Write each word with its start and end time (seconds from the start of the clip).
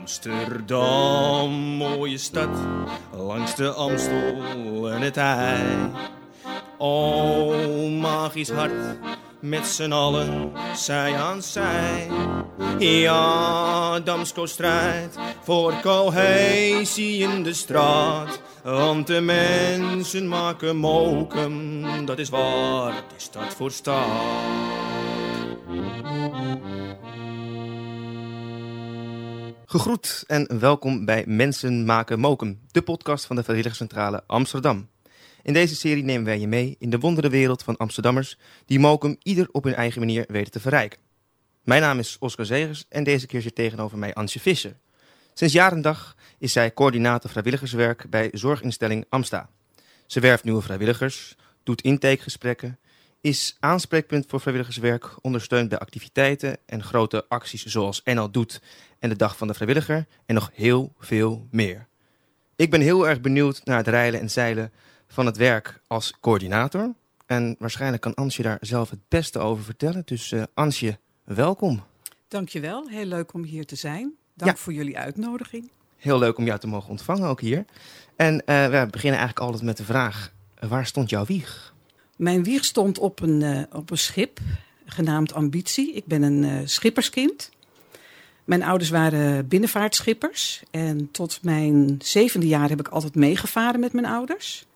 Amsterdam, 0.00 1.50
mooie 1.78 2.18
stad, 2.18 2.48
langs 3.12 3.54
de 3.54 3.70
Amstel 3.70 4.90
en 4.90 5.00
het 5.00 5.16
IJ. 5.16 5.90
O, 6.78 7.88
magisch 7.88 8.50
hart, 8.50 8.98
met 9.40 9.66
z'n 9.66 9.92
allen, 9.92 10.52
zij 10.74 11.16
aan 11.16 11.42
zij. 11.42 12.08
Ja, 12.78 14.00
Damsko 14.00 14.46
strijdt 14.46 15.18
voor 15.42 15.74
cohesie 15.82 17.18
in 17.18 17.42
de 17.42 17.54
straat. 17.54 18.40
Want 18.62 19.06
de 19.06 19.20
mensen 19.20 20.28
maken 20.28 20.76
mokum, 20.76 22.06
dat 22.06 22.18
is 22.18 22.28
waar, 22.28 23.02
is 23.16 23.22
stad 23.22 23.54
voor 23.54 23.70
stad. 23.70 24.06
Gegroet 29.70 30.24
en 30.26 30.58
welkom 30.60 31.04
bij 31.04 31.24
Mensen 31.26 31.84
maken 31.84 32.20
mokum, 32.20 32.60
de 32.70 32.82
podcast 32.82 33.24
van 33.24 33.36
de 33.36 33.42
Vrijwilligerscentrale 33.42 34.22
Amsterdam. 34.26 34.88
In 35.42 35.52
deze 35.52 35.74
serie 35.74 36.02
nemen 36.02 36.24
wij 36.24 36.38
je 36.40 36.46
mee 36.46 36.76
in 36.78 36.90
de 36.90 36.98
wondere 36.98 37.28
wereld 37.28 37.62
van 37.62 37.76
Amsterdammers 37.76 38.38
die 38.66 38.78
mokum 38.78 39.16
ieder 39.22 39.48
op 39.52 39.64
hun 39.64 39.74
eigen 39.74 40.00
manier 40.00 40.24
weten 40.28 40.52
te 40.52 40.60
verrijken. 40.60 40.98
Mijn 41.64 41.80
naam 41.80 41.98
is 41.98 42.16
Oscar 42.18 42.46
Zegers 42.46 42.84
en 42.88 43.04
deze 43.04 43.26
keer 43.26 43.42
zit 43.42 43.54
tegenover 43.54 43.98
mij 43.98 44.14
Ansje 44.14 44.40
Visser. 44.40 44.76
Sinds 45.34 45.54
jaar 45.54 45.72
en 45.72 45.82
dag 45.82 46.16
is 46.38 46.52
zij 46.52 46.74
coördinator 46.74 47.30
vrijwilligerswerk 47.30 48.06
bij 48.10 48.28
zorginstelling 48.32 49.04
Amsta. 49.08 49.48
Ze 50.06 50.20
werft 50.20 50.44
nieuwe 50.44 50.62
vrijwilligers, 50.62 51.36
doet 51.62 51.82
intakegesprekken, 51.82 52.78
is 53.20 53.56
aanspreekpunt 53.60 54.24
voor 54.28 54.40
vrijwilligerswerk, 54.40 55.16
ondersteunt 55.20 55.68
bij 55.68 55.78
activiteiten 55.78 56.56
en 56.66 56.82
grote 56.82 57.24
acties 57.28 57.64
zoals 57.64 58.02
NL 58.04 58.30
Doet 58.30 58.60
en 59.00 59.08
de 59.08 59.16
Dag 59.16 59.36
van 59.36 59.46
de 59.46 59.54
Vrijwilliger 59.54 60.06
en 60.26 60.34
nog 60.34 60.50
heel 60.54 60.92
veel 60.98 61.46
meer. 61.50 61.88
Ik 62.56 62.70
ben 62.70 62.80
heel 62.80 63.08
erg 63.08 63.20
benieuwd 63.20 63.60
naar 63.64 63.76
het 63.76 63.88
rijlen 63.88 64.20
en 64.20 64.30
zeilen 64.30 64.72
van 65.08 65.26
het 65.26 65.36
werk 65.36 65.80
als 65.86 66.14
coördinator. 66.20 66.94
En 67.26 67.56
waarschijnlijk 67.58 68.02
kan 68.02 68.14
Ansje 68.14 68.42
daar 68.42 68.58
zelf 68.60 68.90
het 68.90 69.08
beste 69.08 69.38
over 69.38 69.64
vertellen. 69.64 70.02
Dus 70.04 70.32
uh, 70.32 70.42
Ansje, 70.54 70.98
welkom. 71.24 71.82
Dankjewel, 72.28 72.88
heel 72.88 73.04
leuk 73.04 73.32
om 73.32 73.42
hier 73.42 73.66
te 73.66 73.76
zijn. 73.76 74.12
Dank 74.34 74.58
voor 74.58 74.72
jullie 74.72 74.98
uitnodiging. 74.98 75.70
Heel 75.96 76.18
leuk 76.18 76.38
om 76.38 76.44
jou 76.44 76.58
te 76.58 76.66
mogen 76.66 76.90
ontvangen 76.90 77.28
ook 77.28 77.40
hier. 77.40 77.64
En 78.16 78.34
uh, 78.34 78.40
we 78.44 78.86
beginnen 78.90 79.18
eigenlijk 79.18 79.38
altijd 79.38 79.62
met 79.62 79.76
de 79.76 79.84
vraag, 79.84 80.32
waar 80.68 80.86
stond 80.86 81.10
jouw 81.10 81.24
wieg? 81.24 81.74
Mijn 82.16 82.44
wieg 82.44 82.64
stond 82.64 82.98
op 82.98 83.20
een, 83.20 83.40
uh, 83.40 83.62
op 83.72 83.90
een 83.90 83.98
schip, 83.98 84.38
genaamd 84.84 85.32
Ambitie. 85.32 85.92
Ik 85.92 86.06
ben 86.06 86.22
een 86.22 86.68
schipperskind. 86.68 87.50
Mijn 88.50 88.62
ouders 88.62 88.90
waren 88.90 89.48
binnenvaartschippers. 89.48 90.62
En 90.70 91.10
tot 91.10 91.38
mijn 91.42 91.98
zevende 92.02 92.46
jaar 92.46 92.68
heb 92.68 92.80
ik 92.80 92.88
altijd 92.88 93.14
meegevaren 93.14 93.80
met 93.80 93.92
mijn 93.92 94.06
ouders. 94.06 94.66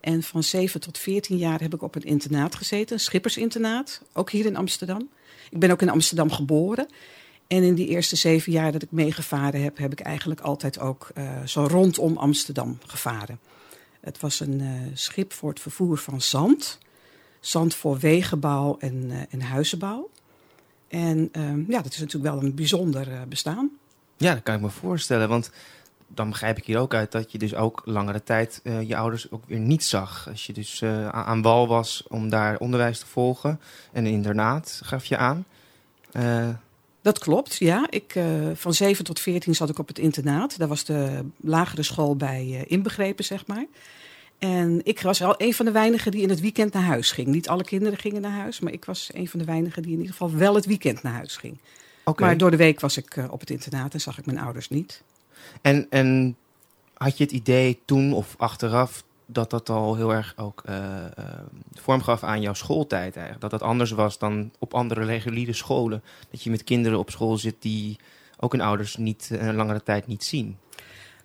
En 0.00 0.22
van 0.22 0.42
zeven 0.42 0.80
tot 0.80 0.98
veertien 0.98 1.36
jaar 1.36 1.60
heb 1.60 1.74
ik 1.74 1.82
op 1.82 1.94
een 1.94 2.02
internaat 2.02 2.54
gezeten, 2.54 2.94
een 2.94 3.00
schippersinternaat, 3.00 4.02
ook 4.12 4.30
hier 4.30 4.46
in 4.46 4.56
Amsterdam. 4.56 5.08
Ik 5.50 5.58
ben 5.58 5.70
ook 5.70 5.82
in 5.82 5.88
Amsterdam 5.88 6.30
geboren. 6.30 6.86
En 7.46 7.62
in 7.62 7.74
die 7.74 7.88
eerste 7.88 8.16
zeven 8.16 8.52
jaar 8.52 8.72
dat 8.72 8.82
ik 8.82 8.90
meegevaren 8.90 9.62
heb, 9.62 9.78
heb 9.78 9.92
ik 9.92 10.00
eigenlijk 10.00 10.40
altijd 10.40 10.78
ook 10.78 11.10
uh, 11.18 11.42
zo 11.44 11.66
rondom 11.66 12.16
Amsterdam 12.16 12.78
gevaren. 12.86 13.38
Het 14.00 14.20
was 14.20 14.40
een 14.40 14.60
uh, 14.60 14.70
schip 14.94 15.32
voor 15.32 15.48
het 15.48 15.60
vervoer 15.60 15.98
van 15.98 16.20
zand. 16.20 16.78
Zand 17.40 17.74
voor 17.74 17.98
wegenbouw 17.98 18.76
en, 18.78 18.94
uh, 18.94 19.20
en 19.30 19.40
huizenbouw. 19.40 20.10
En 20.92 21.30
ja, 21.68 21.82
dat 21.82 21.92
is 21.92 21.98
natuurlijk 21.98 22.34
wel 22.34 22.42
een 22.42 22.54
bijzonder 22.54 23.08
bestaan. 23.28 23.70
Ja, 24.16 24.34
dat 24.34 24.42
kan 24.42 24.54
ik 24.54 24.60
me 24.60 24.70
voorstellen. 24.70 25.28
Want 25.28 25.50
dan 26.06 26.28
begrijp 26.28 26.58
ik 26.58 26.64
hier 26.64 26.78
ook 26.78 26.94
uit 26.94 27.12
dat 27.12 27.32
je 27.32 27.38
dus 27.38 27.54
ook 27.54 27.82
langere 27.84 28.22
tijd 28.22 28.60
uh, 28.62 28.88
je 28.88 28.96
ouders 28.96 29.30
ook 29.30 29.42
weer 29.46 29.58
niet 29.58 29.84
zag. 29.84 30.28
Als 30.30 30.46
je 30.46 30.52
dus 30.52 30.80
uh, 30.80 31.08
aan 31.08 31.42
wal 31.42 31.68
was 31.68 32.04
om 32.08 32.28
daar 32.28 32.58
onderwijs 32.58 32.98
te 32.98 33.06
volgen 33.06 33.60
en 33.92 34.04
een 34.04 34.12
internaat 34.12 34.80
gaf 34.84 35.04
je 35.04 35.16
aan. 35.16 35.44
Uh... 36.12 36.48
Dat 37.02 37.18
klopt, 37.18 37.56
ja. 37.56 37.86
Ik, 37.90 38.20
van 38.54 38.74
7 38.74 39.04
tot 39.04 39.20
14 39.20 39.54
zat 39.54 39.68
ik 39.68 39.78
op 39.78 39.88
het 39.88 39.98
internaat. 39.98 40.58
Daar 40.58 40.68
was 40.68 40.84
de 40.84 41.24
lagere 41.40 41.82
school 41.82 42.16
bij 42.16 42.64
inbegrepen, 42.66 43.24
zeg 43.24 43.46
maar. 43.46 43.66
En 44.42 44.80
ik 44.82 45.00
was 45.00 45.18
wel 45.18 45.34
een 45.36 45.54
van 45.54 45.64
de 45.64 45.72
weinigen 45.72 46.10
die 46.10 46.22
in 46.22 46.28
het 46.28 46.40
weekend 46.40 46.72
naar 46.72 46.82
huis 46.82 47.10
ging. 47.10 47.28
Niet 47.28 47.48
alle 47.48 47.64
kinderen 47.64 47.98
gingen 47.98 48.22
naar 48.22 48.32
huis, 48.32 48.60
maar 48.60 48.72
ik 48.72 48.84
was 48.84 49.10
een 49.14 49.28
van 49.28 49.38
de 49.38 49.44
weinigen 49.44 49.82
die 49.82 49.92
in 49.92 49.98
ieder 49.98 50.12
geval 50.12 50.36
wel 50.36 50.54
het 50.54 50.66
weekend 50.66 51.02
naar 51.02 51.12
huis 51.12 51.36
ging. 51.36 51.58
Okay. 52.04 52.26
Maar 52.26 52.36
door 52.36 52.50
de 52.50 52.56
week 52.56 52.80
was 52.80 52.96
ik 52.96 53.26
op 53.30 53.40
het 53.40 53.50
internaat 53.50 53.94
en 53.94 54.00
zag 54.00 54.18
ik 54.18 54.26
mijn 54.26 54.38
ouders 54.38 54.68
niet. 54.68 55.02
En, 55.60 55.86
en 55.90 56.36
had 56.94 57.18
je 57.18 57.24
het 57.24 57.32
idee 57.32 57.80
toen 57.84 58.12
of 58.12 58.34
achteraf 58.38 59.04
dat 59.26 59.50
dat 59.50 59.68
al 59.68 59.96
heel 59.96 60.12
erg 60.12 60.34
ook 60.36 60.62
uh, 60.68 60.76
uh, 61.18 61.24
vorm 61.74 62.02
gaf 62.02 62.22
aan 62.22 62.40
jouw 62.40 62.54
schooltijd 62.54 63.12
eigenlijk? 63.12 63.40
Dat 63.40 63.60
dat 63.60 63.62
anders 63.62 63.90
was 63.90 64.18
dan 64.18 64.50
op 64.58 64.74
andere 64.74 65.04
reguliere 65.04 65.52
scholen? 65.52 66.02
Dat 66.30 66.42
je 66.42 66.50
met 66.50 66.64
kinderen 66.64 66.98
op 66.98 67.10
school 67.10 67.38
zit 67.38 67.56
die 67.58 67.98
ook 68.38 68.52
hun 68.52 68.60
ouders 68.60 68.96
niet 68.96 69.28
een 69.32 69.54
langere 69.54 69.82
tijd 69.82 70.06
niet 70.06 70.24
zien? 70.24 70.56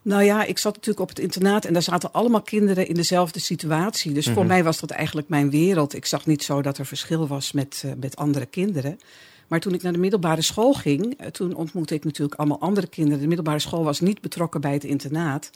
Nou 0.08 0.24
ja, 0.24 0.44
ik 0.44 0.58
zat 0.58 0.74
natuurlijk 0.74 1.00
op 1.00 1.10
het 1.10 1.20
internaat 1.20 1.66
en 1.66 1.74
daar 1.74 1.82
zaten 1.82 2.14
allemaal 2.14 2.42
kinderen 2.42 2.88
in 2.88 2.96
dezelfde 2.96 3.40
situatie. 3.40 4.14
Dus 4.14 4.26
mm 4.26 4.34
-hmm. 4.34 4.42
voor 4.42 4.52
mij 4.52 4.64
was 4.64 4.80
dat 4.80 4.90
eigenlijk 4.90 5.30
mijn 5.30 5.50
wereld. 5.50 5.96
Ik 5.96 6.06
zag 6.06 6.26
niet 6.26 6.44
zo 6.44 6.62
dat 6.62 6.78
er 6.78 6.86
verschil 6.86 7.28
was 7.28 7.52
met, 7.52 7.84
met 8.00 8.16
andere 8.16 8.46
kinderen. 8.46 9.00
Maar 9.48 9.60
toen 9.60 9.74
ik 9.74 9.82
naar 9.82 9.92
de 9.92 9.98
middelbare 9.98 10.42
school 10.42 10.74
ging, 10.74 11.18
toen 11.32 11.56
ontmoette 11.56 11.94
ik 11.94 12.04
natuurlijk 12.04 12.40
allemaal 12.40 12.60
andere 12.60 12.88
kinderen. 12.88 13.20
De 13.20 13.28
middelbare 13.28 13.60
school 13.60 13.84
was 13.84 14.00
niet 14.00 14.22
betrokken 14.22 14.62
bij 14.62 14.74
het 14.74 14.84
internaat. 14.84 15.50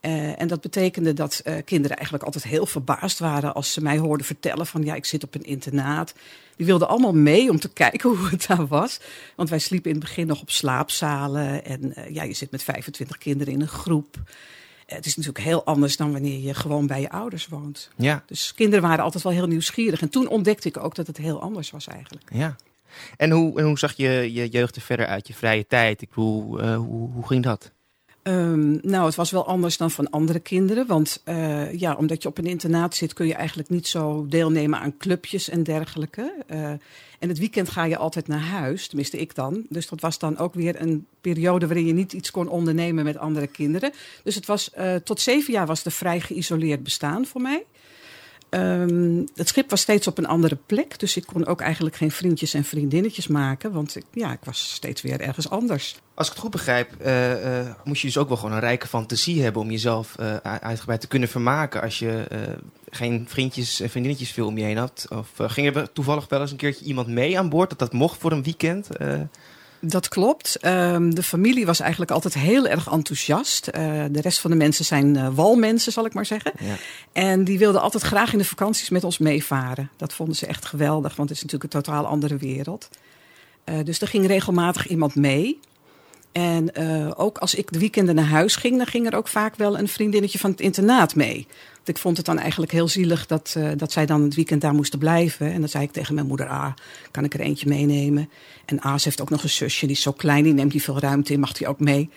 Uh, 0.00 0.40
en 0.40 0.48
dat 0.48 0.60
betekende 0.60 1.12
dat 1.12 1.42
kinderen 1.64 1.96
eigenlijk 1.96 2.24
altijd 2.24 2.44
heel 2.44 2.66
verbaasd 2.66 3.18
waren 3.18 3.54
als 3.54 3.72
ze 3.72 3.82
mij 3.82 3.98
hoorden 3.98 4.26
vertellen 4.26 4.66
van 4.66 4.84
ja, 4.84 4.94
ik 4.94 5.04
zit 5.04 5.24
op 5.24 5.34
een 5.34 5.44
internaat. 5.44 6.14
Die 6.62 6.70
wilden 6.70 6.88
allemaal 6.88 7.14
mee 7.14 7.50
om 7.50 7.58
te 7.58 7.68
kijken 7.82 8.10
hoe 8.10 8.28
het 8.28 8.46
daar 8.46 8.66
was. 8.66 9.00
Want 9.36 9.50
wij 9.50 9.58
sliepen 9.58 9.90
in 9.90 9.96
het 9.96 10.04
begin 10.04 10.26
nog 10.26 10.40
op 10.40 10.50
slaapzalen. 10.50 11.64
En 11.64 11.84
uh, 11.84 12.14
ja, 12.14 12.22
je 12.22 12.32
zit 12.32 12.50
met 12.50 12.62
25 12.62 13.18
kinderen 13.18 13.52
in 13.52 13.60
een 13.60 13.68
groep. 13.68 14.16
Het 14.86 15.06
is 15.06 15.16
natuurlijk 15.16 15.44
heel 15.44 15.64
anders 15.64 15.96
dan 15.96 16.12
wanneer 16.12 16.40
je 16.40 16.54
gewoon 16.54 16.86
bij 16.86 17.00
je 17.00 17.10
ouders 17.10 17.46
woont. 17.46 17.90
Ja. 17.96 18.22
Dus 18.26 18.54
kinderen 18.54 18.88
waren 18.88 19.04
altijd 19.04 19.24
wel 19.24 19.32
heel 19.32 19.46
nieuwsgierig. 19.46 20.00
En 20.00 20.08
toen 20.08 20.28
ontdekte 20.28 20.68
ik 20.68 20.76
ook 20.76 20.94
dat 20.94 21.06
het 21.06 21.16
heel 21.16 21.40
anders 21.40 21.70
was 21.70 21.86
eigenlijk. 21.86 22.24
Ja. 22.32 22.56
En 23.16 23.30
hoe, 23.30 23.58
en 23.58 23.64
hoe 23.64 23.78
zag 23.78 23.92
je, 23.96 24.32
je 24.32 24.48
jeugd 24.48 24.76
er 24.76 24.82
verder 24.82 25.06
uit, 25.06 25.26
je 25.26 25.34
vrije 25.34 25.66
tijd? 25.66 26.02
Ik 26.02 26.08
bedoel, 26.08 26.64
uh, 26.64 26.76
hoe, 26.76 27.10
hoe 27.10 27.26
ging 27.26 27.42
dat? 27.42 27.72
Um, 28.24 28.78
nou, 28.82 29.06
het 29.06 29.14
was 29.14 29.30
wel 29.30 29.46
anders 29.46 29.76
dan 29.76 29.90
van 29.90 30.10
andere 30.10 30.40
kinderen. 30.40 30.86
Want 30.86 31.22
uh, 31.24 31.72
ja, 31.72 31.94
omdat 31.94 32.22
je 32.22 32.28
op 32.28 32.38
een 32.38 32.46
internaat 32.46 32.94
zit, 32.94 33.12
kun 33.12 33.26
je 33.26 33.34
eigenlijk 33.34 33.68
niet 33.68 33.86
zo 33.86 34.26
deelnemen 34.28 34.78
aan 34.78 34.96
clubjes 34.96 35.48
en 35.48 35.62
dergelijke. 35.62 36.34
Uh, 36.50 36.70
en 37.18 37.28
het 37.28 37.38
weekend 37.38 37.68
ga 37.68 37.84
je 37.84 37.96
altijd 37.96 38.28
naar 38.28 38.40
huis, 38.40 38.86
tenminste 38.86 39.18
ik 39.18 39.34
dan. 39.34 39.66
Dus 39.68 39.88
dat 39.88 40.00
was 40.00 40.18
dan 40.18 40.38
ook 40.38 40.54
weer 40.54 40.80
een 40.80 41.06
periode 41.20 41.66
waarin 41.66 41.86
je 41.86 41.92
niet 41.92 42.12
iets 42.12 42.30
kon 42.30 42.48
ondernemen 42.48 43.04
met 43.04 43.16
andere 43.16 43.46
kinderen. 43.46 43.92
Dus 44.22 44.34
het 44.34 44.46
was, 44.46 44.70
uh, 44.78 44.94
tot 44.94 45.20
zeven 45.20 45.52
jaar 45.52 45.66
was 45.66 45.84
er 45.84 45.92
vrij 45.92 46.20
geïsoleerd 46.20 46.82
bestaan 46.82 47.26
voor 47.26 47.40
mij. 47.40 47.64
Um, 48.54 49.26
het 49.34 49.48
schip 49.48 49.70
was 49.70 49.80
steeds 49.80 50.06
op 50.06 50.18
een 50.18 50.26
andere 50.26 50.56
plek. 50.66 50.98
Dus 50.98 51.16
ik 51.16 51.26
kon 51.26 51.46
ook 51.46 51.60
eigenlijk 51.60 51.96
geen 51.96 52.10
vriendjes 52.10 52.54
en 52.54 52.64
vriendinnetjes 52.64 53.26
maken. 53.26 53.72
Want 53.72 53.96
ik, 53.96 54.04
ja, 54.12 54.32
ik 54.32 54.38
was 54.44 54.72
steeds 54.72 55.02
weer 55.02 55.20
ergens 55.20 55.50
anders. 55.50 55.96
Als 56.14 56.26
ik 56.26 56.32
het 56.32 56.42
goed 56.42 56.50
begrijp, 56.50 56.90
uh, 57.00 57.30
uh, 57.30 57.74
moest 57.84 58.00
je 58.00 58.06
dus 58.06 58.18
ook 58.18 58.28
wel 58.28 58.36
gewoon 58.36 58.52
een 58.52 58.60
rijke 58.60 58.86
fantasie 58.86 59.42
hebben 59.42 59.62
om 59.62 59.70
jezelf 59.70 60.16
uh, 60.20 60.36
uitgebreid 60.36 61.00
te 61.00 61.08
kunnen 61.08 61.28
vermaken. 61.28 61.82
Als 61.82 61.98
je 61.98 62.26
geen 62.90 63.24
vriendjes 63.28 63.80
en 63.80 63.90
vriendinnetjes 63.90 64.32
veel 64.32 64.46
om 64.46 64.58
je 64.58 64.64
heen 64.64 64.76
had. 64.76 65.06
Of 65.08 65.28
ging 65.36 65.76
er 65.76 65.92
toevallig 65.92 66.28
wel 66.28 66.40
eens 66.40 66.50
een 66.50 66.56
keertje 66.56 66.84
iemand 66.84 67.08
mee 67.08 67.38
aan 67.38 67.48
boord 67.48 67.68
dat 67.68 67.78
dat 67.78 67.92
mocht 67.92 68.20
voor 68.20 68.32
een 68.32 68.42
weekend? 68.42 68.88
Dat 69.84 70.08
klopt. 70.08 70.66
Um, 70.66 71.14
de 71.14 71.22
familie 71.22 71.66
was 71.66 71.80
eigenlijk 71.80 72.10
altijd 72.10 72.34
heel 72.34 72.66
erg 72.66 72.90
enthousiast. 72.90 73.66
Uh, 73.66 74.04
de 74.10 74.20
rest 74.20 74.38
van 74.38 74.50
de 74.50 74.56
mensen 74.56 74.84
zijn 74.84 75.14
uh, 75.14 75.28
walmensen, 75.34 75.92
zal 75.92 76.04
ik 76.04 76.14
maar 76.14 76.26
zeggen. 76.26 76.52
Ja. 76.58 76.74
En 77.12 77.44
die 77.44 77.58
wilden 77.58 77.80
altijd 77.80 78.02
graag 78.02 78.32
in 78.32 78.38
de 78.38 78.44
vakanties 78.44 78.88
met 78.88 79.04
ons 79.04 79.18
meevaren. 79.18 79.90
Dat 79.96 80.12
vonden 80.12 80.36
ze 80.36 80.46
echt 80.46 80.64
geweldig, 80.64 81.16
want 81.16 81.28
het 81.28 81.38
is 81.38 81.44
natuurlijk 81.44 81.74
een 81.74 81.82
totaal 81.82 82.06
andere 82.06 82.36
wereld. 82.36 82.88
Uh, 83.64 83.74
dus 83.84 84.00
er 84.00 84.08
ging 84.08 84.26
regelmatig 84.26 84.88
iemand 84.88 85.14
mee. 85.14 85.60
En 86.32 86.76
ook 87.16 87.38
als 87.38 87.54
ik 87.54 87.72
de 87.72 87.78
weekenden 87.78 88.14
naar 88.14 88.24
huis 88.24 88.56
ging, 88.56 88.76
dan 88.76 88.86
ging 88.86 89.06
er 89.06 89.16
ook 89.16 89.28
vaak 89.28 89.56
wel 89.56 89.78
een 89.78 89.88
vriendinnetje 89.88 90.38
van 90.38 90.50
het 90.50 90.60
internaat 90.60 91.14
mee. 91.14 91.46
Ik 91.88 91.98
vond 91.98 92.16
het 92.16 92.26
dan 92.26 92.38
eigenlijk 92.38 92.72
heel 92.72 92.88
zielig 92.88 93.26
dat, 93.26 93.54
uh, 93.58 93.70
dat 93.76 93.92
zij 93.92 94.06
dan 94.06 94.22
het 94.22 94.34
weekend 94.34 94.60
daar 94.60 94.74
moesten 94.74 94.98
blijven. 94.98 95.52
En 95.52 95.60
dan 95.60 95.68
zei 95.68 95.84
ik 95.84 95.92
tegen 95.92 96.14
mijn 96.14 96.26
moeder, 96.26 96.48
ah, 96.48 96.72
kan 97.10 97.24
ik 97.24 97.34
er 97.34 97.40
eentje 97.40 97.68
meenemen? 97.68 98.30
En 98.64 98.80
Aas 98.82 99.04
heeft 99.04 99.20
ook 99.20 99.30
nog 99.30 99.42
een 99.42 99.48
zusje, 99.48 99.86
die 99.86 99.96
is 99.96 100.02
zo 100.02 100.12
klein, 100.12 100.44
die 100.44 100.52
neemt 100.52 100.72
die 100.72 100.82
veel 100.82 100.98
ruimte 100.98 101.32
in, 101.32 101.40
mag 101.40 101.52
die 101.52 101.66
ook 101.66 101.80
mee? 101.80 102.10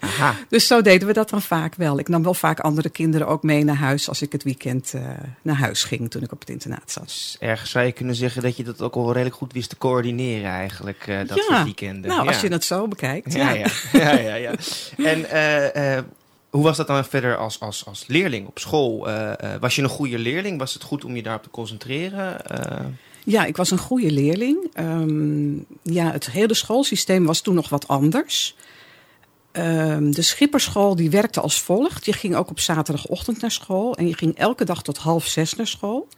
Aha. 0.00 0.34
dus 0.48 0.66
zo 0.66 0.82
deden 0.82 1.06
we 1.06 1.12
dat 1.14 1.30
dan 1.30 1.42
vaak 1.42 1.74
wel. 1.74 1.98
Ik 1.98 2.08
nam 2.08 2.22
wel 2.22 2.34
vaak 2.34 2.60
andere 2.60 2.88
kinderen 2.88 3.26
ook 3.26 3.42
mee 3.42 3.64
naar 3.64 3.76
huis 3.76 4.08
als 4.08 4.22
ik 4.22 4.32
het 4.32 4.42
weekend 4.42 4.92
uh, 4.94 5.02
naar 5.42 5.56
huis 5.56 5.84
ging 5.84 6.10
toen 6.10 6.22
ik 6.22 6.32
op 6.32 6.40
het 6.40 6.50
internaat 6.50 6.90
zat. 6.90 7.04
Dus 7.04 7.36
ergens 7.40 7.70
zou 7.70 7.84
je 7.84 7.92
kunnen 7.92 8.14
zeggen 8.14 8.42
dat 8.42 8.56
je 8.56 8.64
dat 8.64 8.82
ook 8.82 8.94
al 8.94 9.12
redelijk 9.12 9.36
goed 9.36 9.52
wist 9.52 9.68
te 9.68 9.78
coördineren 9.78 10.50
eigenlijk, 10.50 11.06
uh, 11.06 11.18
dat 11.18 11.36
ja. 11.36 11.42
soort 11.42 11.64
weekenden. 11.64 12.10
Nou, 12.10 12.22
ja. 12.22 12.28
als 12.28 12.40
je 12.40 12.48
het 12.48 12.64
zo 12.64 12.88
bekijkt. 12.88 13.32
Ja, 13.32 13.50
ja. 13.50 13.66
ja, 13.92 14.18
ja, 14.30 14.34
ja. 14.34 14.54
En 14.96 15.18
uh, 15.18 15.98
hoe 16.56 16.64
was 16.64 16.76
dat 16.76 16.86
dan 16.86 17.04
verder 17.04 17.36
als, 17.36 17.60
als, 17.60 17.86
als 17.86 18.04
leerling 18.06 18.46
op 18.46 18.58
school? 18.58 19.08
Uh, 19.08 19.32
uh, 19.44 19.54
was 19.60 19.76
je 19.76 19.82
een 19.82 19.88
goede 19.88 20.18
leerling? 20.18 20.58
Was 20.58 20.74
het 20.74 20.82
goed 20.82 21.04
om 21.04 21.16
je 21.16 21.22
daarop 21.22 21.42
te 21.42 21.50
concentreren? 21.50 22.40
Uh... 22.52 22.86
Ja, 23.24 23.44
ik 23.44 23.56
was 23.56 23.70
een 23.70 23.78
goede 23.78 24.10
leerling. 24.10 24.70
Um, 24.78 25.66
ja, 25.82 26.10
het 26.10 26.30
hele 26.30 26.54
schoolsysteem 26.54 27.26
was 27.26 27.40
toen 27.40 27.54
nog 27.54 27.68
wat 27.68 27.88
anders. 27.88 28.56
Um, 29.52 30.14
de 30.14 30.22
schipperschool 30.22 30.96
die 30.96 31.10
werkte 31.10 31.40
als 31.40 31.62
volgt. 31.62 32.04
Je 32.04 32.12
ging 32.12 32.36
ook 32.36 32.50
op 32.50 32.60
zaterdagochtend 32.60 33.40
naar 33.40 33.50
school 33.50 33.96
en 33.96 34.08
je 34.08 34.14
ging 34.14 34.36
elke 34.36 34.64
dag 34.64 34.82
tot 34.82 34.98
half 34.98 35.26
zes 35.26 35.54
naar 35.54 35.66
school. 35.66 36.08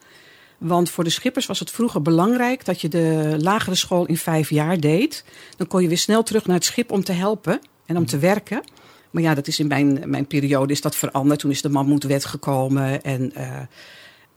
Want 0.59 0.91
voor 0.91 1.05
de 1.05 1.11
schippers 1.11 1.47
was 1.47 1.59
het 1.59 1.71
vroeger 1.71 2.03
belangrijk 2.03 2.65
dat 2.65 2.81
je 2.81 2.89
de 2.89 3.37
lagere 3.39 3.77
school 3.77 4.07
in 4.07 4.17
vijf 4.17 4.51
jaar 4.51 4.81
deed. 4.81 5.25
Dan 5.57 5.67
kon 5.67 5.83
je 5.83 5.89
weer 5.89 5.99
snel 5.99 6.23
terug 6.23 6.47
naar 6.47 6.57
het 6.57 6.65
schip 6.65 6.93
om 6.93 7.05
te 7.05 7.13
helpen 7.13 7.61
en 7.87 7.97
om 7.97 8.07
te 8.07 8.19
werken. 8.19 8.63
Maar 9.11 9.23
ja, 9.23 9.35
dat 9.35 9.47
is 9.47 9.59
in 9.59 9.67
mijn, 9.67 10.03
mijn 10.07 10.27
periode 10.27 10.73
is 10.73 10.81
dat 10.81 10.97
veranderd. 10.97 11.41
Toen 11.41 11.51
is 11.51 11.63
de 11.63 11.69
mammoetwet 11.69 12.25
gekomen. 12.25 13.03
En 13.03 13.33
uh, 13.37 13.61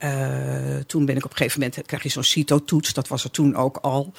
uh, 0.04 0.78
toen 0.88 1.06
ben 1.06 1.16
ik 1.16 1.26
op 1.26 1.32
een 1.32 1.38
gegeven 1.38 1.60
moment, 1.60 1.86
krijg 1.86 2.04
je 2.04 2.10
zo'n 2.10 2.24
CITO-toets. 2.24 2.94
Dat 2.94 3.08
was 3.08 3.24
er 3.24 3.32
toen 3.32 3.56
ook 3.56 3.78
al. 3.78 4.14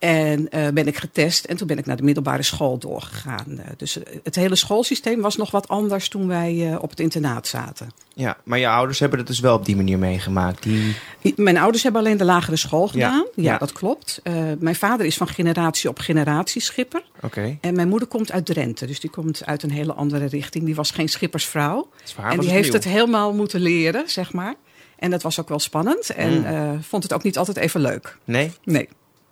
En 0.00 0.48
uh, 0.54 0.68
ben 0.68 0.86
ik 0.86 0.96
getest 0.96 1.44
en 1.44 1.56
toen 1.56 1.66
ben 1.66 1.78
ik 1.78 1.86
naar 1.86 1.96
de 1.96 2.02
middelbare 2.02 2.42
school 2.42 2.78
doorgegaan. 2.78 3.60
dus 3.76 3.98
het 4.22 4.34
hele 4.34 4.56
schoolsysteem 4.56 5.20
was 5.20 5.36
nog 5.36 5.50
wat 5.50 5.68
anders 5.68 6.08
toen 6.08 6.26
wij 6.28 6.76
op 6.80 6.90
het 6.90 7.00
internaat 7.00 7.46
zaten. 7.46 7.88
Ja, 8.14 8.36
maar 8.44 8.58
je 8.58 8.68
ouders 8.68 8.98
hebben 8.98 9.18
het 9.18 9.26
dus 9.26 9.40
wel 9.40 9.54
op 9.54 9.64
die 9.64 9.76
manier 9.76 9.98
meegemaakt? 9.98 10.62
Die... 10.62 10.96
Mijn 11.36 11.58
ouders 11.58 11.82
hebben 11.82 12.00
alleen 12.00 12.16
de 12.16 12.24
lagere 12.24 12.56
school 12.56 12.88
gedaan. 12.88 13.26
Ja, 13.34 13.42
ja. 13.52 13.58
dat 13.58 13.72
klopt. 13.72 14.22
Mijn 14.58 14.74
vader 14.74 15.06
is 15.06 15.16
van 15.16 15.28
generatie 15.28 15.88
op 15.90 15.98
generatie 15.98 16.60
schipper. 16.62 17.02
Okay. 17.20 17.58
En 17.60 17.74
mijn 17.74 17.88
moeder 17.88 18.08
komt 18.08 18.32
uit 18.32 18.46
Drenthe. 18.46 18.86
Dus 18.86 19.00
die 19.00 19.10
komt 19.10 19.46
uit 19.46 19.62
een 19.62 19.70
hele 19.70 19.92
andere 19.92 20.26
richting. 20.26 20.64
Die 20.64 20.74
was 20.74 20.90
geen 20.90 21.08
schippersvrouw. 21.08 21.88
en 22.22 22.38
die 22.40 22.50
heeft 22.50 22.64
nieuw. 22.64 22.72
het 22.72 22.84
helemaal 22.84 23.32
moeten 23.34 23.60
leren, 23.60 24.04
zeg 24.06 24.32
maar. 24.32 24.54
En 24.98 25.10
dat 25.10 25.22
was 25.22 25.40
ook 25.40 25.48
wel 25.48 25.58
spannend. 25.58 26.10
En 26.10 26.40
Mm. 26.40 26.82
vond 26.82 27.02
het 27.02 27.12
ook 27.12 27.22
niet 27.22 27.38
altijd 27.38 27.56
even 27.56 27.80
leuk. 27.80 28.16
Nee? 28.24 28.52
Nee. 28.64 28.88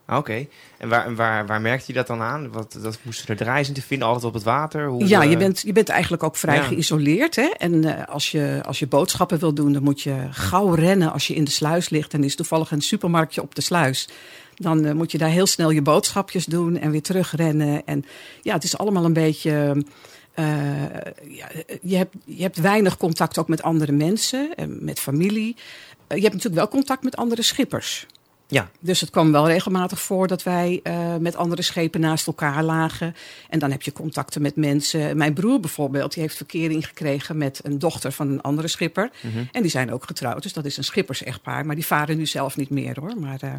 Oké. 0.08 0.18
Okay. 0.18 0.48
En 0.78 0.88
waar, 0.88 1.14
waar, 1.14 1.46
waar 1.46 1.60
merkte 1.60 1.84
je 1.86 1.92
dat 1.92 2.06
dan 2.06 2.20
aan? 2.20 2.52
Wat, 2.52 2.78
dat 2.82 2.98
moesten 3.02 3.28
er 3.28 3.36
draais 3.36 3.68
in 3.68 3.74
te 3.74 3.82
vinden, 3.82 4.06
altijd 4.06 4.24
op 4.24 4.34
het 4.34 4.42
water? 4.42 4.86
Hoe, 4.86 5.08
ja, 5.08 5.22
je 5.22 5.32
uh... 5.32 5.38
bent, 5.38 5.60
je 5.60 5.72
bent 5.72 5.88
eigenlijk 5.88 6.22
ook 6.22 6.36
vrij 6.36 6.56
Ja. 6.56 6.62
geïsoleerd. 6.62 7.36
Hè? 7.36 7.50
En 7.58 7.72
uh, 7.72 8.06
als, 8.08 8.30
je, 8.30 8.60
als 8.66 8.78
je 8.78 8.86
boodschappen 8.86 9.38
wil 9.38 9.54
doen, 9.54 9.72
dan 9.72 9.82
moet 9.82 10.00
je 10.00 10.26
gauw 10.30 10.74
rennen 10.74 11.12
als 11.12 11.26
je 11.26 11.34
in 11.34 11.44
de 11.44 11.50
sluis 11.50 11.88
ligt. 11.88 12.14
En 12.14 12.24
is 12.24 12.36
toevallig 12.36 12.70
een 12.70 12.80
supermarktje 12.80 13.42
op 13.42 13.54
de 13.54 13.60
sluis. 13.60 14.08
Dan 14.54 14.84
uh, 14.84 14.92
moet 14.92 15.12
je 15.12 15.18
daar 15.18 15.28
heel 15.28 15.46
snel 15.46 15.70
je 15.70 15.82
boodschapjes 15.82 16.44
doen 16.44 16.78
en 16.78 16.90
weer 16.90 17.02
terugrennen. 17.02 17.82
En 17.86 18.04
ja, 18.42 18.54
het 18.54 18.64
is 18.64 18.78
allemaal 18.78 19.04
een 19.04 19.12
beetje. 19.12 19.84
Uh, 20.34 20.46
ja, 21.28 21.48
je, 21.82 21.96
hebt, 21.96 22.14
je 22.24 22.42
hebt 22.42 22.60
weinig 22.60 22.96
contact 22.96 23.38
ook 23.38 23.48
met 23.48 23.62
andere 23.62 23.92
mensen, 23.92 24.54
en 24.56 24.84
met 24.84 25.00
familie. 25.00 25.56
Je 26.08 26.20
hebt 26.20 26.32
natuurlijk 26.32 26.54
wel 26.54 26.68
contact 26.68 27.02
met 27.02 27.16
andere 27.16 27.42
schippers. 27.42 28.06
Ja. 28.50 28.70
Dus 28.80 29.00
het 29.00 29.10
kwam 29.10 29.32
wel 29.32 29.46
regelmatig 29.46 30.00
voor 30.00 30.26
dat 30.26 30.42
wij 30.42 30.80
uh, 30.82 31.16
met 31.16 31.36
andere 31.36 31.62
schepen 31.62 32.00
naast 32.00 32.26
elkaar 32.26 32.62
lagen. 32.62 33.14
En 33.48 33.58
dan 33.58 33.70
heb 33.70 33.82
je 33.82 33.92
contacten 33.92 34.42
met 34.42 34.56
mensen. 34.56 35.16
Mijn 35.16 35.34
broer 35.34 35.60
bijvoorbeeld, 35.60 36.12
die 36.12 36.22
heeft 36.22 36.36
verkering 36.36 36.86
gekregen 36.86 37.38
met 37.38 37.60
een 37.62 37.78
dochter 37.78 38.12
van 38.12 38.28
een 38.28 38.40
andere 38.40 38.68
schipper. 38.68 39.10
Mm 39.22 39.30
-hmm. 39.30 39.48
En 39.52 39.62
die 39.62 39.70
zijn 39.70 39.92
ook 39.92 40.04
getrouwd, 40.04 40.42
dus 40.42 40.52
dat 40.52 40.64
is 40.64 40.76
een 40.76 40.84
schippersechtpaar. 40.84 41.66
Maar 41.66 41.74
die 41.74 41.86
varen 41.86 42.16
nu 42.16 42.26
zelf 42.26 42.56
niet 42.56 42.70
meer 42.70 43.00
hoor. 43.00 43.18
Maar, 43.18 43.40
uh, 43.44 43.54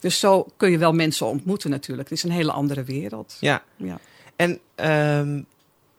dus 0.00 0.18
zo 0.18 0.46
kun 0.56 0.70
je 0.70 0.78
wel 0.78 0.92
mensen 0.92 1.26
ontmoeten 1.26 1.70
natuurlijk. 1.70 2.08
Het 2.08 2.18
is 2.18 2.24
een 2.24 2.30
hele 2.30 2.52
andere 2.52 2.84
wereld. 2.84 3.36
Ja. 3.40 3.62
ja. 3.76 3.98
En 4.36 4.58
um, 5.20 5.46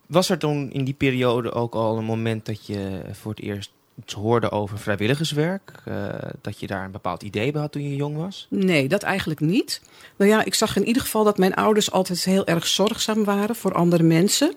was 0.05 0.29
er 0.29 0.37
toen 0.37 0.71
in 0.71 0.83
die 0.83 0.93
periode 0.93 1.51
ook 1.51 1.73
al 1.73 1.97
een 1.97 2.05
moment 2.05 2.45
dat 2.45 2.65
je 2.65 3.01
voor 3.11 3.31
het 3.31 3.41
eerst 3.41 3.71
iets 4.01 4.13
hoorde 4.13 4.51
over 4.51 4.79
vrijwilligerswerk? 4.79 5.71
Uh, 5.87 6.07
dat 6.41 6.59
je 6.59 6.67
daar 6.67 6.85
een 6.85 6.91
bepaald 6.91 7.23
idee 7.23 7.51
bij 7.51 7.61
had 7.61 7.71
toen 7.71 7.89
je 7.89 7.95
jong 7.95 8.17
was? 8.17 8.47
Nee, 8.49 8.87
dat 8.87 9.03
eigenlijk 9.03 9.39
niet. 9.39 9.81
Nou 10.15 10.31
ja, 10.31 10.45
ik 10.45 10.53
zag 10.53 10.75
in 10.75 10.85
ieder 10.87 11.01
geval 11.01 11.23
dat 11.23 11.37
mijn 11.37 11.53
ouders 11.53 11.91
altijd 11.91 12.23
heel 12.23 12.45
erg 12.45 12.67
zorgzaam 12.67 13.23
waren 13.23 13.55
voor 13.55 13.73
andere 13.73 14.03
mensen. 14.03 14.53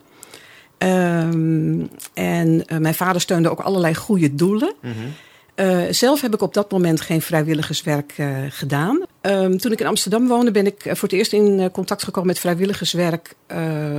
Um, 0.78 1.90
en 2.14 2.64
uh, 2.66 2.78
mijn 2.78 2.94
vader 2.94 3.20
steunde 3.20 3.50
ook 3.50 3.60
allerlei 3.60 3.94
goede 3.94 4.34
doelen. 4.34 4.74
Mm 4.80 4.92
-hmm. 4.92 5.12
Uh, 5.56 5.82
zelf 5.90 6.20
heb 6.20 6.34
ik 6.34 6.42
op 6.42 6.54
dat 6.54 6.70
moment 6.70 7.00
geen 7.00 7.22
vrijwilligerswerk 7.22 8.18
uh, 8.18 8.36
gedaan. 8.48 9.02
Um, 9.20 9.58
toen 9.58 9.72
ik 9.72 9.80
in 9.80 9.86
Amsterdam 9.86 10.28
woonde, 10.28 10.50
ben 10.50 10.66
ik 10.66 10.80
voor 10.82 11.08
het 11.08 11.12
eerst 11.12 11.32
in 11.32 11.70
contact 11.72 12.02
gekomen 12.02 12.28
met 12.28 12.38
vrijwilligerswerk 12.38 13.34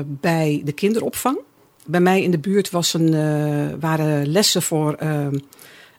bij 0.05 0.61
de 0.65 0.71
kinderopvang. 0.71 1.39
Bij 1.85 1.99
mij 1.99 2.21
in 2.21 2.31
de 2.31 2.39
buurt 2.39 2.69
was 2.69 2.93
een, 2.93 3.79
waren 3.79 4.27
lessen 4.27 4.61
voor 4.61 4.97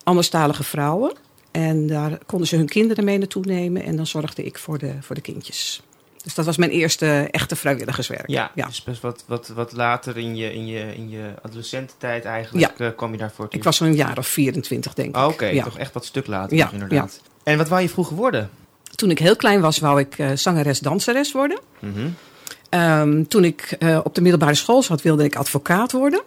anderstalige 0.04 0.64
vrouwen. 0.64 1.12
En 1.50 1.86
daar 1.86 2.18
konden 2.26 2.48
ze 2.48 2.56
hun 2.56 2.68
kinderen 2.68 3.04
mee 3.04 3.18
naartoe 3.18 3.44
nemen. 3.44 3.82
En 3.82 3.96
dan 3.96 4.06
zorgde 4.06 4.44
ik 4.44 4.58
voor 4.58 4.78
de, 4.78 4.92
voor 5.00 5.14
de 5.14 5.20
kindjes. 5.20 5.82
Dus 6.24 6.34
dat 6.34 6.44
was 6.44 6.56
mijn 6.56 6.70
eerste 6.70 7.28
echte 7.30 7.56
vrijwilligerswerk. 7.56 8.28
Ja, 8.28 8.50
ja. 8.54 8.66
dus 8.66 8.82
best 8.82 9.00
wat, 9.00 9.24
wat, 9.26 9.48
wat 9.48 9.72
later 9.72 10.18
in 10.18 10.36
je, 10.36 10.54
in 10.54 10.66
je, 10.66 10.94
in 10.94 11.08
je 11.10 11.34
adolescententijd 11.42 12.24
eigenlijk 12.24 12.78
ja. 12.78 12.86
uh, 12.86 12.96
kwam 12.96 13.12
je 13.12 13.18
daarvoor 13.18 13.46
Ik 13.50 13.64
was 13.64 13.76
zo'n 13.76 13.94
jaar 13.94 14.18
of 14.18 14.26
24, 14.26 14.94
denk 14.94 15.08
ik. 15.08 15.16
Oh, 15.16 15.24
Oké, 15.24 15.32
okay. 15.32 15.54
ja. 15.54 15.64
toch 15.64 15.78
echt 15.78 15.92
wat 15.92 16.04
stuk 16.04 16.26
later 16.26 16.56
ja. 16.56 16.70
inderdaad. 16.72 17.20
En 17.42 17.58
wat 17.58 17.68
wou 17.68 17.82
je 17.82 17.88
vroeger 17.88 18.16
worden? 18.16 18.50
Toen 18.94 19.10
ik 19.10 19.18
heel 19.18 19.36
klein 19.36 19.60
was, 19.60 19.78
wou 19.78 20.00
ik 20.00 20.18
uh, 20.18 20.30
zangeres, 20.34 20.78
danseres 20.78 21.32
worden. 21.32 21.60
Mm 21.78 21.94
-hmm. 21.94 22.14
Um, 22.74 23.28
toen 23.28 23.44
ik 23.44 23.76
uh, 23.78 24.00
op 24.04 24.14
de 24.14 24.20
middelbare 24.20 24.54
school 24.54 24.82
zat, 24.82 25.02
wilde 25.02 25.24
ik 25.24 25.36
advocaat 25.36 25.92
worden. 25.92 26.22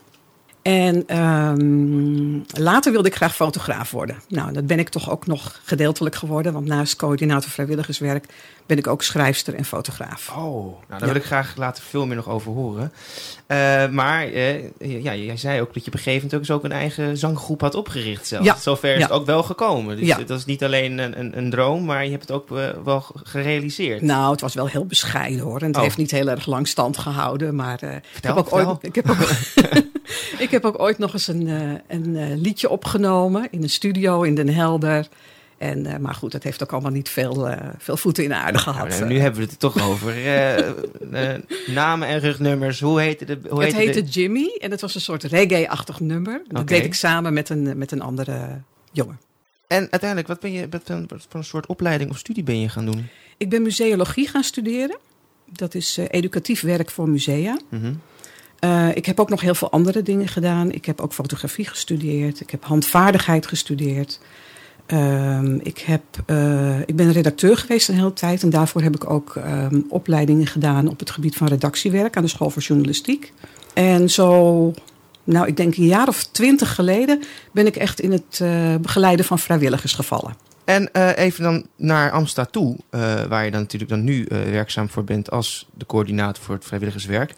En 0.68 1.18
um, 1.18 2.46
later 2.48 2.92
wilde 2.92 3.08
ik 3.08 3.16
graag 3.16 3.36
fotograaf 3.36 3.92
worden. 3.92 4.22
Nou, 4.28 4.54
dat 4.54 4.68
ben 4.68 4.80
ik 4.80 4.90
toch 4.90 5.10
ook 5.10 5.28
nog 5.28 5.60
gedeeltelijk 5.64 6.16
geworden. 6.16 6.54
Want 6.54 6.66
naast 6.66 6.96
coördinator 6.96 7.52
vrijwilligerswerk 7.52 8.26
ben 8.66 8.78
ik 8.78 8.88
ook 8.88 9.04
schrijfster 9.04 9.54
en 9.54 9.66
fotograaf. 9.66 10.30
Oh, 10.30 10.36
nou, 10.36 10.76
daar 10.88 11.00
ja. 11.00 11.06
wil 11.06 11.16
ik 11.16 11.24
graag 11.24 11.56
later 11.56 11.84
veel 11.84 12.06
meer 12.06 12.16
nog 12.16 12.30
over 12.30 12.52
horen. 12.52 12.94
Uh, 13.48 13.88
maar 13.88 14.30
uh, 14.30 15.04
ja, 15.04 15.16
jij 15.16 15.38
zei 15.38 15.62
ook 15.62 15.74
dat 15.74 15.84
je 15.84 15.92
op 15.92 15.98
een 15.98 16.04
gegeven 16.04 16.14
moment 16.14 16.34
ook, 16.34 16.40
eens 16.40 16.52
ook 16.52 16.64
een 16.64 16.78
eigen 16.78 17.18
zanggroep 17.18 17.62
had 17.62 17.76
opgericht 17.76 18.28
zelf. 18.28 18.44
Ja. 18.44 18.56
Zover 18.56 18.94
is 18.94 18.98
ja. 18.98 19.04
het 19.04 19.12
ook 19.12 19.26
wel 19.26 19.44
gekomen. 19.44 19.98
Dus 19.98 20.08
ja. 20.08 20.18
dat 20.18 20.40
is 20.40 20.46
niet 20.46 20.64
alleen 20.64 20.98
een, 20.98 21.20
een, 21.20 21.38
een, 21.38 21.50
droom, 21.50 21.86
maar 21.86 22.04
je 22.04 22.12
hebt 22.12 22.22
het 22.22 22.32
ook 22.32 22.52
uh, 22.52 22.70
wel 22.84 23.06
gerealiseerd. 23.24 24.02
Nou, 24.02 24.32
het 24.32 24.42
was 24.42 24.54
wel 24.54 24.68
heel 24.68 24.86
bescheiden 24.86 25.40
hoor. 25.40 25.60
En 25.60 25.68
het 25.68 25.76
Oh. 25.76 25.82
heeft 25.82 25.98
niet 25.98 26.12
heel 26.12 26.30
erg 26.30 26.46
lang 26.46 26.68
stand 26.68 26.98
gehouden. 26.98 27.56
Maar 27.56 27.84
ik 27.84 28.02
heb, 28.22 28.38
ook 28.38 28.48
vertel. 28.50 28.70
ooit, 28.70 28.84
ik, 28.84 28.96
heb 28.96 29.10
ook, 29.10 29.18
ik 30.46 30.52
heb 30.52 30.66
ook 30.66 30.80
ooit 30.80 30.98
nog 30.98 31.14
eens 31.14 31.28
een, 31.28 31.48
uh, 31.48 31.72
een 31.88 32.08
uh, 32.08 32.36
liedje 32.36 32.70
opgenomen 32.70 33.48
in 33.52 33.64
een 33.64 33.70
studio 33.70 34.22
in 34.22 34.36
Den 34.36 34.50
Helder. 34.50 35.08
En, 35.58 35.86
uh, 35.86 35.98
maar 35.98 36.14
goed, 36.14 36.32
dat 36.32 36.44
heeft 36.44 36.64
ook 36.64 36.72
allemaal 36.72 36.92
niet 36.92 37.10
veel, 37.10 37.50
veel 37.78 37.98
voeten 37.98 38.24
in 38.24 38.30
de 38.30 38.36
aarde 38.36 38.58
gehad. 38.58 38.90
Nou, 38.90 39.06
nu 39.06 39.20
hebben 39.20 39.42
we 39.42 39.48
het 39.50 39.60
toch 39.60 39.82
over. 39.90 40.16
namen 41.74 42.08
en 42.08 42.20
rugnummers. 42.20 42.80
Hoe 42.80 43.02
heette 43.02 43.26
de. 43.26 43.40
Hoe 43.50 43.64
het 43.64 43.74
heette, 43.74 44.04
de... 44.04 44.10
Jimmy 44.10 44.58
en 44.60 44.72
het 44.72 44.82
was 44.82 44.96
een 44.96 45.02
soort 45.02 45.24
reggae-achtig 45.24 46.00
nummer. 46.00 46.42
Dat 46.48 46.68
deed 46.68 46.84
ik 46.84 46.94
samen 46.94 47.34
met 47.34 47.50
een, 47.50 47.78
met 47.78 47.92
een 47.92 48.02
andere 48.02 48.62
jongen. 48.92 49.20
En 49.68 49.88
uiteindelijk, 49.90 50.28
wat, 50.28 50.40
ben 50.40 50.52
je, 50.52 50.68
wat 50.70 50.82
voor 51.30 51.40
een 51.40 51.44
soort 51.44 51.66
opleiding 51.66 52.10
of 52.10 52.18
studie 52.18 52.44
ben 52.44 52.60
je 52.60 52.70
gaan 52.70 52.86
doen? 52.86 53.08
Ik 53.38 53.50
ben 53.50 53.62
museologie 53.62 54.28
gaan 54.28 54.44
studeren. 54.44 54.98
Dat 55.46 55.76
is 55.76 55.98
educatief 55.98 56.62
werk 56.62 56.90
voor 56.90 57.10
musea. 57.10 57.60
Mm 57.70 57.82
-hmm. 57.82 58.02
Uh, 58.60 58.96
ik 58.96 59.06
heb 59.06 59.20
ook 59.20 59.30
nog 59.30 59.42
heel 59.42 59.56
veel 59.56 59.72
andere 59.72 60.02
dingen 60.02 60.28
gedaan. 60.28 60.72
Ik 60.72 60.86
heb 60.86 61.02
ook 61.02 61.14
fotografie 61.14 61.68
gestudeerd. 61.68 62.40
Ik 62.40 62.50
heb 62.50 62.64
handvaardigheid 62.64 63.48
gestudeerd. 63.48 64.20
Uh, 64.88 65.42
ik, 65.62 65.78
heb, 65.78 66.02
uh, 66.28 66.80
ik 66.80 66.96
ben 66.96 67.12
redacteur 67.12 67.58
geweest 67.58 67.90
een 67.90 67.96
hele 67.96 68.14
tijd. 68.14 68.44
En 68.44 68.50
daarvoor 68.50 68.82
heb 68.82 68.96
ik 68.96 69.10
ook 69.10 69.36
um, 69.36 69.86
opleidingen 69.90 70.48
gedaan 70.48 70.88
op 70.88 71.00
het 71.00 71.10
gebied 71.10 71.36
van 71.36 71.48
redactiewerk 71.48 72.18
aan 72.18 72.24
de 72.24 72.30
School 72.30 72.50
voor 72.50 72.62
Journalistiek. 72.62 73.34
En 73.74 74.10
zo, 74.10 74.74
nou 75.24 75.48
ik 75.48 75.58
denk 75.58 75.78
een 75.78 75.86
jaar 75.86 76.08
of 76.08 76.24
twintig 76.24 76.76
geleden 76.76 77.22
ben 77.52 77.66
ik 77.66 77.76
echt 77.76 78.00
in 78.00 78.12
het 78.12 78.40
uh, 78.42 78.76
begeleiden 78.76 79.26
van 79.26 79.40
vrijwilligers 79.40 79.94
gevallen. 79.94 80.47
En 80.68 80.94
eh, 80.94 81.18
even 81.18 81.44
dan 81.44 81.66
naar 81.76 82.12
Amsterdam 82.12 82.52
toe, 82.52 82.78
eh, 82.90 83.24
waar 83.24 83.46
je 83.46 83.52
dan 83.52 83.62
natuurlijk 83.62 83.92
dan 83.92 84.04
nu 84.04 84.26
eh, 84.26 84.44
werkzaam 84.44 84.90
voor 84.90 85.04
bent 85.04 85.32
als 85.32 85.68
de 85.74 85.86
coördinator 85.86 86.44
voor 86.44 86.56
het 86.56 86.66
vrijwilligerswerk. 86.66 87.34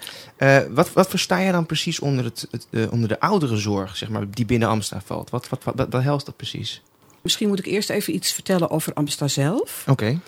Wat, 0.69 0.93
wat 0.93 1.09
versta 1.09 1.38
je 1.38 1.51
dan 1.51 1.65
precies 1.65 2.00
onder, 2.00 2.24
het, 2.24 2.48
het, 2.51 2.89
onder 2.89 3.09
de 3.09 3.19
ouderenzorg, 3.19 3.98
zeg 3.98 4.09
maar, 4.09 4.29
die 4.29 4.45
binnen 4.45 4.67
Amsterdam 4.67 5.07
valt? 5.07 5.29
Wat, 5.29 5.50
wat, 5.50 5.63
wat, 5.63 5.75
wat, 5.75 5.88
wat 5.89 6.03
helst 6.03 6.25
dat 6.25 6.36
precies? 6.36 6.81
Misschien 7.21 7.48
moet 7.48 7.59
ik 7.59 7.65
eerst 7.65 7.89
even 7.89 8.13
iets 8.13 8.31
vertellen 8.31 8.69
over 8.69 8.93
Amsterdam 8.93 9.29
zelf. 9.29 9.83
Oké. 9.88 10.19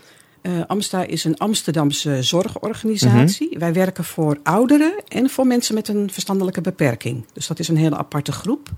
Eh 0.41 0.51
Amsta 0.67 1.03
is 1.03 1.23
een 1.23 1.37
Amsterdamse 1.37 2.23
zorgorganisatie. 2.23 3.55
Wij 3.57 3.73
werken 3.73 4.03
voor 4.03 4.39
ouderen 4.43 4.93
en 5.07 5.29
voor 5.29 5.47
mensen 5.47 5.75
met 5.75 5.87
een 5.87 6.11
verstandelijke 6.11 6.61
beperking. 6.61 7.25
Dus 7.33 7.47
dat 7.47 7.59
is 7.59 7.67
een 7.67 7.77
hele 7.77 7.97
aparte 7.97 8.31
groep. 8.31 8.69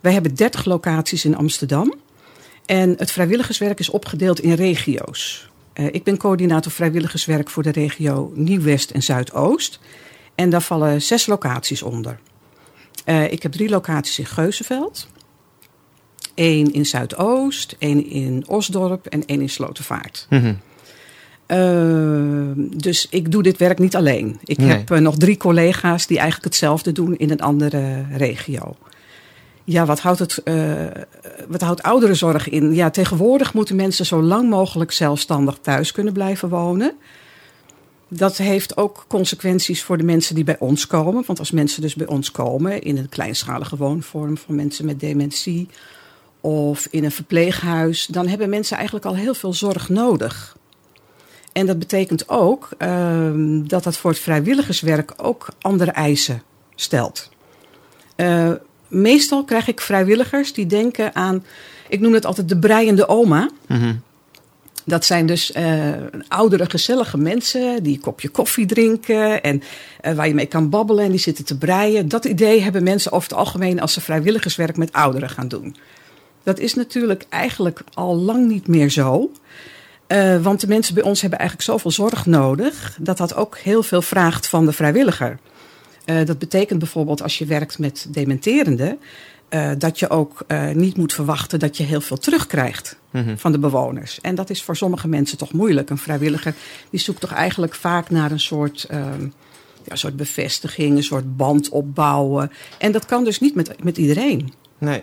Wij 0.00 0.12
hebben 0.12 0.34
30 0.34 0.64
locaties 0.64 1.24
in 1.24 1.36
Amsterdam. 1.36 1.94
En 2.68 2.94
het 2.96 3.10
vrijwilligerswerk 3.10 3.78
is 3.78 3.90
opgedeeld 3.90 4.40
in 4.40 4.52
regio's. 4.52 5.48
Eh, 5.72 5.86
ik 5.86 6.04
ben 6.04 6.16
coördinator 6.16 6.72
vrijwilligerswerk 6.72 7.50
voor 7.50 7.62
de 7.62 7.70
regio 7.70 8.32
Nieuw-West 8.34 8.90
en 8.90 9.02
Zuidoost. 9.02 9.80
En 10.34 10.50
daar 10.50 10.60
vallen 10.62 11.02
zes 11.02 11.26
locaties 11.26 11.82
onder. 11.82 12.18
Eh, 13.04 13.32
ik 13.32 13.42
heb 13.42 13.52
drie 13.52 13.68
locaties 13.68 14.18
in 14.18 14.26
Geuzenveld. 14.26 15.08
één 16.34 16.72
in 16.72 16.86
Zuidoost, 16.86 17.76
één 17.78 18.06
in 18.06 18.44
Osdorp 18.46 19.06
en 19.06 19.24
één 19.26 19.40
in 19.40 19.48
Slotervaart. 19.48 20.26
Mhm. 20.30 20.54
Uh, 21.52 22.50
dus 22.76 23.06
ik 23.10 23.30
doe 23.32 23.42
dit 23.42 23.56
werk 23.56 23.78
niet 23.78 23.96
alleen. 23.96 24.38
Ik 24.44 24.58
Nee. 24.58 24.68
heb 24.68 24.90
eh, 24.90 24.98
nog 24.98 25.16
drie 25.16 25.36
collega's 25.36 26.06
die 26.06 26.16
eigenlijk 26.16 26.46
hetzelfde 26.46 26.92
doen 26.92 27.16
in 27.16 27.30
een 27.30 27.40
andere 27.40 28.04
regio. 28.16 28.76
Ja, 29.70 29.86
wat 29.86 30.00
houdt, 30.00 30.18
het, 30.18 30.42
eh, 30.42 30.86
wat 31.48 31.60
houdt 31.60 31.82
ouderenzorg 31.82 32.48
in? 32.48 32.74
Ja, 32.74 32.90
tegenwoordig 32.90 33.54
moeten 33.54 33.76
mensen 33.76 34.06
zo 34.06 34.22
lang 34.22 34.48
mogelijk 34.48 34.92
zelfstandig 34.92 35.58
thuis 35.60 35.92
kunnen 35.92 36.12
blijven 36.12 36.48
wonen. 36.48 36.96
Dat 38.08 38.36
heeft 38.36 38.76
ook 38.76 39.04
consequenties 39.08 39.82
voor 39.82 39.96
de 39.96 40.04
mensen 40.04 40.34
die 40.34 40.44
bij 40.44 40.58
ons 40.58 40.86
komen. 40.86 41.22
Want 41.26 41.38
als 41.38 41.50
mensen 41.50 41.82
dus 41.82 41.94
bij 41.94 42.06
ons 42.06 42.30
komen 42.30 42.82
in 42.82 42.96
een 42.96 43.08
kleinschalige 43.08 43.76
woonvorm 43.76 44.38
voor 44.38 44.54
mensen 44.54 44.86
met 44.86 45.00
dementie 45.00 45.68
of 46.40 46.86
in 46.90 47.04
een 47.04 47.10
verpleeghuis, 47.10 48.06
dan 48.06 48.26
hebben 48.26 48.48
mensen 48.48 48.76
eigenlijk 48.76 49.06
al 49.06 49.16
heel 49.16 49.34
veel 49.34 49.52
zorg 49.52 49.88
nodig. 49.88 50.56
En 51.52 51.66
dat 51.66 51.78
betekent 51.78 52.28
ook 52.28 52.68
ehm, 52.78 53.66
dat 53.66 53.84
dat 53.84 53.96
voor 53.96 54.10
het 54.10 54.20
vrijwilligerswerk 54.20 55.12
ook 55.16 55.48
andere 55.60 55.90
eisen 55.90 56.42
stelt. 56.74 57.30
Eh, 58.16 58.52
meestal 58.88 59.44
krijg 59.44 59.68
ik 59.68 59.80
vrijwilligers 59.80 60.52
die 60.52 60.66
denken 60.66 61.14
aan, 61.14 61.44
ik 61.88 62.00
noem 62.00 62.12
het 62.12 62.26
altijd 62.26 62.48
de 62.48 62.58
breiende 62.58 63.08
oma. 63.08 63.50
Mhm. 63.66 63.94
Dat 64.84 65.04
zijn 65.04 65.26
dus 65.26 65.52
eh, 65.52 65.92
oudere, 66.28 66.70
gezellige 66.70 67.18
mensen 67.18 67.82
die 67.82 67.94
een 67.94 68.00
kopje 68.00 68.28
koffie 68.28 68.66
drinken 68.66 69.42
en 69.42 69.62
eh, 70.00 70.14
waar 70.14 70.28
je 70.28 70.34
mee 70.34 70.46
kan 70.46 70.70
babbelen 70.70 71.04
en 71.04 71.10
die 71.10 71.20
zitten 71.20 71.44
te 71.44 71.58
breien. 71.58 72.08
Dat 72.08 72.24
idee 72.24 72.60
hebben 72.60 72.82
mensen 72.82 73.12
over 73.12 73.28
het 73.28 73.38
algemeen 73.38 73.80
als 73.80 73.92
ze 73.92 74.00
vrijwilligerswerk 74.00 74.76
met 74.76 74.92
ouderen 74.92 75.30
gaan 75.30 75.48
doen. 75.48 75.76
Dat 76.42 76.58
is 76.58 76.74
natuurlijk 76.74 77.26
eigenlijk 77.28 77.82
al 77.94 78.16
lang 78.16 78.48
niet 78.48 78.66
meer 78.66 78.90
zo. 78.90 79.30
Eh, 80.06 80.42
want 80.42 80.60
de 80.60 80.66
mensen 80.66 80.94
bij 80.94 81.02
ons 81.02 81.20
hebben 81.20 81.38
eigenlijk 81.38 81.70
zoveel 81.70 81.90
zorg 81.90 82.26
nodig 82.26 82.96
dat 83.00 83.16
dat 83.16 83.34
ook 83.34 83.58
heel 83.58 83.82
veel 83.82 84.02
vraagt 84.02 84.46
van 84.46 84.66
de 84.66 84.72
vrijwilliger. 84.72 85.38
Eh, 86.08 86.24
dat 86.24 86.38
betekent 86.38 86.78
bijvoorbeeld 86.78 87.22
als 87.22 87.38
je 87.38 87.46
werkt 87.46 87.78
met 87.78 88.06
dementerenden, 88.10 88.98
eh, 89.48 89.70
dat 89.78 89.98
je 89.98 90.10
ook 90.10 90.44
eh, 90.46 90.70
niet 90.70 90.96
moet 90.96 91.12
verwachten 91.12 91.58
dat 91.58 91.76
je 91.76 91.82
heel 91.82 92.00
veel 92.00 92.16
terugkrijgt 92.16 92.98
Mhm. 93.10 93.36
van 93.36 93.52
de 93.52 93.58
bewoners. 93.58 94.20
En 94.20 94.34
dat 94.34 94.50
is 94.50 94.62
voor 94.62 94.76
sommige 94.76 95.08
mensen 95.08 95.38
toch 95.38 95.52
moeilijk. 95.52 95.90
Een 95.90 95.98
vrijwilliger 95.98 96.54
die 96.90 97.00
zoekt 97.00 97.20
toch 97.20 97.32
eigenlijk 97.32 97.74
vaak 97.74 98.10
naar 98.10 98.30
een 98.30 98.40
soort, 98.40 98.84
ehm, 98.84 99.26
ja, 99.84 99.96
soort 99.96 100.16
bevestiging, 100.16 100.96
een 100.96 101.02
soort 101.02 101.36
band 101.36 101.68
opbouwen. 101.68 102.50
En 102.78 102.92
dat 102.92 103.06
kan 103.06 103.24
dus 103.24 103.40
niet 103.40 103.54
met, 103.54 103.84
met 103.84 103.96
iedereen. 103.98 104.52
Nee. 104.78 105.02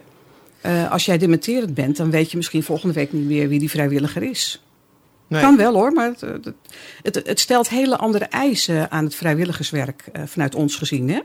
Als 0.89 1.05
jij 1.05 1.17
dementerend 1.17 1.74
bent, 1.74 1.97
dan 1.97 2.09
weet 2.09 2.31
je 2.31 2.38
misschien 2.38 2.63
volgende 2.63 2.93
week 2.93 3.13
niet 3.13 3.25
meer 3.25 3.50
wie 3.50 3.59
die 3.59 3.69
vrijwilliger 3.69 4.24
is. 4.24 4.64
Nee. 5.27 5.41
Kan 5.41 5.58
wel 5.58 5.74
hoor, 5.74 5.91
maar 5.91 6.08
het, 6.08 6.22
het, 6.22 6.53
het, 7.01 7.27
het 7.27 7.39
stelt 7.39 7.70
hele 7.70 7.98
andere 7.98 8.25
eisen 8.25 8.91
aan 8.91 9.03
het 9.03 9.15
vrijwilligerswerk 9.15 10.03
eh, 10.12 10.24
vanuit 10.25 10.55
ons 10.55 10.75
gezien. 10.75 11.10
Hè? 11.10 11.22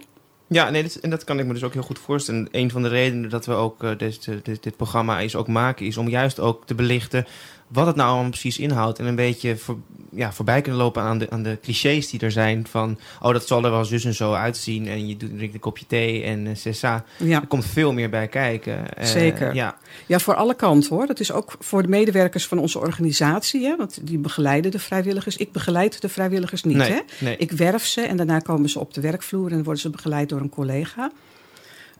Ja, 0.52 0.70
nee, 0.70 0.92
en 1.00 1.10
dat 1.10 1.24
kan 1.24 1.38
ik 1.38 1.46
me 1.46 1.52
dus 1.52 1.62
ook 1.62 1.72
heel 1.72 1.82
goed 1.82 1.98
voorstellen. 1.98 2.48
Een 2.50 2.70
van 2.70 2.82
de 2.82 2.88
redenen 2.88 3.30
dat 3.30 3.46
we 3.46 3.52
ook 3.52 3.82
eh, 3.82 3.90
dit, 3.96 4.26
eh, 4.26 4.34
dit, 4.42 4.62
dit 4.62 4.76
programma 4.76 5.20
is 5.20 5.36
ook 5.36 5.48
maken, 5.48 5.86
is 5.86 5.96
om 5.96 6.08
juist 6.08 6.40
ook 6.40 6.66
te 6.66 6.74
belichten 6.74 7.26
wat 7.72 7.86
het 7.86 7.96
nou 7.96 8.10
allemaal 8.10 8.30
precies 8.30 8.58
inhoudt. 8.58 8.98
En 8.98 9.06
een 9.06 9.14
beetje 9.14 9.56
voor, 9.56 9.76
ja, 10.10 10.32
voorbij 10.32 10.60
kunnen 10.60 10.80
lopen 10.80 11.02
aan 11.02 11.18
de, 11.18 11.30
aan 11.30 11.42
de 11.42 11.58
clichés 11.62 12.10
die 12.10 12.20
er 12.20 12.32
zijn 12.32 12.66
van, 12.70 12.98
oh, 13.20 13.32
dat 13.32 13.46
zal 13.46 13.64
er 13.64 13.70
wel 13.70 13.84
zus 13.84 14.04
en 14.04 14.14
zo 14.14 14.32
uitzien. 14.32 14.88
En 14.88 15.08
je 15.08 15.16
doet, 15.16 15.36
drinkt 15.36 15.54
een 15.54 15.60
kopje 15.60 15.86
thee 15.86 16.22
en 16.22 16.46
uh, 16.46 16.54
cessa. 16.54 17.04
Ja. 17.16 17.40
Er 17.40 17.46
komt 17.46 17.64
veel 17.64 17.92
meer 17.92 18.10
bij 18.10 18.28
kijken. 18.28 18.94
Eh, 18.94 19.06
Zeker. 19.06 19.54
Ja. 19.54 19.76
ja, 20.06 20.18
voor 20.18 20.34
alle 20.34 20.54
kanten 20.54 20.96
hoor. 20.96 21.06
Dat 21.06 21.20
is 21.20 21.32
ook 21.32 21.54
voor 21.58 21.82
de 21.82 21.88
medewerkers 21.88 22.46
van 22.46 22.58
onze 22.58 22.78
organisatie. 22.78 23.64
Hè? 23.64 23.76
Want 23.76 23.98
die 24.02 24.18
begeleiden 24.18 24.70
de 24.70 24.78
vrijwilligers. 24.78 25.36
Ik 25.36 25.52
begeleid 25.52 26.00
de 26.00 26.08
vrijwilligers 26.08 26.62
niet. 26.62 26.76
Nee, 26.76 26.90
Hè? 26.92 27.00
nee. 27.18 27.36
Ik 27.36 27.52
werf 27.52 27.86
ze 27.86 28.00
en 28.00 28.16
daarna 28.16 28.38
komen 28.38 28.68
ze 28.68 28.78
op 28.78 28.94
de 28.94 29.00
werkvloer 29.00 29.52
en 29.52 29.62
worden 29.62 29.82
ze 29.82 29.90
begeleid 29.90 30.28
door 30.28 30.40
een 30.40 30.48
collega. 30.48 31.10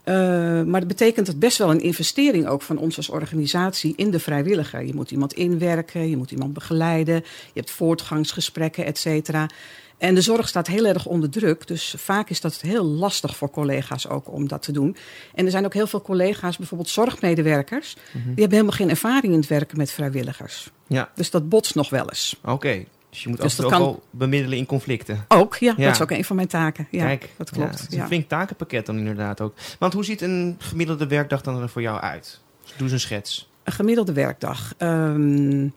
Uh, 0.05 0.15
maar 0.63 0.79
dat 0.79 0.87
betekent 0.87 1.25
dat 1.25 1.39
best 1.39 1.57
wel 1.57 1.71
een 1.71 1.81
investering 1.81 2.47
ook 2.47 2.61
van 2.61 2.77
ons 2.77 2.97
als 2.97 3.09
organisatie 3.09 3.93
in 3.95 4.11
de 4.11 4.19
vrijwilliger. 4.19 4.85
Je 4.85 4.93
moet 4.93 5.11
iemand 5.11 5.33
inwerken, 5.33 6.09
je 6.09 6.17
moet 6.17 6.31
iemand 6.31 6.53
begeleiden, 6.53 7.15
je 7.53 7.59
hebt 7.59 7.71
voortgangsgesprekken, 7.71 8.85
et 8.85 8.97
cetera. 8.97 9.49
En 9.97 10.15
de 10.15 10.21
zorg 10.21 10.47
staat 10.47 10.67
heel 10.67 10.85
erg 10.85 11.05
onder 11.05 11.29
druk. 11.29 11.67
Dus 11.67 11.93
vaak 11.97 12.29
is 12.29 12.41
dat 12.41 12.61
heel 12.61 12.83
lastig 12.85 13.35
voor 13.35 13.49
collega's 13.49 14.07
ook 14.07 14.31
om 14.31 14.47
dat 14.47 14.61
te 14.61 14.71
doen. 14.71 14.95
En 15.35 15.45
er 15.45 15.51
zijn 15.51 15.65
ook 15.65 15.73
heel 15.73 15.87
veel 15.87 16.01
collega's, 16.01 16.57
bijvoorbeeld 16.57 16.89
zorgmedewerkers, 16.89 17.95
Mhm. 17.95 18.17
die 18.17 18.23
hebben 18.25 18.51
helemaal 18.51 18.71
geen 18.77 18.89
ervaring 18.89 19.33
in 19.33 19.39
het 19.39 19.47
werken 19.49 19.77
met 19.77 19.91
vrijwilligers. 19.91 20.69
Ja. 20.87 21.11
Dus 21.15 21.29
dat 21.29 21.49
botst 21.49 21.75
nog 21.75 21.89
wel 21.89 22.09
eens. 22.09 22.39
Oké. 22.45 22.83
Dus 23.11 23.23
je 23.23 23.29
moet 23.29 23.41
Dus 23.41 23.55
dat 23.55 23.65
ook 23.65 23.71
kan- 23.71 23.81
wel 23.81 24.03
bemiddelen 24.09 24.57
in 24.57 24.65
conflicten. 24.65 25.25
Ook, 25.27 25.55
ja, 25.55 25.73
Ja. 25.77 25.85
dat 25.85 25.95
is 25.95 26.01
ook 26.01 26.11
een 26.11 26.25
van 26.25 26.35
mijn 26.35 26.47
taken. 26.47 26.87
Ja, 26.91 27.05
Kijk, 27.05 27.29
dat 27.37 27.49
ja, 27.49 27.55
klopt. 27.55 27.79
het 27.79 27.89
is 27.89 27.95
Ja, 27.95 28.01
een 28.01 28.07
flink 28.07 28.27
takenpakket 28.29 28.85
dan 28.85 28.97
inderdaad 28.97 29.41
ook. 29.41 29.53
Want 29.79 29.93
hoe 29.93 30.05
ziet 30.05 30.21
een 30.21 30.55
gemiddelde 30.59 31.07
werkdag 31.07 31.41
dan 31.41 31.61
er 31.61 31.69
voor 31.69 31.81
jou 31.81 32.01
uit? 32.01 32.39
Doe 32.65 32.81
eens 32.81 32.91
een 32.91 32.99
schets. 32.99 33.49
Een 33.63 33.73
gemiddelde 33.73 34.13
werkdag. 34.13 34.73
Ehm, 34.77 35.67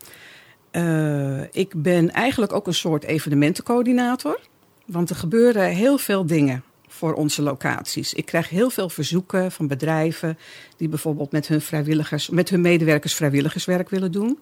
eh, 0.71 1.41
ik 1.53 1.73
ben 1.75 2.11
eigenlijk 2.11 2.53
ook 2.53 2.67
een 2.67 2.73
soort 2.73 3.03
evenementencoördinator. 3.03 4.39
Want 4.85 5.09
er 5.09 5.15
gebeuren 5.15 5.65
heel 5.69 5.97
veel 5.97 6.25
dingen 6.25 6.63
voor 6.87 7.13
onze 7.13 7.41
locaties. 7.41 8.13
Ik 8.13 8.25
krijg 8.25 8.49
heel 8.49 8.69
veel 8.69 8.89
verzoeken 8.89 9.51
van 9.51 9.67
bedrijven 9.67 10.37
die 10.77 10.89
bijvoorbeeld 10.89 11.31
met 11.31 11.47
hun, 11.47 11.61
vrijwilligers, 11.61 12.29
met 12.29 12.49
hun 12.49 12.61
medewerkers 12.61 13.13
vrijwilligerswerk 13.15 13.89
willen 13.89 14.11
doen. 14.11 14.39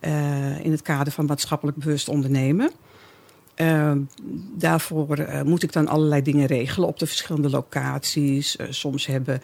Eh, 0.00 0.64
in 0.64 0.70
het 0.70 0.82
kader 0.82 1.12
van 1.12 1.26
maatschappelijk 1.26 1.76
bewust 1.76 2.08
ondernemen. 2.08 2.70
Ehm, 3.54 4.00
daarvoor 4.54 5.16
eh, 5.16 5.42
moet 5.42 5.62
ik 5.62 5.72
dan 5.72 5.88
allerlei 5.88 6.22
dingen 6.22 6.46
regelen 6.46 6.88
op 6.88 6.98
de 6.98 7.06
verschillende 7.06 7.50
locaties. 7.50 8.56
Eh, 8.56 8.66
soms 8.70 9.06
hebben 9.06 9.42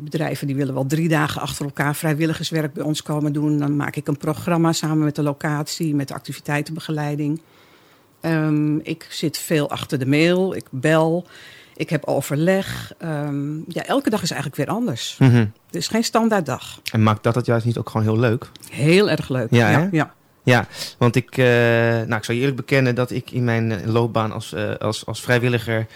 bedrijven 0.00 0.46
die 0.46 0.56
willen 0.56 0.74
wel 0.74 0.86
drie 0.86 1.08
dagen 1.08 1.40
achter 1.40 1.64
elkaar 1.64 1.94
vrijwilligerswerk 1.94 2.72
bij 2.72 2.84
ons 2.84 3.02
komen 3.02 3.32
doen. 3.32 3.58
Dan 3.58 3.76
maak 3.76 3.96
ik 3.96 4.08
een 4.08 4.16
programma 4.16 4.72
samen 4.72 5.04
met 5.04 5.14
de 5.14 5.22
locatie, 5.22 5.94
met 5.94 6.08
de 6.08 6.14
activiteitenbegeleiding. 6.14 7.40
Ehm, 8.20 8.76
ik 8.76 9.06
zit 9.10 9.38
veel 9.38 9.70
achter 9.70 9.98
de 9.98 10.06
mail, 10.06 10.54
ik 10.54 10.64
bel, 10.70 11.26
ik 11.76 11.90
heb 11.90 12.04
overleg. 12.04 12.92
Ehm, 12.98 13.56
ja, 13.68 13.84
elke 13.84 14.10
dag 14.10 14.22
is 14.22 14.30
eigenlijk 14.30 14.60
weer 14.64 14.76
anders. 14.76 15.16
Het 15.18 15.48
is 15.70 15.88
geen 15.88 16.04
standaard 16.04 16.46
dag. 16.46 16.80
En 16.92 17.02
maakt 17.02 17.22
dat 17.22 17.34
het 17.34 17.46
juist 17.46 17.66
niet 17.66 17.78
ook 17.78 17.90
gewoon 17.90 18.06
heel 18.06 18.18
leuk? 18.18 18.50
Heel 18.70 19.10
erg 19.10 19.28
leuk. 19.28 19.50
Ja, 19.50 19.70
ja, 19.70 19.88
ja. 19.92 20.14
Ja, 20.42 20.66
want 20.98 21.16
ik, 21.16 21.36
eh, 21.36 21.44
nou, 21.46 22.14
ik 22.14 22.24
zal 22.24 22.34
je 22.34 22.40
eerlijk 22.40 22.56
bekennen 22.56 22.94
dat 22.94 23.10
ik 23.10 23.30
in 23.30 23.44
mijn 23.44 23.72
eh, 23.72 23.86
loopbaan 23.86 24.32
als, 24.32 24.52
eh, 24.52 24.74
als, 24.74 25.06
als 25.06 25.20
vrijwilliger 25.20 25.86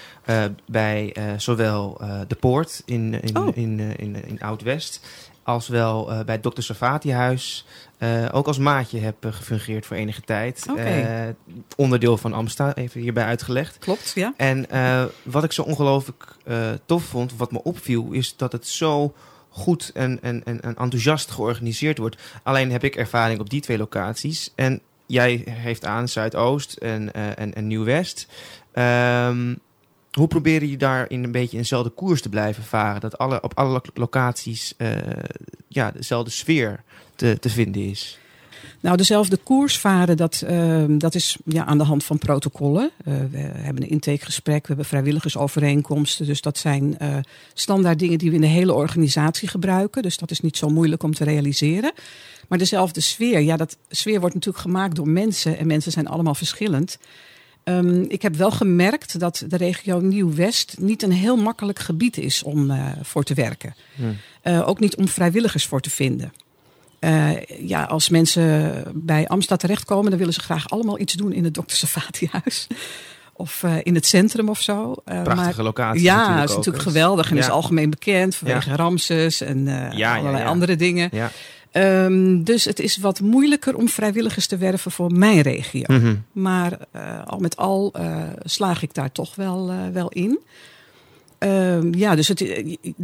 bij 0.71 1.15
zowel 1.37 2.01
De 2.29 2.35
Poort 2.35 2.83
in, 2.85 3.23
in, 3.23 3.37
Oh. 3.37 3.57
in, 3.57 3.81
eh, 3.81 4.05
in, 4.07 4.25
in 4.27 4.41
Oud-West 4.41 5.07
als 5.43 5.69
wel 5.69 6.05
bij 6.27 6.39
het 6.43 6.55
Dr. 6.55 6.61
Savati 6.63 7.13
huis 7.13 7.67
eh, 7.99 8.25
ook 8.33 8.47
als 8.47 8.59
maatje 8.59 8.99
heb 8.99 9.25
eh, 9.25 9.33
gefungeerd 9.33 9.87
voor 9.87 9.97
enige 9.97 10.21
tijd. 10.21 10.67
Eh, 10.77 11.29
onderdeel 11.77 12.17
van 12.17 12.33
Amsta, 12.33 12.75
even 12.75 13.01
hierbij 13.01 13.25
uitgelegd. 13.25 13.79
Klopt, 13.79 14.13
ja. 14.15 14.35
En 14.37 14.67
wat 15.23 15.45
ik 15.45 15.53
zo 15.53 15.63
ongelooflijk 15.63 16.37
tof 16.87 17.05
vond, 17.05 17.37
wat 17.37 17.53
me 17.53 17.63
opviel, 17.63 18.13
is 18.13 18.37
dat 18.37 18.53
het 18.53 18.67
zo 18.67 19.15
goed 19.49 19.91
en, 19.95 20.19
en, 20.23 20.45
en, 20.45 20.61
en 20.61 20.77
enthousiast 20.77 21.31
georganiseerd 21.31 21.99
wordt. 21.99 22.17
Alleen 22.43 22.71
heb 22.71 22.85
ik 22.85 22.97
ervaring 22.97 23.41
op 23.41 23.51
die 23.51 23.61
twee 23.61 23.79
locaties. 23.79 24.53
En 24.55 24.81
jij 25.07 25.43
heeft 25.51 25.85
aan 25.85 26.09
Zuidoost 26.09 26.77
en, 26.77 27.15
en, 27.15 27.55
en 27.55 27.67
Nieuw-West. 27.67 28.27
Ehm, 28.73 29.55
hoe 30.13 30.29
probeer 30.29 30.65
je 30.65 30.77
daar 30.77 31.11
in 31.11 31.25
een 31.25 31.33
beetje 31.33 31.57
eenzelfde 31.57 31.91
koers 31.91 32.23
te 32.23 32.29
blijven 32.29 32.63
varen? 32.63 33.01
Dat 33.01 33.19
alle, 33.19 33.43
op 33.43 33.59
alle 33.59 33.71
lo- 33.73 33.81
locaties 33.95 34.75
ja, 35.69 35.91
dezelfde 35.91 36.31
sfeer 36.31 36.83
te, 37.19 37.37
te 37.41 37.51
vinden 37.51 37.83
is? 37.83 38.19
Nou, 38.81 38.97
dezelfde 38.97 39.37
koers 39.37 39.79
varen, 39.79 40.17
dat, 40.17 40.43
ehm, 40.47 40.99
dat 40.99 41.15
is 41.15 41.37
ja, 41.45 41.65
aan 41.65 41.79
de 41.79 41.85
hand 41.85 42.05
van 42.05 42.19
protocollen. 42.19 42.91
Uh, 43.09 43.15
we 43.31 43.39
hebben 43.39 43.83
een 43.83 43.91
intakegesprek, 43.91 44.61
we 44.61 44.67
hebben 44.67 44.85
vrijwilligersovereenkomsten. 44.85 46.27
Dus 46.27 46.41
dat 46.41 46.59
zijn 46.59 46.97
uh, 47.03 47.17
standaard 47.55 47.99
dingen 47.99 48.19
die 48.19 48.29
we 48.29 48.35
in 48.35 48.41
de 48.41 48.47
hele 48.47 48.73
organisatie 48.73 49.49
gebruiken. 49.49 50.03
Dus 50.03 50.17
dat 50.17 50.31
is 50.31 50.41
niet 50.41 50.57
zo 50.57 50.69
moeilijk 50.69 51.03
om 51.03 51.15
te 51.15 51.25
realiseren. 51.25 51.93
Maar 52.49 52.59
dezelfde 52.59 53.01
sfeer, 53.01 53.41
ja, 53.41 53.57
dat 53.57 53.77
sfeer 53.89 54.21
wordt 54.21 54.35
natuurlijk 54.35 54.65
gemaakt 54.65 54.97
door 54.97 55.09
mensen. 55.09 55.59
En 55.59 55.67
mensen 55.67 55.93
zijn 55.93 56.09
allemaal 56.09 56.35
verschillend. 56.35 56.99
Um, 57.65 58.05
ik 58.09 58.23
heb 58.23 58.37
wel 58.37 58.51
gemerkt 58.51 59.21
dat 59.21 59.45
de 59.49 59.57
regio 59.57 60.01
Nieuw-West 60.01 60.77
niet 60.79 61.03
een 61.03 61.13
heel 61.13 61.37
makkelijk 61.37 61.79
gebied 61.79 62.17
is 62.17 62.43
om 62.43 62.71
uh, 62.71 62.87
voor 63.03 63.25
te 63.25 63.35
werken. 63.35 63.75
Hmm. 63.95 64.17
ook 64.61 64.81
niet 64.81 64.97
om 64.97 65.09
vrijwilligers 65.09 65.67
voor 65.67 65.81
te 65.81 65.91
vinden. 65.91 66.33
Uh, 67.01 67.31
ja, 67.47 67.83
als 67.83 68.09
mensen 68.09 68.85
bij 68.95 69.29
Amstad 69.29 69.61
terechtkomen, 69.61 70.11
dan 70.11 70.19
willen 70.19 70.35
ze 70.35 70.41
graag 70.41 70.71
allemaal 70.71 70.99
iets 70.99 71.13
doen 71.13 71.33
in 71.33 71.45
het 71.45 71.55
Dr. 71.55 71.63
Savati-huis. 71.67 72.67
Of 73.33 73.63
uh, 73.63 73.75
in 73.83 73.95
het 73.95 74.07
centrum 74.07 74.49
of 74.49 74.61
zo. 74.61 74.95
Uh, 75.07 75.23
Prachtige 75.23 75.57
maar, 75.57 75.65
locatie. 75.65 76.03
Ja, 76.03 76.41
het 76.41 76.49
is 76.49 76.57
natuurlijk 76.57 76.85
geweldig 76.85 77.31
en 77.31 77.37
ja. 77.37 77.43
is 77.43 77.49
algemeen 77.49 77.91
bekend 77.91 78.35
vanwege 78.35 78.71
ja. 78.71 78.77
Ramses 78.77 79.41
en 79.41 79.91
ja, 79.95 80.17
allerlei 80.17 80.45
andere 80.45 80.77
dingen. 80.77 81.11
Um, 81.73 82.45
dus 82.45 82.65
het 82.65 82.81
is 82.81 82.97
wat 82.97 83.21
moeilijker 83.21 83.77
om 83.77 83.89
vrijwilligers 83.89 84.47
te 84.47 84.57
werven 84.57 84.91
voor 84.91 85.13
mijn 85.13 85.41
regio. 85.41 85.85
Mm 85.87 86.01
-hmm. 86.01 86.25
Maar 86.33 86.79
al 87.25 87.39
met 87.39 87.57
al 87.57 87.95
slaag 88.43 88.83
ik 88.83 88.95
daar 88.95 89.13
toch 89.13 89.35
wel, 89.35 89.73
wel 89.93 90.09
in. 90.09 90.39
Um, 91.39 91.95
ja, 91.95 92.15
dus 92.15 92.29
het, 92.29 92.41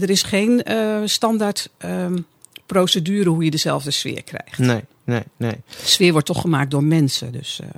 er 0.00 0.10
is 0.10 0.22
geen 0.22 0.62
standaard 1.04 1.70
um, 1.84 2.26
procedure 2.66 3.28
hoe 3.28 3.44
je 3.44 3.50
dezelfde 3.50 3.90
sfeer 3.90 4.22
krijgt. 4.22 4.58
Nee, 4.58 4.84
nee, 5.04 5.22
nee. 5.36 5.60
De 5.66 5.86
sfeer 5.86 6.12
wordt 6.12 6.26
toch 6.26 6.40
gemaakt 6.40 6.70
door 6.70 6.84
mensen. 6.84 7.32
Dus, 7.32 7.60
uh... 7.62 7.68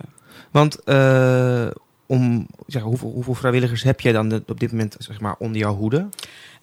Want 0.50 0.78
uh, 0.84 1.66
om, 2.06 2.46
zeg, 2.66 2.82
hoeveel, 2.82 3.10
hoeveel, 3.10 3.34
vrijwilligers 3.34 3.82
heb 3.82 4.00
jij 4.00 4.12
dan 4.12 4.42
op 4.46 4.60
dit 4.60 4.70
moment 4.70 4.96
zeg 4.98 5.20
maar, 5.20 5.34
onder 5.38 5.58
jouw 5.58 5.74
hoede? 5.74 6.08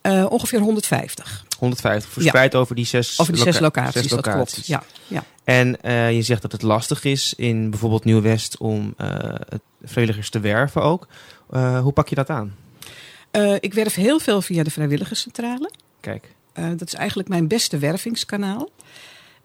Uh, 0.01 0.25
ongeveer 0.29 0.59
150. 0.59 1.45
150, 1.59 2.11
verspreid 2.11 2.53
ja. 2.53 2.59
over 2.59 2.75
die 2.75 2.85
zes, 2.85 3.19
over 3.19 3.33
die 3.33 3.43
zes 3.43 3.59
loca 3.59 3.81
locaties. 3.81 4.01
Zes 4.01 4.11
locaties. 4.11 4.33
Dat 4.33 4.53
klopt. 4.53 4.67
Ja, 4.67 4.83
ja. 5.07 5.23
En 5.43 5.77
je 6.15 6.21
zegt 6.21 6.41
dat 6.41 6.51
het 6.51 6.61
lastig 6.61 7.03
is 7.03 7.33
in 7.33 7.69
bijvoorbeeld 7.69 8.03
Nieuw-West 8.03 8.57
om 8.57 8.95
vrijwilligers 9.83 10.29
te 10.29 10.39
werven 10.39 10.81
ook. 10.81 11.07
hoe 11.81 11.91
pak 11.91 12.07
je 12.07 12.15
dat 12.15 12.29
aan? 12.29 12.55
ik 13.59 13.73
werf 13.73 13.95
heel 13.95 14.19
veel 14.19 14.41
via 14.41 14.63
de 14.63 14.71
vrijwilligerscentrale. 14.71 15.71
Kijk. 15.99 16.35
Uh, 16.59 16.69
dat 16.77 16.87
is 16.87 16.93
eigenlijk 16.93 17.29
mijn 17.29 17.47
beste 17.47 17.77
wervingskanaal. 17.77 18.69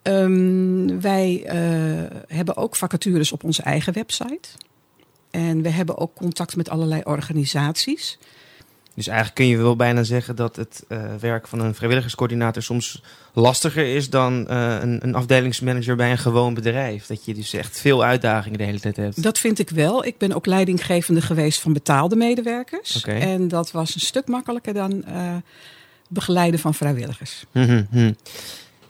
Um, 0.03 1.00
wij 1.00 1.43
uh, 1.45 2.19
hebben 2.27 2.57
ook 2.57 2.77
vacatures 2.77 3.33
op 3.33 3.45
onze 3.45 3.62
eigen 3.62 3.93
website. 3.93 4.49
En 5.31 5.62
we 5.62 5.69
hebben 5.69 5.99
ook 5.99 6.15
contact 6.15 6.57
met 6.57 6.69
allerlei 6.69 7.03
organisaties. 7.05 8.19
Dus 8.99 9.07
eigenlijk 9.07 9.37
kun 9.37 9.47
je 9.47 9.57
wel 9.57 9.77
bijna 9.77 10.03
zeggen 10.03 10.37
dat 10.37 10.57
het 10.57 10.85
uh, 10.88 11.15
werk 11.21 11.49
van 11.49 11.61
een 11.61 11.75
vrijwilligerscoördinator 11.75 12.62
soms 12.62 13.03
lastiger 13.33 13.95
is 13.95 14.11
dan 14.11 14.47
uh, 14.50 14.79
een, 14.81 14.99
een, 15.03 15.15
afdelingsmanager 15.15 15.97
bij 15.97 16.11
een 16.11 16.19
gewoon 16.19 16.55
bedrijf. 16.55 17.07
Dat 17.07 17.25
je 17.25 17.35
dus 17.35 17.53
echt 17.53 17.81
veel 17.81 18.05
uitdagingen 18.05 18.59
de 18.59 18.65
hele 18.65 18.81
tijd 18.81 18.97
hebt. 18.97 19.23
Dat 19.23 19.38
vind 19.38 19.59
ik 19.59 19.71
wel. 19.71 20.05
Ik 20.05 20.19
ben 20.19 20.33
ook 20.33 20.47
leidinggevende 20.47 21.21
geweest 21.21 21.61
van 21.61 21.73
betaalde 21.73 22.17
medewerkers. 22.17 22.97
Okay. 22.97 23.21
En 23.21 23.49
dat 23.49 23.71
was 23.71 23.95
een 23.95 24.00
stuk 24.00 24.27
makkelijker 24.27 24.75
dan 24.75 25.05
uh, 25.09 25.37
begeleiden 26.09 26.61
van 26.61 26.75
vrijwilligers. 26.75 27.45
Mm 27.53 27.87
-hmm. 27.91 28.17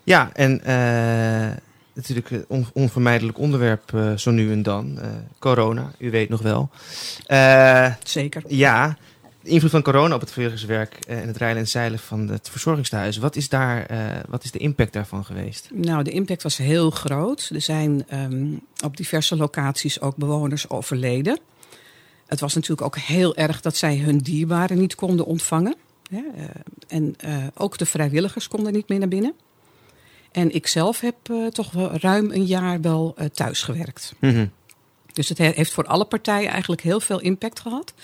Ja, 0.04 0.30
en 0.32 0.60
uh, 0.66 1.56
natuurlijk 1.92 2.30
een 2.30 2.44
on 2.48 2.66
onvermijdelijk 2.72 3.38
onderwerp 3.38 3.92
uh, 3.94 4.16
zo 4.16 4.30
nu 4.30 4.52
en 4.52 4.62
dan. 4.62 4.98
Uh, 4.98 5.04
corona, 5.38 5.92
u 5.98 6.10
weet 6.10 6.28
nog 6.28 6.42
wel. 6.42 6.70
Zeker. 8.02 8.42
Ja, 8.46 8.96
de 9.42 9.50
invloed 9.50 9.70
van 9.70 9.82
corona 9.82 10.14
op 10.14 10.20
het 10.20 10.30
vrijwilligerswerk 10.30 10.98
en 11.06 11.26
het 11.26 11.36
rijden 11.36 11.58
en 11.58 11.68
zeilen 11.68 11.98
van 11.98 12.28
het 12.28 12.48
verzorgingstehuis. 12.50 13.16
Wat 13.16 13.36
is, 13.36 13.48
daar, 13.48 13.86
wat 14.28 14.44
is 14.44 14.50
de 14.50 14.58
impact 14.58 14.92
daarvan 14.92 15.24
geweest? 15.24 15.68
Nou, 15.72 16.02
de 16.02 16.10
impact 16.10 16.42
was 16.42 16.56
heel 16.56 16.90
groot. 16.90 17.50
Er 17.54 17.60
zijn 17.60 18.06
um, 18.12 18.60
op 18.84 18.96
diverse 18.96 19.36
locaties 19.36 20.00
ook 20.00 20.16
bewoners 20.16 20.70
overleden. 20.70 21.38
Het 22.26 22.40
was 22.40 22.54
natuurlijk 22.54 22.82
ook 22.82 22.96
heel 22.96 23.36
erg 23.36 23.60
dat 23.60 23.76
zij 23.76 23.96
hun 23.96 24.18
dierbaren 24.18 24.78
niet 24.78 24.94
konden 24.94 25.26
ontvangen. 25.26 25.76
Uh, 26.08 26.20
en 26.88 27.16
uh, 27.24 27.46
ook 27.54 27.78
de 27.78 27.86
vrijwilligers 27.86 28.48
konden 28.48 28.72
niet 28.72 28.88
meer 28.88 28.98
naar 28.98 29.08
binnen. 29.08 29.34
En 30.32 30.54
ik 30.54 30.66
zelf 30.66 31.00
heb 31.00 31.16
uh, 31.30 31.46
toch 31.46 31.70
wel 31.70 31.90
ruim 31.92 32.30
een 32.30 32.46
jaar 32.46 32.80
wel 32.80 33.16
thuis 33.32 33.62
gewerkt. 33.62 34.14
Mm 34.20 34.30
-hmm. 34.30 34.50
Dus 35.12 35.28
het 35.28 35.38
heeft 35.38 35.72
voor 35.72 35.84
alle 35.84 36.04
partijen 36.04 36.50
eigenlijk 36.50 36.80
heel 36.80 37.00
veel 37.00 37.20
impact 37.20 37.60
gehad. 37.60 37.94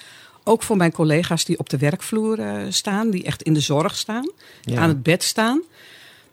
Ook 0.44 0.62
voor 0.62 0.76
mijn 0.76 0.92
collega's 0.92 1.44
die 1.44 1.58
op 1.58 1.68
de 1.68 1.78
werkvloer 1.78 2.38
staan, 2.68 3.10
die 3.10 3.24
echt 3.24 3.42
in 3.42 3.54
de 3.54 3.60
zorg 3.60 3.96
staan, 3.96 4.30
ja. 4.62 4.80
aan 4.80 4.88
het 4.88 5.02
bed 5.02 5.22
staan. 5.22 5.62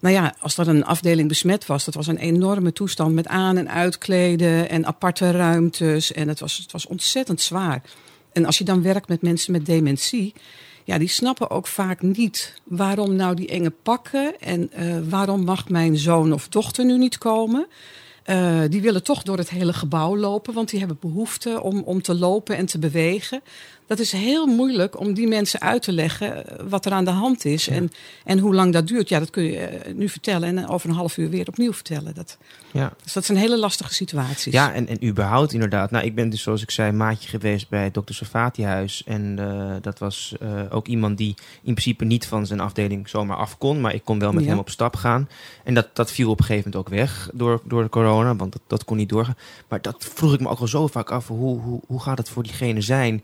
Nou 0.02 0.15
ja, 0.15 0.36
als 0.39 0.58
er 0.58 0.67
een 0.67 0.86
afdeling 0.86 1.28
besmet 1.28 1.65
was, 1.65 1.86
dat 1.86 1.93
was 1.93 2.08
een 2.08 2.17
enorme 2.17 2.74
toestand 2.74 3.13
met 3.13 3.28
aan- 3.28 3.58
en 3.58 3.69
uitkleden 3.69 4.69
en 4.69 4.86
aparte 4.86 5.32
ruimtes. 5.32 6.12
En 6.12 6.28
het 6.28 6.39
was, 6.39 6.58
het 6.58 6.72
was 6.72 6.88
ontzettend 6.88 7.41
zwaar. 7.41 7.82
En 8.32 8.45
als 8.45 8.58
je 8.58 8.63
dan 8.63 8.82
werkt 8.82 9.08
met 9.08 9.22
mensen 9.22 9.52
met 9.52 9.65
dementie, 9.65 10.34
ja, 10.84 10.98
die 10.98 11.08
snappen 11.08 11.50
ook 11.50 11.67
vaak 11.67 12.02
niet 12.02 12.54
waarom 12.63 13.15
nou 13.15 13.36
die 13.36 13.48
enge 13.48 13.74
pakken 13.84 14.39
en 14.39 14.70
uh, 14.80 14.98
waarom 15.10 15.44
mag 15.44 15.70
mijn 15.70 15.98
zoon 15.98 16.34
of 16.34 16.48
dochter 16.48 16.86
nu 16.86 16.98
niet 16.98 17.17
komen. 17.17 17.67
Uh, 18.26 18.62
die 18.70 18.82
willen 18.82 19.04
toch 19.04 19.24
door 19.24 19.38
het 19.38 19.50
hele 19.50 19.74
gebouw 19.74 20.17
lopen, 20.17 20.54
want 20.54 20.70
die 20.70 20.80
hebben 20.80 20.98
behoefte 21.00 21.62
om, 21.62 21.82
om 21.84 22.02
te 22.02 22.15
lopen 22.15 22.58
en 22.58 22.65
te 22.65 22.80
bewegen. 22.80 23.41
Dat 23.91 23.99
is 23.99 24.12
heel 24.12 24.45
moeilijk 24.45 24.99
om 24.99 25.13
die 25.13 25.27
mensen 25.27 25.62
uit 25.62 25.82
te 25.82 25.91
leggen 25.91 26.45
wat 26.69 26.86
er 26.86 26.91
aan 26.91 27.06
de 27.06 27.12
hand 27.12 27.45
is 27.45 27.65
ja. 27.65 27.73
en, 27.73 27.91
en 28.23 28.39
hoe 28.39 28.56
lang 28.56 28.73
dat 28.73 28.88
duurt. 28.88 29.10
Ja, 29.10 29.19
dat 29.19 29.30
kun 29.30 29.43
je 29.43 29.82
nu 29.95 30.10
vertellen 30.10 30.58
en 30.58 30.67
over 30.67 30.89
een 30.89 30.95
half 30.95 31.17
uur 31.17 31.30
weer 31.30 31.47
opnieuw 31.47 31.73
vertellen. 31.73 32.15
Dat, 32.15 32.38
ja. 32.71 32.93
Dus 33.04 33.13
dat 33.13 33.25
zijn 33.25 33.38
hele 33.38 33.60
lastige 33.60 33.93
situaties. 33.93 34.54
Ja, 34.54 34.73
en, 34.73 34.88
en 34.88 35.08
überhaupt 35.08 35.54
inderdaad. 35.54 35.91
Nou, 35.91 36.06
ik 36.06 36.15
ben 36.15 36.30
dus 36.30 36.41
zoals 36.41 36.62
ik 36.62 36.71
zei 36.71 36.91
maatje 36.91 37.30
geweest 37.30 37.69
bij 37.69 37.84
het 37.84 37.93
Dr. 37.93 38.13
Savati 38.13 38.63
huis. 38.63 39.04
En 39.06 39.38
uh, 39.39 39.73
dat 39.82 39.99
was 39.99 40.36
uh, 40.43 40.62
ook 40.69 40.88
iemand 40.88 41.17
die 41.17 41.36
in 41.63 41.73
principe 41.73 42.06
niet 42.06 42.27
van 42.27 42.45
zijn 42.45 42.60
afdeling 42.60 43.10
zomaar 43.10 43.38
af 43.38 43.58
kon. 43.58 43.82
Maar 43.82 43.93
ik 43.93 44.04
kon 44.04 44.19
wel 44.19 44.32
met 44.32 44.43
ja. 44.43 44.49
hem 44.49 44.60
op 44.60 44.69
stap 44.69 44.95
gaan. 44.95 45.30
En 45.63 45.73
dat, 45.73 45.88
dat 45.93 46.12
viel 46.12 46.30
op 46.30 46.39
een 46.39 46.45
gegeven 46.45 46.71
moment 46.71 46.89
ook 46.89 46.97
weg 46.97 47.30
door, 47.34 47.62
door 47.63 47.84
de 47.84 47.89
corona, 47.89 48.36
want 48.36 48.51
dat, 48.51 48.62
dat 48.67 48.86
kon 48.86 48.97
niet 48.97 49.10
doorgaan. 49.10 49.38
Maar 49.67 49.82
dat 49.82 50.10
vroeg 50.13 50.34
ik 50.34 50.39
me 50.39 50.49
ook 50.49 50.60
al 50.60 50.67
zo 50.67 50.88
vaak 50.88 51.12
af. 51.12 51.27
Hoe, 51.27 51.60
hoe, 51.60 51.80
hoe 51.88 52.01
gaat 52.01 52.17
het 52.17 52.30
voor 52.30 52.43
diegene 52.43 52.82
zijn 52.82 53.23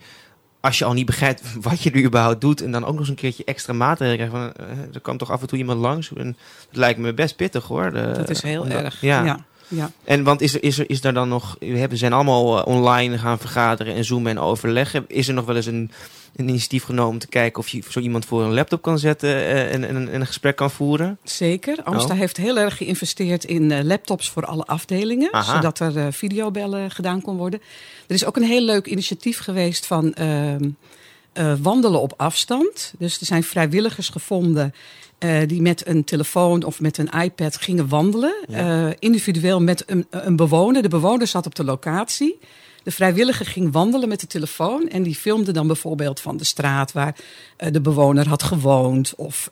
als 0.59 0.77
je 0.77 0.85
al 0.85 0.93
niet 0.93 1.05
begrijpt 1.05 1.41
wat 1.61 1.81
je 1.81 1.91
er 1.91 2.03
überhaupt 2.03 2.41
doet 2.41 2.61
en 2.61 2.71
dan 2.71 2.85
ook 2.85 2.91
nog 2.91 2.99
eens 2.99 3.09
een 3.09 3.15
keertje 3.15 3.43
extra 3.43 3.73
maatregelen 3.73 4.29
krijgt, 4.29 4.55
van, 4.55 4.65
uh, 4.67 4.95
er 4.95 4.99
kan 4.99 5.17
toch 5.17 5.31
af 5.31 5.41
en 5.41 5.47
toe 5.47 5.57
iemand 5.57 5.79
langs. 5.79 6.13
En 6.13 6.37
dat 6.69 6.77
lijkt 6.77 6.99
me 6.99 7.13
best 7.13 7.35
pittig 7.35 7.65
hoor. 7.65 7.91
De, 7.91 8.11
dat 8.15 8.29
is 8.29 8.41
heel 8.41 8.67
erg. 8.67 9.01
Ja. 9.01 9.23
ja. 9.23 9.45
Ja. 9.69 9.91
En 10.03 10.23
want 10.23 10.41
is 10.41 10.53
er, 10.53 10.63
is 10.63 10.79
er, 10.79 10.89
is 10.89 11.03
er 11.03 11.13
dan 11.13 11.29
nog, 11.29 11.55
we 11.59 11.77
hebben, 11.77 11.97
zijn 11.97 12.13
allemaal 12.13 12.57
uh, 12.57 12.65
online 12.65 13.17
gaan 13.17 13.39
vergaderen 13.39 13.95
en 13.95 14.05
zoomen 14.05 14.31
en 14.31 14.39
overleggen. 14.39 15.05
Is 15.07 15.27
er 15.27 15.33
nog 15.33 15.45
wel 15.45 15.55
eens 15.55 15.65
een, 15.65 15.91
een 16.37 16.47
initiatief 16.47 16.83
genomen 16.83 17.11
om 17.11 17.19
te 17.19 17.27
kijken 17.27 17.59
of 17.59 17.69
je 17.69 17.81
zo 17.89 17.99
iemand 17.99 18.25
voor 18.25 18.43
een 18.43 18.53
laptop 18.53 18.81
kan 18.81 18.99
zetten 18.99 19.29
uh, 19.29 19.73
en, 19.73 19.83
en, 19.83 19.95
en, 19.95 20.13
een 20.13 20.27
gesprek 20.27 20.55
kan 20.55 20.71
voeren? 20.71 21.17
Zeker. 21.23 21.83
Amsta 21.83 22.13
oh. 22.13 22.19
heeft 22.19 22.37
heel 22.37 22.57
erg 22.57 22.77
geïnvesteerd 22.77 23.43
in 23.43 23.71
uh, 23.71 23.81
laptops 23.81 24.29
voor 24.29 24.45
alle 24.45 24.65
afdelingen, 24.65 25.33
Aha. 25.33 25.55
zodat 25.55 25.79
er 25.79 25.95
uh, 25.95 26.07
videobellen 26.09 26.91
gedaan 26.91 27.21
kon 27.21 27.37
worden. 27.37 27.61
Er 28.07 28.15
is 28.15 28.25
ook 28.25 28.35
een 28.35 28.43
heel 28.43 28.61
leuk 28.61 28.85
initiatief 28.85 29.39
geweest 29.39 29.85
van 29.85 30.15
uh, 30.19 31.53
wandelen 31.61 32.01
op 32.01 32.13
afstand. 32.17 32.93
Dus 32.97 33.19
er 33.19 33.25
zijn 33.25 33.43
vrijwilligers 33.43 34.09
gevonden 34.09 34.73
uh, 35.19 35.39
die 35.47 35.61
met 35.61 35.87
een 35.87 36.03
telefoon 36.03 36.63
of 36.63 36.79
met 36.79 36.97
een 36.97 37.09
iPad 37.21 37.57
gingen 37.57 37.87
wandelen. 37.87 38.45
Ja. 38.47 38.93
Individueel 38.99 39.61
met 39.61 39.83
een, 39.85 40.07
een, 40.09 40.35
bewoner. 40.35 40.81
De 40.81 40.87
bewoner 40.87 41.27
zat 41.27 41.45
op 41.45 41.55
de 41.55 41.63
locatie. 41.63 42.39
De 42.87 42.93
vrijwilliger 42.93 43.45
ging 43.45 43.71
wandelen 43.71 44.09
met 44.09 44.19
de 44.19 44.27
telefoon 44.27 44.87
en 44.87 45.03
die 45.03 45.15
filmde 45.15 45.51
dan 45.51 45.67
bijvoorbeeld 45.67 46.19
van 46.19 46.37
de 46.37 46.43
straat 46.43 46.91
waar 46.91 47.15
uh, 47.59 47.71
de 47.71 47.81
bewoner 47.81 48.27
had 48.27 48.43
gewoond 48.43 49.15
of 49.15 49.51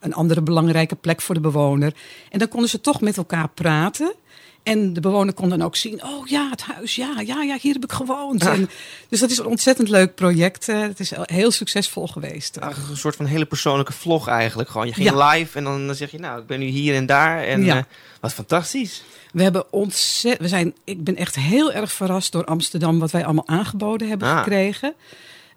een 0.00 0.14
andere 0.14 0.42
belangrijke 0.42 0.94
plek 0.94 1.20
voor 1.20 1.34
de 1.34 1.40
bewoner. 1.40 1.94
En 2.30 2.38
dan 2.38 2.48
konden 2.48 2.68
ze 2.68 2.80
toch 2.80 3.00
met 3.00 3.16
elkaar 3.16 3.48
praten. 3.48 4.14
En 4.62 4.92
de 4.92 5.00
bewoner 5.00 5.34
kon 5.34 5.48
dan 5.48 5.62
ook 5.62 5.76
zien, 5.76 6.04
oh 6.04 6.26
ja, 6.26 6.48
het 6.50 6.62
huis, 6.62 6.94
ja, 6.94 7.20
ja, 7.20 7.42
ja 7.42 7.56
hier 7.60 7.72
heb 7.72 7.84
ik 7.84 7.92
gewoond. 7.92 8.46
En, 8.46 8.70
dus 9.08 9.20
dat 9.20 9.30
is 9.30 9.38
een 9.38 9.46
ontzettend 9.46 9.88
leuk 9.88 10.14
project. 10.14 10.68
Uh, 10.68 10.80
het 10.80 11.00
is 11.00 11.12
heel 11.22 11.50
succesvol 11.50 12.06
geweest. 12.06 12.56
Een 12.56 12.96
soort 12.96 13.16
van 13.16 13.26
hele 13.26 13.44
persoonlijke 13.44 13.92
vlog 13.92 14.28
eigenlijk. 14.28 14.68
Gewoon, 14.68 14.86
je 14.86 14.92
ging 14.92 15.10
ja. 15.10 15.28
live 15.28 15.58
en 15.58 15.64
dan 15.64 15.94
zeg 15.94 16.10
je, 16.10 16.18
nou, 16.18 16.40
ik 16.40 16.46
ben 16.46 16.58
nu 16.58 16.66
hier 16.66 16.94
en 16.94 17.06
daar. 17.06 17.42
En 17.42 17.64
ja. 17.64 17.76
uh, 17.76 17.82
wat 18.20 18.32
fantastisch. 18.32 19.02
We 19.32 19.42
hebben 19.42 19.72
ontzettend, 19.72 20.42
we 20.42 20.48
zijn, 20.48 20.74
ik 20.84 21.04
ben 21.04 21.16
echt 21.16 21.34
heel 21.34 21.72
erg 21.72 21.92
verrast 21.92 22.32
door 22.32 22.44
Amsterdam, 22.44 22.98
wat 22.98 23.10
wij 23.10 23.24
allemaal 23.24 23.48
aangeboden 23.48 24.08
hebben 24.08 24.28
ah. 24.28 24.38
gekregen. 24.38 24.94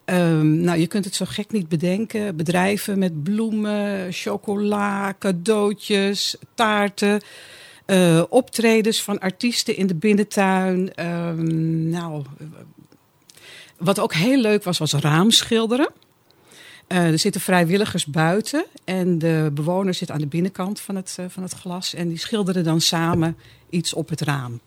Um, 0.05 0.55
nou, 0.55 0.79
je 0.79 0.87
kunt 0.87 1.05
het 1.05 1.15
zo 1.15 1.25
gek 1.27 1.51
niet 1.51 1.69
bedenken. 1.69 2.35
Bedrijven 2.35 2.99
met 2.99 3.23
bloemen, 3.23 4.07
chocola, 4.13 5.13
cadeautjes, 5.19 6.35
taarten. 6.55 7.21
Uh, 7.91 8.23
optredens 8.29 9.01
van 9.01 9.19
artiesten 9.19 9.75
in 9.75 9.87
de 9.87 9.95
binnentuin. 9.95 10.93
Ehm, 10.93 11.89
nou, 11.89 12.23
wat 13.77 13.99
ook 13.99 14.13
heel 14.13 14.41
leuk 14.41 14.63
was, 14.63 14.77
was 14.77 14.93
raamschilderen. 14.93 15.89
Uh, 16.87 16.97
er 16.97 17.19
zitten 17.19 17.41
vrijwilligers 17.41 18.05
buiten 18.05 18.65
en 18.83 19.19
de 19.19 19.51
bewoner 19.53 19.93
zit 19.93 20.11
aan 20.11 20.19
de 20.19 20.27
binnenkant 20.27 20.79
van 20.79 20.95
het, 20.95 21.17
uh, 21.19 21.25
van 21.29 21.43
het 21.43 21.53
glas. 21.53 21.93
En 21.93 22.07
die 22.07 22.17
schilderen 22.17 22.63
dan 22.63 22.81
samen 22.81 23.37
iets 23.69 23.93
op 23.93 24.09
het 24.09 24.21
raam. 24.21 24.59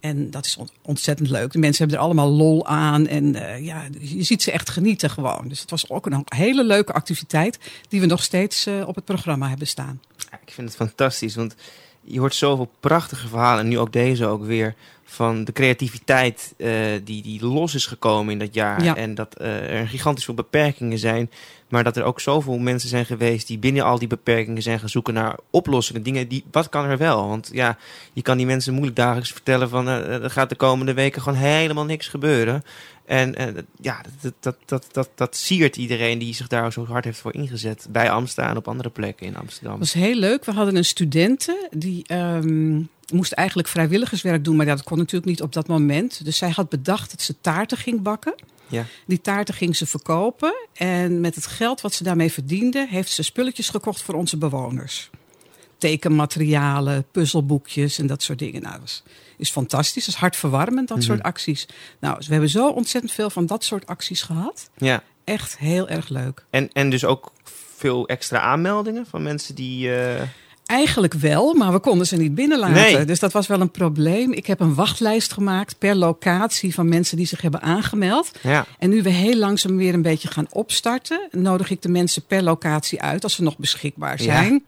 En 0.00 0.30
dat 0.30 0.46
is 0.46 0.58
ontzettend 0.82 1.28
leuk. 1.30 1.52
De 1.52 1.58
mensen 1.58 1.78
hebben 1.78 1.98
er 1.98 2.04
allemaal 2.04 2.30
lol 2.30 2.66
aan. 2.66 3.06
En 3.06 3.32
ja, 3.62 3.84
je 3.98 4.22
ziet 4.22 4.42
ze 4.42 4.50
echt 4.50 4.70
genieten 4.70 5.10
gewoon. 5.10 5.48
Dus 5.48 5.60
het 5.60 5.70
was 5.70 5.90
ook 5.90 6.06
een 6.06 6.24
hele 6.28 6.64
leuke 6.64 6.92
activiteit 6.92 7.58
die 7.88 8.00
we 8.00 8.06
nog 8.06 8.22
steeds 8.22 8.66
op 8.86 8.94
het 8.94 9.04
programma 9.04 9.48
hebben 9.48 9.66
staan. 9.66 10.00
ik 10.46 10.52
vind 10.52 10.68
het 10.68 10.76
fantastisch, 10.76 11.34
want 11.34 11.54
je 12.02 12.18
hoort 12.18 12.34
zoveel 12.34 12.70
prachtige 12.80 13.28
verhalen. 13.28 13.64
En 13.64 13.68
nu 13.68 13.78
ook 13.78 13.92
deze 13.92 14.26
ook 14.26 14.44
weer. 14.44 14.74
Van 15.12 15.44
de 15.44 15.52
creativiteit 15.52 16.54
uh, 16.56 16.76
die, 17.04 17.22
die 17.22 17.44
los 17.44 17.74
is 17.74 17.86
gekomen 17.86 18.32
in 18.32 18.38
dat 18.38 18.54
jaar. 18.54 18.84
Ja. 18.84 18.96
En 18.96 19.14
dat 19.14 19.36
uh, 19.40 19.80
er 19.80 19.88
gigantisch 19.88 20.24
veel 20.24 20.34
beperkingen 20.34 20.98
zijn. 20.98 21.30
Maar 21.68 21.84
dat 21.84 21.96
er 21.96 22.04
ook 22.04 22.20
zoveel 22.20 22.58
mensen 22.58 22.88
zijn 22.88 23.06
geweest 23.06 23.46
die 23.46 23.58
binnen 23.58 23.84
al 23.84 23.98
die 23.98 24.08
beperkingen 24.08 24.62
zijn 24.62 24.78
gaan 24.78 24.88
zoeken 24.88 25.14
naar 25.14 25.38
oplossingen. 25.50 26.02
Dingen 26.02 26.28
die, 26.28 26.44
wat 26.50 26.68
kan 26.68 26.84
er 26.84 26.98
wel? 26.98 27.28
Want 27.28 27.50
ja, 27.52 27.78
je 28.12 28.22
kan 28.22 28.36
die 28.36 28.46
mensen 28.46 28.72
moeilijk 28.72 28.96
dagelijks 28.96 29.32
vertellen 29.32 29.68
van 29.68 29.88
uh, 29.88 30.22
er 30.22 30.30
gaat 30.30 30.48
de 30.48 30.54
komende 30.54 30.94
weken 30.94 31.22
gewoon 31.22 31.38
helemaal 31.38 31.84
niks 31.84 32.08
gebeuren. 32.08 32.64
En 33.06 33.34
ja, 33.80 34.00
dat, 34.20 34.32
dat, 34.40 34.56
dat, 34.64 34.86
dat, 34.92 35.08
dat 35.14 35.36
siert 35.36 35.76
iedereen 35.76 36.18
die 36.18 36.34
zich 36.34 36.46
daar 36.46 36.72
zo 36.72 36.86
hard 36.86 37.04
heeft 37.04 37.18
voor 37.18 37.34
ingezet. 37.34 37.86
Bij 37.90 38.10
Amsterdam 38.10 38.50
en 38.50 38.58
op 38.58 38.68
andere 38.68 38.90
plekken 38.90 39.26
in 39.26 39.36
Amsterdam. 39.36 39.70
Dat 39.70 39.92
was 39.92 40.02
heel 40.02 40.14
leuk. 40.14 40.44
We 40.44 40.52
hadden 40.52 40.76
een 40.76 40.84
studente 40.84 41.68
die 41.70 42.04
um, 42.12 42.88
moest 43.12 43.32
eigenlijk 43.32 43.68
vrijwilligerswerk 43.68 44.44
doen. 44.44 44.56
Maar 44.56 44.66
dat 44.66 44.82
kon 44.82 44.98
natuurlijk 44.98 45.24
niet 45.30 45.42
op 45.42 45.52
dat 45.52 45.66
moment. 45.68 46.24
Dus 46.24 46.36
zij 46.36 46.50
had 46.50 46.68
bedacht 46.68 47.10
dat 47.10 47.22
ze 47.22 47.40
taarten 47.40 47.78
ging 47.78 48.02
bakken. 48.02 48.34
Ja. 48.66 48.84
Die 49.06 49.20
taarten 49.20 49.54
ging 49.54 49.76
ze 49.76 49.86
verkopen. 49.86 50.54
En 50.72 51.20
met 51.20 51.34
het 51.34 51.46
geld 51.46 51.80
wat 51.80 51.94
ze 51.94 52.02
daarmee 52.04 52.32
verdiende, 52.32 52.86
heeft 52.90 53.10
ze 53.10 53.22
spulletjes 53.22 53.68
gekocht 53.68 54.02
voor 54.02 54.14
onze 54.14 54.36
bewoners. 54.36 55.10
Tekenmaterialen, 55.78 57.04
puzzelboekjes 57.12 57.98
en 57.98 58.06
dat 58.06 58.22
soort 58.22 58.38
dingen. 58.38 58.62
Nou, 58.62 58.74
dat 58.78 58.84
is, 58.88 59.02
is 59.38 59.50
fantastisch. 59.50 60.04
Dat 60.04 60.14
is 60.14 60.20
hartverwarmend, 60.20 60.88
dat 60.88 60.96
Mhm. 60.96 61.06
soort 61.06 61.22
acties. 61.22 61.68
Nou, 62.00 62.16
dus 62.16 62.26
we 62.26 62.32
hebben 62.32 62.50
zo 62.50 62.68
ontzettend 62.68 63.12
veel 63.12 63.30
van 63.30 63.46
dat 63.46 63.64
soort 63.64 63.86
acties 63.86 64.22
gehad. 64.22 64.70
Ja, 64.76 65.02
Echt 65.24 65.58
heel 65.58 65.88
erg 65.88 66.08
leuk. 66.08 66.44
en, 66.50 66.72
en 66.72 66.90
dus 66.90 67.04
ook 67.04 67.32
veel 67.74 68.08
extra 68.08 68.40
aanmeldingen 68.40 69.06
van 69.06 69.22
mensen 69.22 69.54
die... 69.54 69.94
eh, 69.94 70.22
Eigenlijk 70.70 71.14
wel, 71.14 71.54
maar 71.54 71.72
we 71.72 71.78
konden 71.78 72.06
ze 72.06 72.16
niet 72.16 72.34
binnenlaten. 72.34 72.74
Nee. 72.94 73.04
Dus 73.04 73.18
dat 73.18 73.32
was 73.32 73.46
wel 73.46 73.60
een 73.60 73.70
probleem. 73.70 74.32
Ik 74.32 74.46
heb 74.46 74.60
een 74.60 74.74
wachtlijst 74.74 75.32
gemaakt 75.32 75.78
per 75.78 75.94
locatie 75.94 76.74
van 76.74 76.88
mensen 76.88 77.16
die 77.16 77.26
zich 77.26 77.40
hebben 77.40 77.62
aangemeld. 77.62 78.30
ja, 78.42 78.66
En 78.78 78.90
nu 78.90 79.02
we 79.02 79.10
heel 79.10 79.36
langzaam 79.36 79.76
weer 79.76 79.94
een 79.94 80.02
beetje 80.02 80.28
gaan 80.28 80.46
opstarten, 80.50 81.28
nodig 81.30 81.70
ik 81.70 81.82
de 81.82 81.88
mensen 81.88 82.22
per 82.26 82.42
locatie 82.42 83.02
uit 83.02 83.22
als 83.22 83.34
ze 83.34 83.42
nog 83.42 83.58
beschikbaar 83.58 84.22
Ja. 84.22 84.24
zijn. 84.24 84.64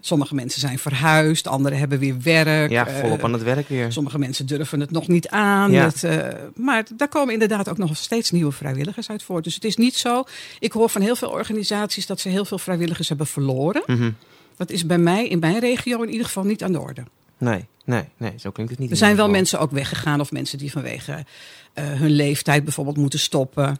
Sommige 0.00 0.34
mensen 0.34 0.60
zijn 0.60 0.78
verhuisd, 0.78 1.46
anderen 1.48 1.78
hebben 1.78 1.98
weer 1.98 2.16
werk. 2.22 2.70
ja, 2.70 2.86
eh, 2.86 3.00
volop 3.00 3.24
aan 3.24 3.32
het 3.32 3.42
werk 3.42 3.68
weer. 3.68 3.92
Sommige 3.92 4.18
mensen 4.18 4.46
durven 4.46 4.80
het 4.80 4.90
nog 4.90 5.08
niet 5.08 5.28
aan. 5.28 5.70
Ja. 5.70 5.84
Dat, 5.84 6.02
eh, 6.02 6.18
maar 6.56 6.84
daar 6.96 7.08
komen 7.08 7.32
inderdaad 7.32 7.68
ook 7.68 7.78
nog 7.78 7.96
steeds 7.96 8.30
nieuwe 8.30 8.52
vrijwilligers 8.52 9.08
uit 9.10 9.22
voort. 9.22 9.44
Dus 9.44 9.54
het 9.54 9.64
is 9.64 9.76
niet 9.76 9.96
zo. 9.96 10.24
Ik 10.58 10.72
hoor 10.72 10.88
van 10.88 11.02
heel 11.02 11.16
veel 11.16 11.28
organisaties 11.30 12.06
dat 12.06 12.20
ze 12.20 12.28
heel 12.28 12.44
veel 12.44 12.58
vrijwilligers 12.58 13.08
hebben 13.08 13.26
verloren. 13.26 13.82
Mhm. 13.86 14.10
Dat 14.56 14.70
is 14.70 14.86
bij 14.86 14.98
mij, 14.98 15.28
in 15.28 15.38
mijn 15.38 15.58
regio 15.58 16.02
in 16.02 16.10
ieder 16.10 16.26
geval 16.26 16.44
niet 16.44 16.62
aan 16.62 16.72
de 16.72 16.80
orde. 16.80 17.04
Nee, 17.38 17.64
nee, 17.84 18.04
nee, 18.16 18.32
zo 18.36 18.50
klinkt 18.50 18.72
het 18.72 18.80
niet. 18.80 18.90
Er 18.90 18.96
zijn 18.96 19.16
wel 19.16 19.28
mensen 19.28 19.60
ook 19.60 19.70
weggegaan 19.70 20.20
of 20.20 20.32
mensen 20.32 20.58
die 20.58 20.72
vanwege 20.72 21.24
eh, 21.72 21.84
hun 21.84 22.10
leeftijd 22.10 22.64
bijvoorbeeld 22.64 22.96
moeten 22.96 23.18
stoppen. 23.18 23.78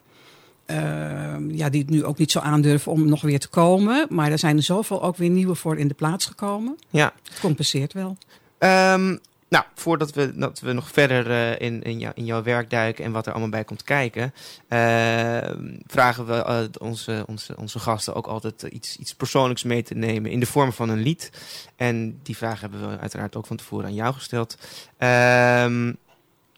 Ehm, 0.66 1.50
ja, 1.50 1.68
die 1.68 1.80
het 1.80 1.90
nu 1.90 2.04
ook 2.04 2.18
niet 2.18 2.30
zo 2.30 2.38
aandurven 2.38 2.92
om 2.92 3.08
nog 3.08 3.20
weer 3.20 3.40
te 3.40 3.48
komen. 3.48 4.06
Maar 4.10 4.30
er 4.30 4.38
zijn 4.38 4.56
er 4.56 4.62
zoveel 4.62 5.02
ook 5.02 5.16
weer 5.16 5.30
nieuwe 5.30 5.54
voor 5.54 5.78
in 5.78 5.88
de 5.88 5.94
plaats 5.94 6.26
gekomen. 6.26 6.78
Ja, 6.90 7.12
Het 7.28 7.40
compenseert 7.40 7.92
wel. 7.92 8.16
Ehm, 8.58 9.16
nou, 9.54 9.64
voordat 9.74 10.12
we, 10.12 10.36
dat 10.36 10.60
we 10.60 10.72
nog 10.72 10.90
verder 10.90 11.30
eh, 11.30 11.66
in, 11.66 11.82
in, 11.82 12.12
in 12.14 12.24
jouw 12.24 12.42
werk 12.42 12.70
duiken 12.70 13.04
en 13.04 13.12
wat 13.12 13.26
er 13.26 13.32
allemaal 13.32 13.50
bij 13.50 13.64
komt 13.64 13.82
kijken, 13.82 14.34
ehm, 14.68 15.76
vragen 15.86 16.26
we 16.26 16.34
eh, 16.34 16.60
onze, 16.80 17.24
onze, 17.26 17.56
onze 17.56 17.78
gasten 17.78 18.14
ook 18.14 18.26
altijd 18.26 18.62
eh, 18.62 18.72
iets, 18.72 18.96
iets 18.96 19.14
persoonlijks 19.14 19.62
mee 19.62 19.82
te 19.82 19.94
nemen 19.94 20.30
in 20.30 20.40
de 20.40 20.46
vorm 20.46 20.72
van 20.72 20.88
een 20.88 21.02
lied. 21.02 21.30
En 21.76 22.18
die 22.22 22.36
vraag 22.36 22.60
hebben 22.60 22.90
we 22.90 22.98
uiteraard 22.98 23.36
ook 23.36 23.46
van 23.46 23.56
tevoren 23.56 23.86
aan 23.86 23.94
jou 23.94 24.14
gesteld. 24.14 24.56
Ehm, 24.98 25.92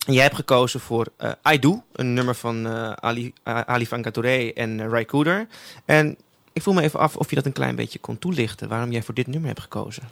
jij 0.07 0.23
hebt 0.23 0.35
gekozen 0.35 0.81
voor 0.81 1.07
eh, 1.17 1.31
I 1.53 1.59
Do, 1.59 1.83
een 1.93 2.15
nummer 2.15 2.35
van 2.35 2.67
eh, 2.67 2.93
Ali, 2.93 3.33
uh, 3.45 3.61
Ali 3.61 3.87
Franca 3.87 4.11
Touré 4.11 4.51
en 4.55 4.79
uh, 4.79 4.89
Ray 4.89 5.05
Cooder. 5.05 5.47
En 5.85 6.17
ik 6.53 6.63
voel 6.63 6.75
me 6.75 6.83
even 6.83 7.01
af 7.01 7.17
of 7.17 7.29
je 7.29 7.37
dat 7.37 7.47
een 7.47 7.53
klein 7.53 7.77
beetje 7.77 7.99
kon 7.99 8.19
toelichten, 8.19 8.69
waarom 8.69 8.93
jij 8.93 9.03
voor 9.03 9.15
dit 9.15 9.27
nummer 9.27 9.49
hebt 9.49 9.61
gekozen. 9.61 10.03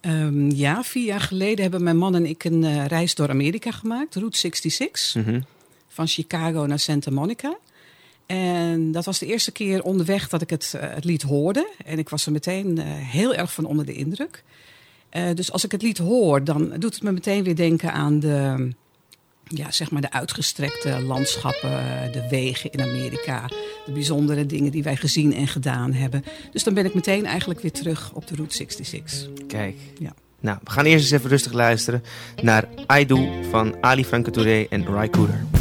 Ehm, 0.00 0.50
ja, 0.50 0.84
vier 0.84 1.04
jaar 1.04 1.20
geleden 1.20 1.62
hebben 1.62 1.82
mijn 1.82 1.96
man 1.96 2.14
en 2.14 2.26
ik 2.26 2.44
een 2.44 2.64
eh, 2.64 2.86
reis 2.86 3.14
door 3.14 3.30
Amerika 3.30 3.70
gemaakt. 3.70 4.14
Route 4.14 4.38
66. 4.38 5.14
Mhm. 5.14 5.40
Van 5.88 6.06
Chicago 6.06 6.66
naar 6.66 6.78
Santa 6.78 7.10
Monica. 7.10 7.56
En 8.26 8.92
dat 8.92 9.04
was 9.04 9.18
de 9.18 9.26
eerste 9.26 9.52
keer 9.52 9.82
onderweg 9.82 10.28
dat 10.28 10.42
ik 10.42 10.50
het, 10.50 10.74
eh, 10.76 10.94
het 10.94 11.04
lied 11.04 11.22
hoorde. 11.22 11.70
En 11.84 11.98
ik 11.98 12.08
was 12.08 12.26
er 12.26 12.32
meteen 12.32 12.78
eh, 12.78 12.84
heel 12.88 13.34
erg 13.34 13.52
van 13.52 13.64
onder 13.64 13.86
de 13.86 13.94
indruk. 13.94 14.42
Dus 15.34 15.52
als 15.52 15.64
ik 15.64 15.72
het 15.72 15.82
lied 15.82 15.98
hoor, 15.98 16.44
dan 16.44 16.74
doet 16.78 16.94
het 16.94 17.02
me 17.02 17.12
meteen 17.12 17.44
weer 17.44 17.56
denken 17.56 17.92
aan 17.92 18.20
de, 18.20 18.68
ja, 19.44 19.70
zeg 19.70 19.90
maar 19.90 20.00
de 20.00 20.10
uitgestrekte 20.10 21.00
landschappen, 21.00 21.70
de 22.12 22.26
wegen 22.30 22.72
in 22.72 22.80
Amerika. 22.80 23.48
De 23.88 23.94
bijzondere 23.94 24.46
dingen 24.46 24.70
die 24.70 24.82
wij 24.82 24.96
gezien 24.96 25.34
en 25.34 25.48
gedaan 25.48 25.92
hebben. 25.92 26.24
Dus 26.52 26.64
dan 26.64 26.74
ben 26.74 26.84
ik 26.84 26.94
meteen 26.94 27.26
eigenlijk 27.26 27.60
weer 27.60 27.72
terug 27.72 28.10
op 28.12 28.26
de 28.26 28.34
Route 28.34 28.54
66. 28.54 29.46
Kijk. 29.46 29.76
Ja. 29.98 30.14
Nou, 30.40 30.58
we 30.64 30.70
gaan 30.70 30.84
eerst 30.84 31.04
eens 31.04 31.12
even 31.12 31.30
rustig 31.30 31.52
luisteren 31.52 32.02
naar 32.42 32.68
I 32.98 33.06
Do 33.06 33.28
van 33.50 33.74
Ali 33.80 34.04
Franco 34.04 34.30
Touré 34.30 34.66
en 34.70 34.86
Ray 34.86 35.10
Cooder. 35.10 35.57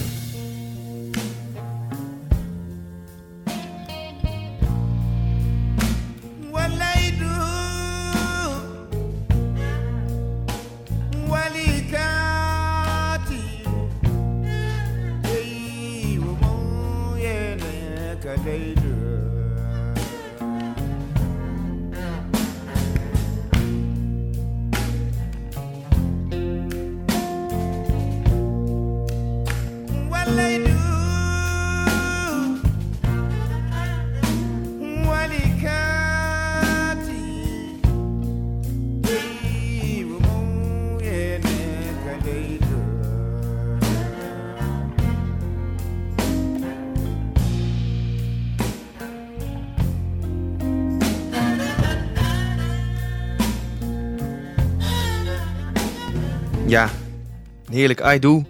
I 57.90 58.20
Do 58.20 58.46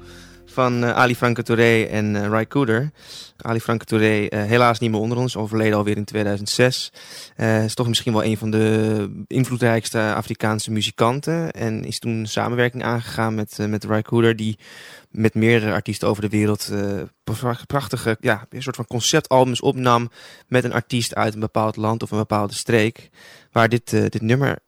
van 0.57 0.83
eh, 0.83 0.95
Ali 0.95 1.15
Franco 1.15 1.41
Touré 1.41 1.83
en 1.83 2.15
eh, 2.15 2.29
Ray 2.29 2.47
Cooder. 2.47 2.91
Ali 3.37 3.59
Franco 3.59 3.83
Touré 3.85 4.27
eh, 4.27 4.43
helaas 4.43 4.79
niet 4.79 4.91
meer 4.91 4.99
onder 4.99 5.17
ons, 5.17 5.35
overleden 5.35 5.77
alweer 5.77 5.97
in 5.97 6.05
2006. 6.05 6.91
Eh 7.35 7.63
is 7.63 7.73
toch 7.73 7.87
misschien 7.87 8.13
wel 8.13 8.23
een 8.23 8.37
van 8.37 8.51
de 8.51 9.23
invloedrijkste 9.27 10.13
Afrikaanse 10.13 10.71
muzikanten. 10.71 11.51
En 11.51 11.83
is 11.83 11.99
toen 11.99 12.25
samenwerking 12.25 12.83
aangegaan 12.83 13.35
met, 13.35 13.57
met 13.67 13.83
Ray 13.83 14.01
Cooder, 14.01 14.35
die 14.35 14.57
met 15.11 15.33
meerdere 15.33 15.73
artiesten 15.73 16.07
over 16.07 16.21
de 16.21 16.29
wereld 16.29 16.71
pra- 17.23 17.59
prachtige, 17.67 18.17
ja, 18.19 18.45
een 18.49 18.61
soort 18.61 18.75
van 18.75 18.87
conceptalbums 18.87 19.61
opnam 19.61 20.09
met 20.47 20.63
een 20.63 20.73
artiest 20.73 21.15
uit 21.15 21.33
een 21.33 21.39
bepaald 21.39 21.75
land 21.75 22.03
of 22.03 22.11
een 22.11 22.17
bepaalde 22.17 22.53
streek, 22.53 23.09
waar 23.51 23.69
dit, 23.69 23.89
dit 23.89 24.21
nummer 24.21 24.59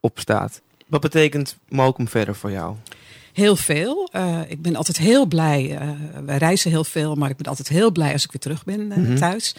op 0.00 0.18
staat. 0.18 0.62
Wat 0.86 1.00
betekent 1.00 1.58
Mokum 1.68 2.08
verder 2.08 2.34
voor 2.34 2.50
jou? 2.50 2.76
Heel 3.32 3.56
veel. 3.56 4.08
Eh, 4.12 4.40
ik 4.48 4.62
ben 4.62 4.76
altijd 4.76 4.98
heel 4.98 5.26
blij. 5.26 5.76
eh 5.78 5.88
wij 6.24 6.36
reizen 6.36 6.70
heel 6.70 6.84
veel, 6.84 7.14
maar 7.14 7.30
ik 7.30 7.36
ben 7.36 7.46
altijd 7.46 7.68
heel 7.68 7.90
blij 7.90 8.12
als 8.12 8.24
ik 8.24 8.32
weer 8.32 8.40
terug 8.40 8.64
ben 8.64 8.92
eh, 8.92 8.98
Mhm. 8.98 9.16
thuis. 9.16 9.54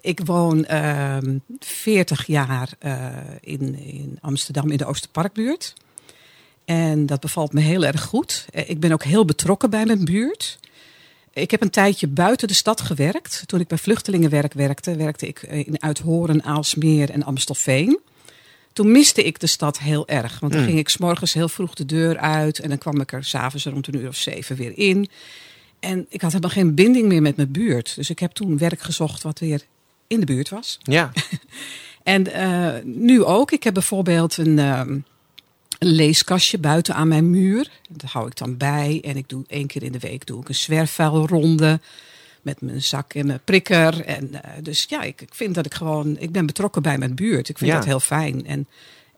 Ik 0.00 0.20
woon 0.24 0.64
ehm 0.64 1.38
40 1.60 2.26
jaar 2.26 2.68
eh, 2.78 3.06
in, 3.40 3.74
in 3.78 4.18
Amsterdam 4.20 4.70
in 4.70 4.76
de 4.76 4.86
Oosterparkbuurt. 4.86 5.74
En 6.64 7.06
dat 7.06 7.20
bevalt 7.20 7.52
me 7.52 7.60
heel 7.60 7.84
erg 7.84 8.02
goed. 8.02 8.46
Ik 8.52 8.80
ben 8.80 8.92
ook 8.92 9.04
heel 9.04 9.24
betrokken 9.24 9.70
bij 9.70 9.84
mijn 9.86 10.04
buurt. 10.04 10.58
Ik 11.32 11.50
heb 11.50 11.62
een 11.62 11.70
tijdje 11.70 12.06
buiten 12.06 12.48
de 12.48 12.54
stad 12.54 12.80
gewerkt. 12.80 13.42
Toen 13.46 13.60
ik 13.60 13.68
bij 13.68 13.78
vluchtelingenwerk 13.78 14.52
werkte, 14.52 14.96
werkte 14.96 15.26
ik 15.26 15.42
in 15.42 15.82
Uithoren, 15.82 16.42
Aalsmeer 16.44 17.10
en 17.10 17.22
Amstelveen. 17.24 17.98
Toen 18.76 18.90
miste 18.92 19.22
ik 19.22 19.40
de 19.40 19.46
stad 19.46 19.78
heel 19.78 20.08
erg. 20.08 20.40
Want 20.40 20.52
dan 20.52 20.60
Mm. 20.60 20.66
ging 20.68 20.78
ik 20.78 20.88
's 20.88 20.96
morgens 20.96 21.32
heel 21.32 21.48
vroeg 21.48 21.74
de 21.74 21.84
deur 21.86 22.18
uit. 22.18 22.58
En 22.58 22.68
dan 22.68 22.78
kwam 22.78 23.00
ik 23.00 23.12
er 23.12 23.24
s'avonds 23.24 23.64
rond 23.64 23.86
een 23.86 23.96
uur 23.96 24.08
of 24.08 24.16
zeven 24.16 24.56
weer 24.56 24.78
in. 24.78 25.08
En 25.80 26.06
ik 26.08 26.20
had 26.20 26.30
helemaal 26.32 26.54
geen 26.54 26.74
binding 26.74 27.08
meer 27.08 27.22
met 27.22 27.36
mijn 27.36 27.50
buurt. 27.52 27.94
Dus 27.94 28.10
ik 28.10 28.18
heb 28.18 28.32
toen 28.32 28.58
werk 28.58 28.80
gezocht 28.80 29.22
wat 29.22 29.38
weer 29.38 29.60
in 30.06 30.20
de 30.20 30.26
buurt 30.26 30.48
was. 30.48 30.78
Ja, 30.82 31.12
En 32.02 32.32
eh, 32.32 32.82
nu 32.84 33.24
ook. 33.24 33.50
Ik 33.52 33.62
heb 33.62 33.74
bijvoorbeeld 33.74 34.36
een, 34.36 34.58
een 34.58 35.04
leeskastje 35.78 36.58
buiten 36.58 36.94
aan 36.94 37.08
mijn 37.08 37.30
muur. 37.30 37.70
Dat 37.88 38.10
hou 38.10 38.26
ik 38.26 38.36
dan 38.36 38.56
bij. 38.56 39.00
En 39.04 39.16
ik 39.16 39.28
doe 39.28 39.44
één 39.48 39.66
keer 39.66 39.82
in 39.82 39.92
de 39.92 39.98
week 39.98 40.26
doe 40.26 40.40
ik 40.40 40.48
een 40.48 40.54
zwerfvuilronde. 40.54 41.80
Met 42.46 42.60
mijn 42.60 42.82
zak 42.82 43.14
en 43.14 43.26
mijn 43.26 43.40
prikker. 43.44 44.04
En, 44.04 44.42
eh, 44.42 44.50
dus 44.62 44.86
ja, 44.88 45.02
ik, 45.02 45.20
ik 45.20 45.34
vind 45.34 45.54
dat 45.54 45.66
ik 45.66 45.74
gewoon... 45.74 46.16
Ik 46.18 46.32
ben 46.32 46.46
betrokken 46.46 46.82
bij 46.82 46.98
mijn 46.98 47.14
buurt. 47.14 47.48
Ik 47.48 47.58
vind 47.58 47.70
Ja. 47.70 47.76
dat 47.76 47.86
heel 47.86 48.00
fijn. 48.00 48.46
En 48.46 48.68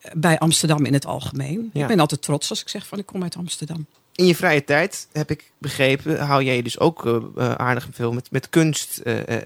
eh, 0.01 0.13
bij 0.15 0.39
Amsterdam 0.39 0.85
in 0.85 0.93
het 0.93 1.07
algemeen. 1.07 1.71
Ja. 1.73 1.83
Ik 1.83 1.87
ben 1.87 2.01
altijd 2.01 2.23
trots 2.23 2.51
als 2.51 2.61
ik 2.61 2.69
zeg 2.69 2.87
van 2.87 2.99
ik 2.99 3.07
kom 3.07 3.23
uit 3.23 3.37
Amsterdam. 3.37 3.87
in 4.15 4.27
je 4.27 4.35
vrije 4.35 4.65
tijd, 4.65 5.09
heb 5.13 5.31
ik 5.31 5.51
begrepen, 5.59 6.19
hou 6.21 6.45
jij 6.45 6.57
je 6.57 6.63
dus 6.63 6.79
ook 6.79 7.07
eh, 7.07 7.55
aardig 7.55 7.89
veel 7.93 8.13
met, 8.13 8.31
met 8.31 8.49
kunst 8.49 9.03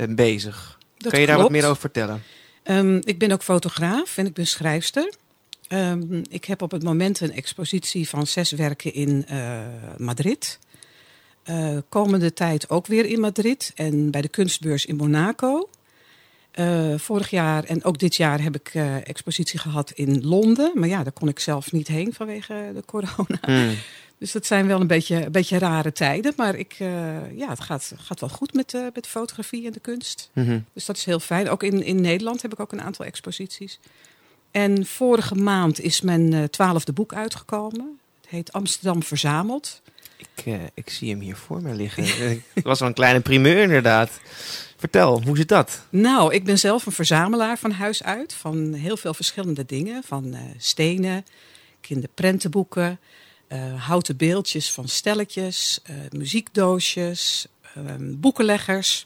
bezig. 0.08 0.78
Dat 0.98 1.12
kan 1.12 1.20
je 1.20 1.26
daar 1.26 1.38
wat 1.38 1.50
meer 1.50 1.64
over 1.66 1.80
vertellen? 1.80 2.22
Ehm, 2.62 3.00
ik 3.04 3.18
ben 3.18 3.32
ook 3.32 3.42
fotograaf 3.42 4.18
en 4.18 4.26
ik 4.26 4.34
ben 4.34 4.46
schrijfster. 4.46 5.12
Ehm, 5.68 6.22
ik 6.30 6.44
heb 6.44 6.62
op 6.62 6.70
het 6.70 6.82
moment 6.82 7.20
een 7.20 7.32
expositie 7.32 8.08
van 8.08 8.26
zes 8.26 8.50
werken 8.50 8.94
in 8.94 9.26
Madrid. 9.96 10.58
Eh, 11.42 11.76
komende 11.88 12.32
tijd 12.32 12.70
ook 12.70 12.86
weer 12.86 13.04
in 13.04 13.20
Madrid 13.20 13.72
en 13.74 14.10
bij 14.10 14.20
de 14.20 14.28
kunstbeurs 14.28 14.86
in 14.86 14.96
Monaco. 14.96 15.68
Eh, 16.50 16.94
vorig 16.96 17.30
jaar 17.30 17.64
en 17.64 17.84
ook 17.84 17.98
dit 17.98 18.16
jaar 18.16 18.42
heb 18.42 18.54
ik 18.54 18.70
eh, 18.72 19.08
expositie 19.08 19.58
gehad 19.58 19.90
in 19.90 20.24
Londen. 20.24 20.70
Maar 20.74 20.88
ja, 20.88 21.02
daar 21.02 21.12
kon 21.12 21.28
ik 21.28 21.38
zelf 21.38 21.72
niet 21.72 21.88
heen 21.88 22.12
vanwege 22.12 22.70
de 22.74 22.84
corona. 22.84 23.38
Hmm. 23.40 23.74
Dus 24.18 24.32
dat 24.32 24.46
zijn 24.46 24.66
wel 24.66 24.80
een 24.80 24.86
beetje, 24.86 25.24
een 25.24 25.32
beetje 25.32 25.58
rare 25.58 25.92
tijden. 25.92 26.32
Maar 26.36 26.54
ik, 26.54 26.74
ja, 27.36 27.48
het 27.48 27.60
gaat, 27.60 27.92
gaat 27.96 28.20
wel 28.20 28.28
goed 28.28 28.54
met, 28.54 28.72
met 28.72 29.02
de 29.02 29.08
fotografie 29.08 29.66
en 29.66 29.72
de 29.72 29.80
kunst. 29.80 30.30
Mhm. 30.32 30.60
Dus 30.72 30.84
dat 30.84 30.96
is 30.96 31.04
heel 31.04 31.20
fijn. 31.20 31.48
Ook 31.48 31.62
in, 31.62 31.82
in 31.82 32.00
Nederland 32.00 32.42
heb 32.42 32.52
ik 32.52 32.60
ook 32.60 32.72
een 32.72 32.82
aantal 32.82 33.04
exposities. 33.04 33.78
En 34.50 34.86
vorige 34.86 35.34
maand 35.34 35.80
is 35.80 36.00
mijn 36.00 36.50
twaalfde 36.50 36.92
boek 36.92 37.14
uitgekomen. 37.14 37.98
Het 38.20 38.30
heet 38.30 38.52
Amsterdam 38.52 39.02
Verzameld. 39.02 39.82
Ik, 40.34 40.46
eh, 40.46 40.54
ik 40.74 40.90
zie 40.90 41.10
hem 41.10 41.20
hier 41.20 41.36
voor 41.36 41.62
me 41.62 41.74
liggen. 41.74 42.04
Het 42.54 42.64
was 42.64 42.78
wel 42.78 42.88
een 42.88 42.94
kleine 42.94 43.20
primeur 43.20 43.62
inderdaad. 43.62 44.20
Vertel, 44.82 45.22
hoe 45.22 45.36
zit 45.36 45.48
dat? 45.48 45.86
Nou, 45.90 46.34
ik 46.34 46.44
ben 46.44 46.58
zelf 46.58 46.86
een 46.86 46.92
verzamelaar 46.92 47.58
van 47.58 47.70
huis 47.70 48.02
uit. 48.02 48.34
Van 48.34 48.72
heel 48.72 48.96
veel 48.96 49.14
verschillende 49.14 49.64
dingen. 49.64 50.02
Van 50.02 50.34
eh, 50.34 50.40
stenen, 50.56 51.24
kinderprentenboeken, 51.80 53.00
eh, 53.46 53.86
houten 53.86 54.16
beeldjes 54.16 54.72
van 54.72 54.88
stelletjes, 54.88 55.82
muziekdoosjes, 56.10 57.46
eh, 57.74 57.82
boekenleggers. 57.98 59.04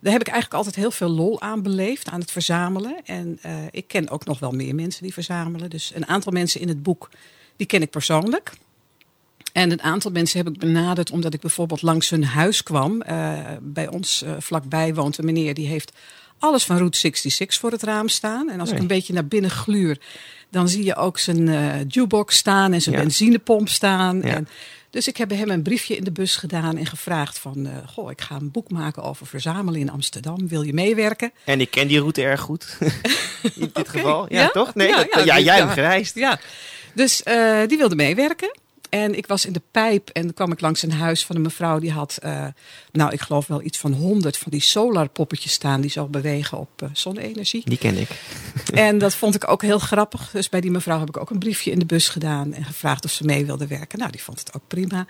Daar 0.00 0.12
heb 0.12 0.20
ik 0.20 0.28
eigenlijk 0.28 0.56
altijd 0.56 0.76
heel 0.76 0.90
veel 0.90 1.08
lol 1.08 1.40
aan 1.40 1.62
beleefd, 1.62 2.08
aan 2.08 2.20
het 2.20 2.30
verzamelen. 2.30 2.96
En 3.04 3.38
ik 3.70 3.88
ken 3.88 4.08
ook 4.10 4.24
nog 4.24 4.38
wel 4.38 4.50
meer 4.50 4.74
mensen 4.74 5.02
die 5.02 5.12
verzamelen. 5.12 5.70
Dus 5.70 5.92
een 5.94 6.06
aantal 6.06 6.32
mensen 6.32 6.60
in 6.60 6.68
het 6.68 6.82
boek, 6.82 7.10
die 7.56 7.66
ken 7.66 7.82
ik 7.82 7.90
persoonlijk. 7.90 8.52
En 9.52 9.70
een 9.70 9.82
aantal 9.82 10.10
mensen 10.10 10.38
heb 10.44 10.48
ik 10.54 10.58
benaderd 10.58 11.10
omdat 11.10 11.34
ik 11.34 11.40
bijvoorbeeld 11.40 11.82
langs 11.82 12.10
hun 12.10 12.24
huis 12.24 12.62
kwam. 12.62 13.02
Eh, 13.02 13.32
bij 13.60 13.88
ons 13.88 14.22
eh, 14.22 14.30
vlakbij 14.38 14.94
woont 14.94 15.18
een 15.18 15.24
meneer 15.24 15.54
die 15.54 15.66
heeft 15.66 15.92
alles 16.38 16.64
van 16.64 16.76
Route 16.76 16.98
66 16.98 17.60
voor 17.60 17.70
het 17.70 17.82
raam 17.82 18.08
staan. 18.08 18.50
En 18.50 18.60
als 18.60 18.70
ik 18.70 18.78
een 18.78 18.86
beetje 18.86 19.12
naar 19.12 19.26
binnen 19.26 19.50
gluur, 19.50 19.98
dan 20.50 20.68
zie 20.68 20.84
je 20.84 20.96
ook 20.96 21.18
zijn 21.18 21.48
eh 21.48 21.74
jukebox 21.88 22.36
staan 22.36 22.72
en 22.72 22.80
zijn 22.82 22.94
Ja. 22.94 23.00
benzinepomp 23.02 23.68
staan. 23.68 24.16
Ja. 24.20 24.22
En, 24.34 24.48
dus 24.90 25.08
ik 25.08 25.16
heb 25.16 25.30
hem 25.30 25.50
een 25.50 25.62
briefje 25.62 25.96
in 25.96 26.04
de 26.04 26.12
bus 26.12 26.36
gedaan 26.36 26.76
en 26.76 26.86
gevraagd 26.86 27.38
van... 27.38 27.66
eh, 27.66 27.72
goh, 27.88 28.10
ik 28.10 28.20
ga 28.20 28.34
een 28.34 28.50
boek 28.50 28.70
maken 28.70 29.02
over 29.02 29.26
verzamelen 29.26 29.80
in 29.80 29.90
Amsterdam. 29.90 30.48
Wil 30.48 30.62
je 30.62 30.72
meewerken? 30.72 31.32
En 31.44 31.60
ik 31.60 31.70
ken 31.70 31.88
die 31.88 31.98
route 31.98 32.22
erg 32.22 32.40
goed. 32.40 32.76
in 33.54 33.70
dit 33.72 33.88
geval. 33.88 34.26
Ja, 34.28 34.40
Ja? 34.40 34.48
toch? 34.48 34.74
Nee, 34.74 34.88
Ja, 34.88 34.96
dat- 34.96 35.10
ja, 35.14 35.24
ja, 35.24 35.34
die- 35.34 35.44
jij 35.44 35.56
hebt 35.58 35.72
gereisd. 35.72 36.14
Ja, 36.14 36.38
dus 36.94 37.22
die 37.66 37.78
wilde 37.78 37.94
meewerken. 37.96 38.50
En 38.88 39.16
ik 39.16 39.26
was 39.26 39.46
in 39.46 39.52
de 39.52 39.62
pijp 39.70 40.08
en 40.08 40.34
kwam 40.34 40.52
ik 40.52 40.60
langs 40.60 40.82
een 40.82 40.92
huis 40.92 41.24
van 41.24 41.36
een 41.36 41.42
mevrouw 41.42 41.78
die 41.78 41.92
had, 41.92 42.18
eh, 42.22 42.46
nou 42.92 43.12
ik 43.12 43.20
geloof 43.20 43.46
wel 43.46 43.62
iets 43.62 43.78
van 43.78 43.92
honderd 43.92 44.36
van 44.36 44.52
die 44.52 44.60
solarpoppetjes 44.60 45.52
staan 45.52 45.80
die 45.80 45.90
zo 45.90 46.06
bewegen 46.06 46.58
op 46.58 46.82
eh, 46.82 46.88
zonne-energie. 46.92 47.62
Die 47.64 47.78
ken 47.78 47.96
ik. 47.96 48.08
En 48.72 48.98
dat 48.98 49.14
vond 49.14 49.34
ik 49.34 49.48
ook 49.48 49.62
heel 49.62 49.78
grappig. 49.78 50.30
Dus 50.30 50.48
bij 50.48 50.60
die 50.60 50.70
mevrouw 50.70 50.98
heb 50.98 51.08
ik 51.08 51.16
ook 51.16 51.30
een 51.30 51.38
briefje 51.38 51.70
in 51.70 51.78
de 51.78 51.86
bus 51.86 52.08
gedaan 52.08 52.52
en 52.54 52.64
gevraagd 52.64 53.04
of 53.04 53.10
ze 53.10 53.24
mee 53.24 53.46
wilde 53.46 53.66
werken. 53.66 53.98
Nou, 53.98 54.10
die 54.10 54.22
vond 54.22 54.38
het 54.38 54.54
ook 54.54 54.62
prima. 54.66 55.06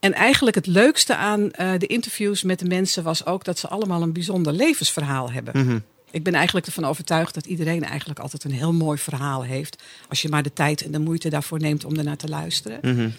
En 0.00 0.12
eigenlijk 0.12 0.56
het 0.56 0.66
leukste 0.66 1.16
aan 1.16 1.50
eh, 1.50 1.72
de 1.78 1.86
interviews 1.86 2.42
met 2.42 2.58
de 2.58 2.64
mensen 2.64 3.02
was 3.02 3.26
ook 3.26 3.44
dat 3.44 3.58
ze 3.58 3.68
allemaal 3.68 4.02
een 4.02 4.12
bijzonder 4.12 4.52
levensverhaal 4.52 5.30
hebben. 5.30 5.64
Mhm. 5.64 5.78
Ik 6.16 6.22
ben 6.22 6.34
eigenlijk 6.34 6.66
ervan 6.66 6.84
overtuigd 6.84 7.34
dat 7.34 7.46
iedereen 7.46 7.84
eigenlijk 7.84 8.18
altijd 8.18 8.44
een 8.44 8.52
heel 8.52 8.72
mooi 8.72 8.98
verhaal 8.98 9.42
heeft. 9.42 9.82
Als 10.08 10.22
je 10.22 10.28
maar 10.28 10.42
de 10.42 10.52
tijd 10.52 10.82
en 10.82 10.92
de 10.92 10.98
moeite 10.98 11.28
daarvoor 11.28 11.58
neemt 11.58 11.84
om 11.84 11.96
ernaar 11.96 12.16
te 12.16 12.28
luisteren. 12.28 12.78
Mhm. 12.82 13.10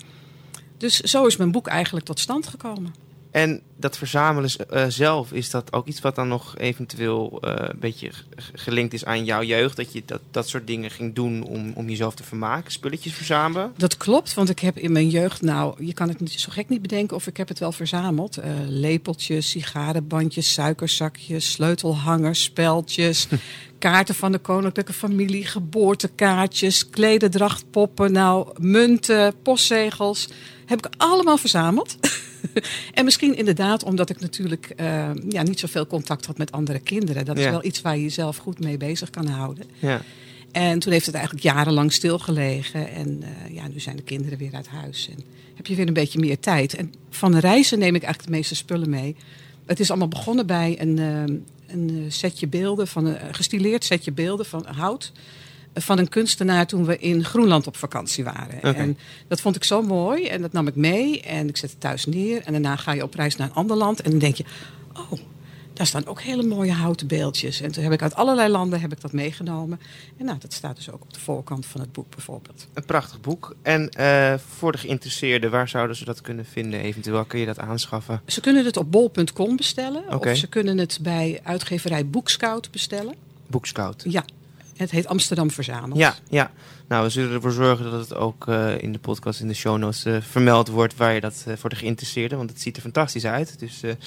Dus 0.78 1.00
zo 1.00 1.26
is 1.26 1.38
mijn 1.38 1.52
boek 1.52 1.68
eigenlijk 1.68 2.06
tot 2.06 2.20
stand 2.20 2.48
gekomen. 2.48 2.94
En 3.38 3.62
dat 3.76 3.97
verzamelen 3.97 4.50
eh, 4.69 4.86
zelf, 4.88 5.32
is 5.32 5.50
dat 5.50 5.73
ook 5.73 5.88
iets 5.88 6.02
wat 6.02 6.15
dan 6.15 6.28
nog 6.28 6.58
eventueel 6.58 7.38
eh, 7.41 7.54
een 7.56 7.80
beetje 7.80 8.12
gelinkt 8.54 8.93
is 8.93 9.06
aan 9.06 9.26
jouw 9.26 9.43
jeugd? 9.43 9.76
Dat 9.76 9.93
je 9.93 10.04
dat, 10.06 10.21
dat 10.32 10.47
soort 10.47 10.67
dingen 10.67 10.91
ging 10.91 11.15
doen 11.15 11.43
om, 11.43 11.71
om 11.76 11.89
jezelf 11.89 12.15
te 12.15 12.23
vermaken? 12.23 12.71
Spulletjes 12.71 13.13
verzamelen? 13.13 13.73
Dat 13.76 13.97
klopt, 13.97 14.34
want 14.34 14.50
ik 14.50 14.60
heb 14.60 14.78
in 14.78 14.91
mijn 14.91 15.10
jeugd, 15.10 15.41
nou, 15.41 15.86
je 15.86 15.93
kan 15.93 16.08
het 16.08 16.19
niet 16.19 16.32
zo 16.32 16.52
gek 16.52 16.69
niet 16.69 16.82
bedenken 16.82 17.15
of 17.15 17.28
ik 17.28 17.38
heb 17.38 17.47
het 17.47 17.60
wel 17.60 17.71
verzameld. 17.71 18.38
Eh, 18.38 18.52
lepeltjes, 18.67 19.50
sigarenbandjes, 19.50 20.54
suikerzakjes, 20.54 21.52
sleutelhangers, 21.52 22.43
speldjes, 22.43 23.28
kaarten 23.80 24.15
van 24.15 24.32
de 24.32 24.39
koninklijke 24.39 24.93
familie, 24.93 25.45
geboortekaartjes, 25.45 26.89
klederdrachtpoppen, 26.89 28.12
nou, 28.12 28.47
munten, 28.60 29.34
postzegels. 29.41 30.30
Heb 30.65 30.86
ik 30.86 30.93
allemaal 30.97 31.38
verzameld. 31.38 31.97
en 32.94 33.06
misschien 33.06 33.36
inderdaad 33.38 33.84
omdat 33.84 34.10
ik 34.10 34.20
natuurlijk 34.20 34.66
eh, 34.76 35.10
ja, 35.30 35.42
niet 35.44 35.60
zoveel 35.60 35.88
contact 35.88 36.26
had 36.26 36.38
met 36.38 36.52
andere 36.52 36.80
kinderen. 36.80 37.26
Dat 37.26 37.38
is 37.38 37.44
Ja. 37.44 37.52
wel 37.52 37.66
iets 37.66 37.82
waar 37.82 37.96
je 37.96 38.02
jezelf 38.04 38.38
goed 38.38 38.60
mee 38.60 38.78
bezig 38.78 39.10
kan 39.10 39.28
houden. 39.28 39.66
Ja. 39.80 40.02
En 40.52 40.80
toen 40.80 40.92
heeft 40.92 41.06
het 41.06 41.16
eigenlijk 41.16 41.46
jarenlang 41.46 41.94
stilgelegen. 41.94 42.90
En 42.92 43.24
eh, 43.24 43.56
ja, 43.56 43.68
nu 43.68 43.80
zijn 43.80 43.96
de 43.96 44.04
kinderen 44.04 44.38
weer 44.38 44.54
uit 44.54 44.68
huis. 44.68 45.10
En 45.18 45.24
heb 45.56 45.68
je 45.68 45.76
weer 45.76 45.88
een 45.88 45.94
beetje 45.94 46.20
meer 46.20 46.40
tijd. 46.40 46.76
En 46.76 46.94
van 47.10 47.38
reizen 47.38 47.80
neem 47.80 47.96
ik 47.96 48.04
eigenlijk 48.04 48.32
de 48.32 48.38
meeste 48.38 48.56
spullen 48.56 48.90
mee. 48.90 49.16
Het 49.66 49.80
is 49.80 49.90
allemaal 49.90 50.08
begonnen 50.08 50.48
bij 50.48 50.76
een, 50.80 51.00
eh, 51.00 51.36
een 51.76 52.06
setje 52.12 52.48
beelden, 52.48 52.88
van 52.88 53.06
een 53.06 53.18
gestileerd 53.36 53.84
setje 53.84 54.12
beelden 54.12 54.46
van 54.46 54.66
hout. 54.66 55.12
Van 55.78 55.98
een 55.98 56.10
kunstenaar 56.10 56.68
toen 56.68 56.86
we 56.86 56.98
in 56.98 57.24
Groenland 57.24 57.68
op 57.68 57.78
vakantie 57.78 58.24
waren. 58.24 58.62
En 58.62 58.98
dat 59.28 59.42
vond 59.42 59.56
ik 59.56 59.63
zo 59.63 59.82
mooi. 59.82 60.28
En 60.28 60.42
dat 60.42 60.52
nam 60.52 60.68
ik 60.68 60.76
mee. 60.76 61.22
En 61.22 61.50
ik 61.50 61.58
zet 61.58 61.70
het 61.70 61.80
thuis 61.80 62.06
neer. 62.06 62.42
En 62.46 62.52
daarna 62.52 62.76
ga 62.76 62.92
je 62.92 63.04
op 63.04 63.13
reis 63.13 63.36
naar 63.36 63.48
een 63.48 63.54
ander 63.54 63.78
land. 63.78 64.02
En 64.02 64.10
dan 64.10 64.20
denk 64.20 64.36
je, 64.36 64.46
oh, 64.94 65.20
daar 65.78 65.88
staan 65.88 66.06
ook 66.06 66.22
hele 66.22 66.44
mooie 66.44 66.72
houten 66.72 67.08
beeldjes. 67.08 67.62
En 67.62 67.72
toen 67.72 67.84
heb 67.84 67.92
ik 67.92 68.02
uit 68.02 68.16
allerlei 68.16 68.52
landen 68.52 68.82
heb 68.82 68.92
ik 68.92 69.02
dat 69.02 69.12
meegenomen. 69.12 69.80
En 70.18 70.26
nou, 70.26 70.38
dat 70.40 70.54
staat 70.54 70.76
dus 70.76 70.92
ook 70.92 71.02
op 71.02 71.13
de 71.13 71.20
voorkant 71.20 71.66
van 71.66 71.82
het 71.82 71.92
boek 71.92 72.10
bijvoorbeeld. 72.10 72.68
Een 72.74 72.86
prachtig 72.86 73.22
boek. 73.22 73.56
En 73.62 73.90
eh, 73.90 74.34
voor 74.58 74.72
de 74.72 74.78
geïnteresseerden, 74.78 75.52
waar 75.52 75.70
zouden 75.70 75.96
ze 75.96 76.06
dat 76.06 76.22
kunnen 76.22 76.46
vinden? 76.46 76.80
Eventueel 76.80 77.26
kun 77.26 77.40
je 77.40 77.46
dat 77.46 77.60
aanschaffen? 77.60 78.22
Ze 78.26 78.42
kunnen 78.42 78.66
het 78.66 78.78
op 78.78 78.92
bol.com 78.92 79.56
bestellen. 79.56 80.20
Of 80.20 80.38
ze 80.38 80.48
kunnen 80.48 80.78
het 80.78 81.00
bij 81.02 81.40
uitgeverij 81.44 82.08
Boekscout 82.08 82.72
bestellen. 82.72 83.16
Boekscout. 83.48 84.04
Ja, 84.08 84.26
het 84.78 84.92
heet 84.92 85.08
Amsterdam 85.08 85.52
Verzameld. 85.52 86.00
Ja, 86.00 86.16
ja. 86.30 86.52
Nou, 86.88 87.04
we 87.04 87.10
zullen 87.10 87.34
ervoor 87.34 87.52
zorgen 87.52 87.92
dat 87.92 88.00
het 88.00 88.13
ook 88.13 88.48
eh, 88.48 88.82
in 88.82 88.92
de 88.92 89.00
podcast, 89.00 89.40
in 89.40 89.48
de 89.48 89.54
show 89.54 89.78
notes 89.78 90.06
eh, 90.06 90.22
vermeld 90.22 90.68
wordt 90.68 90.96
waar 90.96 91.13
je 91.13 91.22
dat 91.22 91.44
eh, 91.48 91.54
voor 91.56 91.70
de 91.70 91.76
geïnteresseerden. 91.76 92.38
Want 92.38 92.50
het 92.50 92.62
ziet 92.62 92.76
er 92.76 92.82
fantastisch 92.82 93.26
uit. 93.26 93.60
Dus 93.60 93.84
ik 93.84 93.98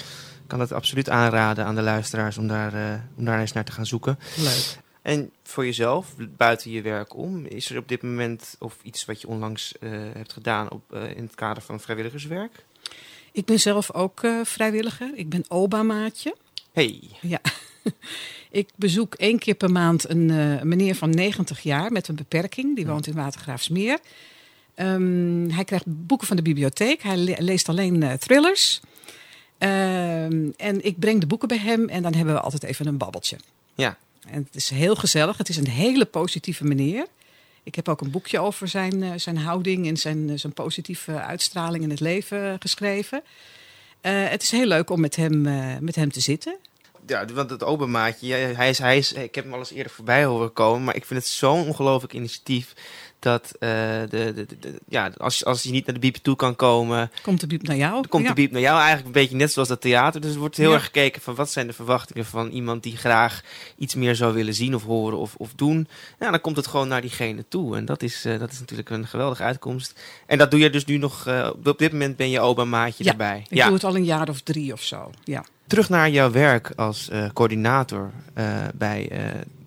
kan 0.47 0.61
het 0.61 0.73
absoluut 0.73 1.09
aanraden 1.09 1.65
aan 1.65 1.75
de 1.75 1.83
luisteraars 1.83 2.39
om 2.39 2.47
daar, 2.47 3.03
om 3.17 3.25
daar 3.25 3.41
eens 3.41 3.53
naar 3.53 3.65
te 3.65 3.73
gaan 3.73 3.87
zoeken. 3.87 4.19
Leuk. 4.37 4.79
En 5.03 5.31
voor 5.43 5.65
jezelf, 5.65 6.15
buiten 6.37 6.71
je 6.71 6.83
werk 6.83 7.17
om, 7.17 7.47
is 7.47 7.71
er 7.71 7.79
op 7.79 7.89
dit 7.89 8.03
moment 8.03 8.57
of 8.59 8.77
iets 8.83 9.05
wat 9.05 9.21
je 9.21 9.29
onlangs 9.29 9.75
hebt 10.13 10.33
gedaan 10.33 10.71
op, 10.71 10.95
in 10.95 11.23
het 11.23 11.35
kader 11.35 11.63
van 11.63 11.81
vrijwilligerswerk? 11.81 12.65
Ik 13.33 13.45
ben 13.45 13.61
zelf 13.61 13.93
ook 13.93 14.21
vrijwilliger. 14.43 15.11
Ik 15.15 15.29
ben 15.29 15.45
Obamaatje. 15.49 16.37
Hey, 16.73 17.01
Ik 18.51 18.69
bezoek 18.77 19.15
één 19.15 19.39
keer 19.39 19.55
per 19.55 19.71
maand 19.71 20.09
een 20.09 20.31
eh, 20.31 20.63
meneer 20.63 20.95
van 20.95 21.11
90 21.11 21.63
jaar 21.63 21.93
met 21.93 22.09
een 22.09 22.15
beperking. 22.15 22.77
Die 22.77 22.87
woont 22.87 23.07
in 23.07 23.15
Watergraafsmeer. 23.15 23.99
Ehm, 24.75 25.49
hij 25.51 25.65
krijgt 25.65 25.85
boeken 25.87 26.27
van 26.27 26.37
de 26.37 26.43
bibliotheek. 26.43 27.03
Hij 27.03 27.17
le- 27.17 27.37
leest 27.39 27.69
alleen 27.69 28.03
eh, 28.03 28.13
thrillers. 28.13 28.81
Ehm, 29.59 30.49
en 30.57 30.85
ik 30.85 30.99
breng 30.99 31.21
de 31.21 31.27
boeken 31.27 31.49
bij 31.49 31.59
hem 31.59 31.89
en 31.89 32.03
dan 32.03 32.15
hebben 32.15 32.35
we 32.35 32.41
altijd 32.41 32.63
even 32.63 32.87
een 32.87 32.99
babbeltje. 32.99 33.37
Ja. 33.75 33.99
En 34.29 34.43
het 34.45 34.55
is 34.55 34.71
heel 34.71 34.95
gezellig. 34.95 35.39
Het 35.39 35.49
is 35.49 35.57
een 35.57 35.69
hele 35.69 36.05
positieve 36.05 36.65
meneer. 36.65 37.07
Ik 37.63 37.75
heb 37.75 37.89
ook 37.89 38.01
een 38.01 38.11
boekje 38.11 38.41
over 38.41 38.69
zijn, 38.69 39.03
eh, 39.03 39.11
zijn 39.17 39.37
houding 39.37 39.87
en 39.87 39.97
zijn, 39.97 40.39
zijn 40.39 40.53
positieve 40.53 41.21
uitstraling 41.21 41.83
in 41.83 41.91
het 41.91 42.01
leven 42.01 42.57
geschreven. 42.59 43.23
Het 44.01 44.43
is 44.43 44.51
heel 44.51 44.67
leuk 44.67 44.91
om 44.91 45.01
met 45.01 45.17
hem, 45.17 45.41
met 45.85 45.95
hem 45.95 46.13
te 46.13 46.21
zitten. 46.21 46.57
Ja, 47.11 47.25
want 47.35 47.51
het 47.51 47.65
obermaatje, 47.65 48.27
ja, 48.27 48.37
hij 48.37 48.69
is, 48.69 48.79
hij 48.79 48.99
is, 48.99 49.13
ik 49.13 49.35
heb 49.35 49.45
hem 49.45 49.53
al 49.53 49.59
eens 49.59 49.73
eerder 49.73 49.93
voorbij 49.93 50.25
horen 50.25 50.53
komen, 50.53 50.85
maar 50.85 50.97
ik 50.97 51.05
vind 51.05 51.21
het 51.21 51.29
zo'n 51.29 51.67
ongelooflijk 51.67 52.13
initiatief 52.13 52.75
dat 53.19 53.51
eh, 53.59 53.69
de, 54.09 54.47
de, 54.61 54.79
ja, 54.89 55.11
als, 55.17 55.45
als 55.45 55.63
hij 55.63 55.73
niet 55.73 55.85
naar 55.87 55.95
de 55.95 56.01
biep 56.01 56.17
toe 56.17 56.37
kan 56.37 56.57
komen, 56.57 57.11
Komt 57.23 57.41
de 57.41 57.47
biep 57.47 57.63
naar 57.63 57.77
jou? 57.77 58.07
komt 58.09 58.23
Ja. 58.23 58.29
de 58.29 58.35
biep 58.35 58.51
naar 58.53 58.61
jou 58.61 58.77
eigenlijk 58.77 59.07
een 59.07 59.13
beetje 59.23 59.37
net 59.37 59.53
zoals 59.53 59.69
dat 59.69 59.81
theater. 59.81 60.21
Dus 60.21 60.33
er 60.33 60.39
wordt 60.39 60.57
heel 60.57 60.69
Ja. 60.69 60.75
erg 60.75 60.85
gekeken 60.85 61.23
van 61.23 61.35
wat 61.35 61.51
zijn 61.51 61.67
de 61.67 61.73
verwachtingen 61.73 62.25
van 62.25 62.49
iemand 62.51 62.83
die 62.83 62.97
graag 62.97 63.41
iets 63.79 63.95
meer 63.95 64.15
zou 64.15 64.35
willen 64.35 64.55
zien 64.55 64.75
of 64.75 64.83
horen 64.85 65.19
of, 65.19 65.35
of 65.37 65.53
doen. 65.57 65.89
Ja, 66.21 66.31
dan 66.31 66.41
komt 66.41 66.57
het 66.57 66.67
gewoon 66.67 66.89
naar 66.89 67.01
diegene 67.01 67.45
toe 67.49 67.77
en 67.77 67.85
dat 67.85 68.03
is, 68.03 68.25
eh, 68.25 68.39
dat 68.39 68.51
is 68.53 68.59
natuurlijk 68.61 68.91
een 68.91 69.07
geweldige 69.07 69.43
uitkomst. 69.43 70.01
En 70.27 70.39
dat 70.39 70.51
doe 70.51 70.61
je 70.61 70.71
dus 70.71 70.85
nu 70.85 70.97
nog, 70.97 71.27
eh, 71.27 71.51
op 71.67 71.79
dit 71.79 71.93
moment 71.93 72.17
ben 72.17 72.31
je 72.31 72.41
obermaatje 72.41 73.05
Ja, 73.05 73.11
erbij. 73.11 73.47
Ik 73.49 73.63
doe 73.65 73.73
het 73.73 73.85
al 73.85 73.97
een 73.97 74.05
jaar 74.05 74.29
of 74.29 74.41
drie 74.41 74.73
of 74.73 74.83
zo. 74.83 75.11
Ja. 75.25 75.45
Terug 75.71 75.89
naar 75.89 76.11
jouw 76.11 76.31
werk 76.31 76.73
als 76.77 77.09
eh, 77.09 77.25
coördinator 77.33 78.11
eh, 78.35 78.45
bij 78.75 79.11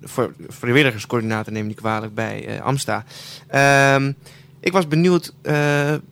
voor, 0.01 0.33
vrijwilligerscoördinator, 0.47 1.53
neem 1.53 1.69
ik 1.69 1.75
kwalijk, 1.75 2.13
bij 2.13 2.61
Amsta. 2.61 3.03
Ehm, 3.47 4.11
ik 4.59 4.71
was 4.71 4.87
benieuwd, 4.87 5.33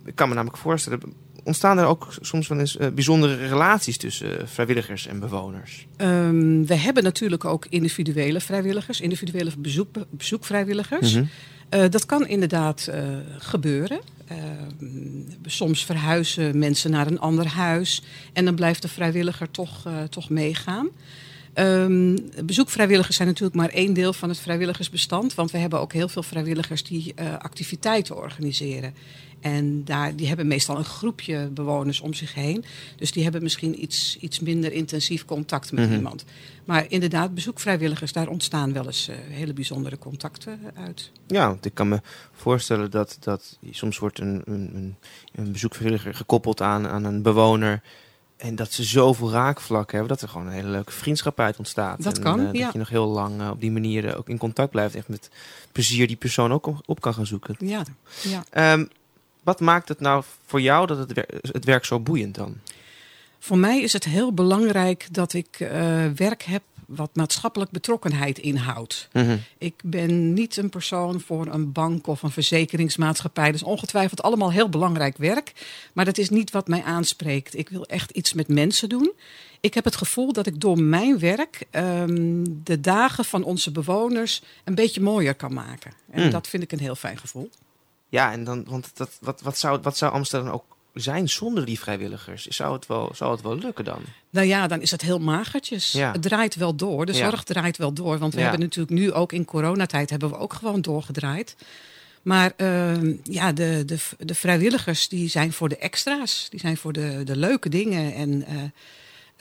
ik 0.05 0.15
kan 0.15 0.29
me 0.29 0.33
namelijk 0.33 0.57
voorstellen, 0.57 0.99
ontstaan 1.43 1.77
er 1.77 1.85
ook 1.85 2.07
soms 2.21 2.47
wel 2.47 2.59
eens 2.59 2.77
bijzondere 2.93 3.47
relaties 3.47 3.97
tussen 3.97 4.47
vrijwilligers 4.47 5.07
en 5.07 5.19
bewoners? 5.19 5.87
Ehm, 5.97 6.65
we 6.65 6.75
hebben 6.75 7.03
natuurlijk 7.03 7.45
ook 7.45 7.65
individuele 7.69 8.39
vrijwilligers, 8.39 9.01
individuele 9.01 9.51
bezoek, 9.57 9.95
bezoekvrijwilligers. 10.09 11.13
Mhm. 11.13 11.25
Eh, 11.71 11.89
dat 11.89 12.05
kan 12.05 12.27
inderdaad 12.27 12.87
eh, 12.87 13.03
gebeuren. 13.37 13.99
Ehm, 14.27 15.49
soms 15.49 15.85
verhuizen 15.85 16.57
mensen 16.57 16.91
naar 16.91 17.07
een 17.07 17.19
ander 17.19 17.47
huis 17.47 18.03
en 18.33 18.45
dan 18.45 18.55
blijft 18.55 18.81
de 18.81 18.87
vrijwilliger 18.87 19.51
toch, 19.51 19.85
eh, 19.85 20.03
toch 20.03 20.29
meegaan. 20.29 20.89
Ehm, 21.53 22.17
bezoekvrijwilligers 22.45 23.15
zijn 23.15 23.27
natuurlijk 23.27 23.55
maar 23.55 23.69
één 23.69 23.93
deel 23.93 24.13
van 24.13 24.29
het 24.29 24.39
vrijwilligersbestand, 24.39 25.33
want 25.33 25.51
we 25.51 25.57
hebben 25.57 25.79
ook 25.79 25.93
heel 25.93 26.07
veel 26.07 26.23
vrijwilligers 26.23 26.83
die 26.83 27.13
activiteiten 27.39 28.15
organiseren. 28.15 28.93
En 29.41 29.83
daar, 29.85 30.15
die 30.15 30.27
hebben 30.27 30.47
meestal 30.47 30.77
een 30.77 30.83
groepje 30.85 31.47
bewoners 31.47 31.99
om 31.99 32.13
zich 32.13 32.33
heen. 32.33 32.63
Dus 32.95 33.11
die 33.11 33.23
hebben 33.23 33.43
misschien 33.43 33.83
iets, 33.83 34.17
iets 34.19 34.39
minder 34.39 34.71
intensief 34.73 35.25
contact 35.25 35.71
met 35.71 35.85
Mhm. 35.85 35.95
iemand. 35.95 36.25
Maar 36.65 36.85
inderdaad, 36.89 37.33
bezoekvrijwilligers, 37.33 38.11
daar 38.13 38.27
ontstaan 38.27 38.73
wel 38.73 38.85
eens 38.85 39.07
eh, 39.07 39.15
hele 39.29 39.53
bijzondere 39.53 39.97
contacten 39.97 40.59
uit. 40.75 41.11
Ja, 41.27 41.47
want 41.47 41.65
ik 41.65 41.73
kan 41.73 41.89
me 41.89 42.01
voorstellen 42.33 42.91
dat, 42.91 43.17
dat 43.19 43.57
soms 43.71 43.97
wordt 43.97 44.19
een, 44.19 44.41
een, 44.45 44.95
een, 45.35 45.51
bezoekvrijwilliger 45.51 46.13
gekoppeld 46.13 46.61
aan, 46.61 46.87
aan 46.87 47.03
een 47.03 47.21
bewoner. 47.21 47.81
En 48.37 48.55
dat 48.55 48.71
ze 48.71 48.83
zoveel 48.83 49.31
raakvlakken 49.31 49.97
hebben, 49.97 50.15
dat 50.17 50.21
er 50.21 50.29
gewoon 50.29 50.47
een 50.47 50.53
hele 50.53 50.69
leuke 50.69 50.91
vriendschap 50.91 51.39
uit 51.39 51.57
ontstaat. 51.57 52.03
Dat 52.03 52.17
en, 52.17 52.23
kan, 52.23 52.39
eh, 52.39 52.53
ja. 52.53 52.63
Dat 52.63 52.73
je 52.73 52.79
nog 52.79 52.89
heel 52.89 53.07
lang 53.07 53.41
eh, 53.41 53.49
op 53.49 53.61
die 53.61 53.71
manier 53.71 54.07
eh, 54.07 54.17
ook 54.17 54.29
in 54.29 54.37
contact 54.37 54.71
blijft. 54.71 54.95
Echt 54.95 55.07
met 55.07 55.29
plezier 55.71 56.07
die 56.07 56.15
persoon 56.15 56.51
ook 56.51 56.65
op- 56.65 56.81
op 56.85 57.01
kan 57.01 57.13
gaan 57.13 57.25
zoeken. 57.25 57.55
Ja, 57.59 57.83
ja. 58.23 58.43
Ehm, 58.49 58.85
wat 59.43 59.59
maakt 59.59 59.87
het 59.89 59.99
nou 59.99 60.23
voor 60.45 60.61
jou 60.61 60.87
dat 60.87 60.97
het, 60.97 61.13
wer- 61.13 61.39
het 61.41 61.65
werk 61.65 61.85
zo 61.85 61.99
boeiend 61.99 62.35
dan? 62.35 62.55
Voor 63.39 63.57
mij 63.57 63.81
is 63.81 63.93
het 63.93 64.03
heel 64.03 64.33
belangrijk 64.33 65.07
dat 65.11 65.33
ik 65.33 65.59
eh, 65.59 66.05
werk 66.15 66.43
heb 66.43 66.61
wat 66.85 67.09
maatschappelijk 67.15 67.71
betrokkenheid 67.71 68.37
inhoudt. 68.39 69.07
Ik 69.57 69.73
ben 69.83 70.33
niet 70.33 70.57
een 70.57 70.69
persoon 70.69 71.19
voor 71.21 71.47
een 71.47 71.71
bank 71.71 72.07
of 72.07 72.23
een 72.23 72.31
verzekeringsmaatschappij. 72.31 73.45
Dat 73.45 73.55
is 73.55 73.63
ongetwijfeld 73.63 74.21
allemaal 74.21 74.51
heel 74.51 74.69
belangrijk 74.69 75.17
werk. 75.17 75.51
Maar 75.93 76.05
dat 76.05 76.17
is 76.17 76.29
niet 76.29 76.51
wat 76.51 76.67
mij 76.67 76.83
aanspreekt. 76.83 77.57
Ik 77.57 77.69
wil 77.69 77.85
echt 77.85 78.11
iets 78.11 78.33
met 78.33 78.47
mensen 78.47 78.89
doen. 78.89 79.11
Ik 79.59 79.73
heb 79.73 79.83
het 79.83 79.95
gevoel 79.95 80.33
dat 80.33 80.47
ik 80.47 80.59
door 80.61 80.79
mijn 80.81 81.19
werk 81.19 81.65
ehm, 81.69 82.43
de 82.63 82.79
dagen 82.79 83.25
van 83.25 83.43
onze 83.43 83.71
bewoners 83.71 84.41
een 84.63 84.75
beetje 84.75 85.01
mooier 85.01 85.35
kan 85.35 85.53
maken. 85.53 85.91
En 86.11 86.23
Mm. 86.23 86.29
dat 86.31 86.47
vind 86.47 86.63
ik 86.63 86.71
een 86.71 86.79
heel 86.79 86.95
fijn 86.95 87.17
gevoel. 87.17 87.49
Ja, 88.11 88.31
en 88.31 88.43
dan, 88.43 88.63
want 88.67 88.91
dat, 88.93 89.09
wat, 89.21 89.41
wat, 89.41 89.57
zou, 89.57 89.79
wat 89.81 89.97
zou 89.97 90.13
Amsterdam 90.13 90.49
ook 90.53 90.63
zijn 90.93 91.29
zonder 91.29 91.65
die 91.65 91.79
vrijwilligers? 91.79 92.47
Zou 92.47 92.73
het 92.73 92.87
wel, 92.87 93.11
zou 93.15 93.31
het 93.31 93.41
wel 93.41 93.57
lukken 93.57 93.85
dan? 93.85 94.01
Nou 94.29 94.47
ja, 94.47 94.67
dan 94.67 94.81
is 94.81 94.91
het 94.91 95.01
heel 95.01 95.19
magertjes. 95.19 95.91
Ja. 95.91 96.11
Het 96.11 96.21
draait 96.21 96.55
wel 96.55 96.75
door. 96.75 97.05
De 97.05 97.13
Ja. 97.13 97.29
zorg 97.29 97.43
draait 97.43 97.77
wel 97.77 97.93
door. 97.93 98.17
Want 98.17 98.33
we 98.33 98.39
Ja. 98.39 98.45
hebben 98.49 98.65
natuurlijk 98.65 98.99
nu 98.99 99.11
ook 99.13 99.31
in 99.31 99.45
coronatijd 99.45 100.09
hebben 100.09 100.29
we 100.29 100.37
ook 100.37 100.53
gewoon 100.53 100.81
doorgedraaid. 100.81 101.55
Maar 102.21 102.53
ehm, 102.57 103.13
ja, 103.23 103.51
de, 103.51 103.83
de, 103.85 103.97
de 104.19 104.35
vrijwilligers 104.35 105.07
die 105.07 105.29
zijn 105.29 105.53
voor 105.53 105.69
de 105.69 105.77
extra's. 105.77 106.47
Die 106.49 106.59
zijn 106.59 106.77
voor 106.77 106.93
de, 106.93 107.21
de 107.23 107.35
leuke 107.35 107.69
dingen 107.69 108.13
en 108.13 108.45
eh, 108.45 108.55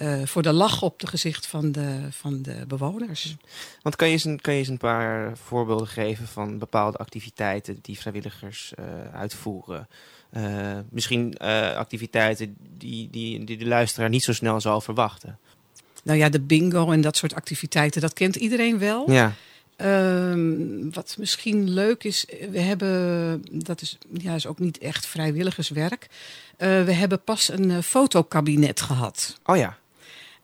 eh, 0.00 0.26
voor 0.26 0.42
de 0.42 0.52
lach 0.52 0.82
op 0.82 1.00
het 1.00 1.08
gezicht 1.08 1.46
van 1.46 1.72
de, 1.72 1.98
van 2.10 2.42
de 2.42 2.64
bewoners. 2.68 3.36
Want 3.82 3.96
kan 3.96 4.06
je, 4.06 4.12
eens 4.12 4.24
een, 4.24 4.40
kan 4.40 4.52
je 4.52 4.58
eens 4.58 4.68
een 4.68 4.78
paar 4.78 5.36
voorbeelden 5.36 5.86
geven 5.86 6.26
van 6.26 6.58
bepaalde 6.58 6.98
activiteiten 6.98 7.78
die 7.82 7.98
vrijwilligers 7.98 8.72
eh, 8.74 8.84
uitvoeren? 9.14 9.88
Eh, 10.30 10.78
misschien 10.90 11.38
activiteiten 11.76 12.56
die, 12.78 13.08
die, 13.10 13.44
die 13.44 13.58
de 13.58 13.66
luisteraar 13.66 14.08
niet 14.08 14.24
zo 14.24 14.32
snel 14.32 14.60
zal 14.60 14.80
verwachten. 14.80 15.38
Nou 16.02 16.18
ja, 16.18 16.28
de 16.28 16.40
bingo 16.40 16.90
en 16.90 17.00
dat 17.00 17.16
soort 17.16 17.34
activiteiten, 17.34 18.00
dat 18.00 18.12
kent 18.12 18.36
iedereen 18.36 18.78
wel. 18.78 19.10
Ja, 19.10 19.32
Ehm, 19.80 20.90
wat 20.90 21.16
misschien 21.18 21.70
leuk 21.70 22.04
is, 22.04 22.26
we 22.50 22.60
hebben, 22.60 23.42
dat 23.50 23.80
is, 23.80 23.98
ja, 24.12 24.34
is 24.34 24.46
ook 24.46 24.58
niet 24.58 24.78
echt 24.78 25.06
vrijwilligerswerk. 25.06 26.06
We 26.56 26.92
hebben 26.92 27.22
pas 27.22 27.48
een 27.48 27.70
eh, 27.70 27.78
fotokabinet 27.78 28.80
gehad. 28.80 29.38
oh 29.44 29.56
ja. 29.56 29.78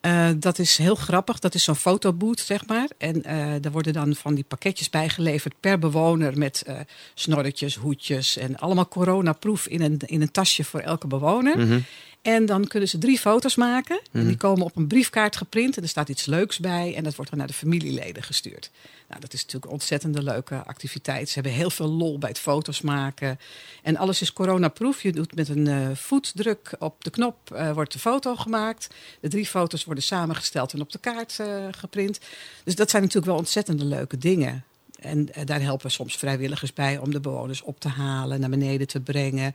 Eh, 0.07 0.29
dat 0.37 0.59
is 0.59 0.77
heel 0.77 0.95
grappig. 0.95 1.39
Dat 1.39 1.55
is 1.55 1.65
zo'n 1.65 1.77
fotoboot, 1.77 2.41
zeg 2.41 2.67
maar. 2.67 2.89
En 2.99 3.25
eh 3.25 3.55
daar 3.61 3.73
worden 3.73 3.93
dan 3.93 4.15
van 4.15 4.35
die 4.35 4.45
pakketjes 4.45 4.91
bijgeleverd 4.91 5.55
per 5.61 5.79
bewoner 5.79 6.39
met 6.39 6.63
eh 6.67 6.79
snorretjes, 7.15 7.75
hoedjes 7.75 8.37
en 8.37 8.57
allemaal 8.57 8.89
coronaproof 8.89 9.67
in 9.67 9.83
een, 9.83 9.99
in 10.07 10.23
een 10.23 10.31
tasje 10.31 10.65
voor 10.65 10.81
elke 10.81 11.07
bewoner. 11.07 11.59
Mhm. 11.59 11.79
En 12.27 12.47
dan 12.47 12.67
kunnen 12.67 12.89
ze 12.89 12.99
drie 12.99 13.19
foto's 13.19 13.55
maken. 13.55 14.01
En 14.13 14.19
Mhm. 14.21 14.27
die 14.27 14.37
komen 14.37 14.65
op 14.65 14.77
een 14.77 14.87
briefkaart 14.87 15.37
geprint. 15.37 15.77
En 15.77 15.83
er 15.83 15.89
staat 15.89 16.09
iets 16.09 16.27
leuks 16.27 16.59
bij. 16.59 16.95
En 16.95 17.05
dat 17.05 17.15
wordt 17.15 17.31
dan 17.31 17.39
naar 17.39 17.49
de 17.49 17.55
familieleden 17.55 18.23
gestuurd. 18.23 18.71
Nou, 19.09 19.21
dat 19.21 19.33
is 19.33 19.39
natuurlijk 19.41 19.65
een 19.65 19.73
ontzettende 19.73 20.23
leuke 20.23 20.65
activiteit. 20.65 21.29
Ze 21.29 21.35
hebben 21.35 21.53
heel 21.53 21.71
veel 21.71 21.89
lol 21.89 22.19
bij 22.19 22.29
het 22.29 22.39
foto's 22.39 22.81
maken. 22.81 23.39
En 23.83 23.97
alles 23.97 24.21
is 24.21 24.33
coronaproof. 24.33 25.03
Je 25.03 25.13
doet 25.13 25.35
met 25.35 25.49
een 25.49 25.67
eh, 25.67 25.89
voetdruk 25.95 26.75
op 26.79 27.05
de 27.05 27.11
knop 27.11 27.51
eh, 27.53 27.73
wordt 27.73 27.93
de 27.93 27.99
foto 27.99 28.37
gemaakt. 28.37 28.89
De 29.21 29.29
drie 29.29 29.47
foto's 29.47 29.85
worden 29.85 30.05
samengesteld 30.05 30.73
en 30.73 30.81
op 30.81 30.93
de 30.93 30.99
kaart 30.99 31.39
eh, 31.41 31.67
geprint. 31.71 32.21
Dus 32.65 32.75
dat 32.75 32.91
zijn 32.91 33.03
natuurlijk 33.03 33.31
wel 33.31 33.41
ontzettende 33.41 33.85
leuke 33.85 34.19
dingen. 34.19 34.65
En 35.01 35.29
daar 35.45 35.61
helpen 35.61 35.91
soms 35.91 36.17
vrijwilligers 36.17 36.73
bij 36.73 36.99
om 36.99 37.11
de 37.11 37.21
bewoners 37.21 37.63
op 37.63 37.81
te 37.81 37.89
halen, 37.89 38.41
naar 38.41 38.51
beneden 38.51 38.87
te 38.87 39.01
brengen. 39.01 39.55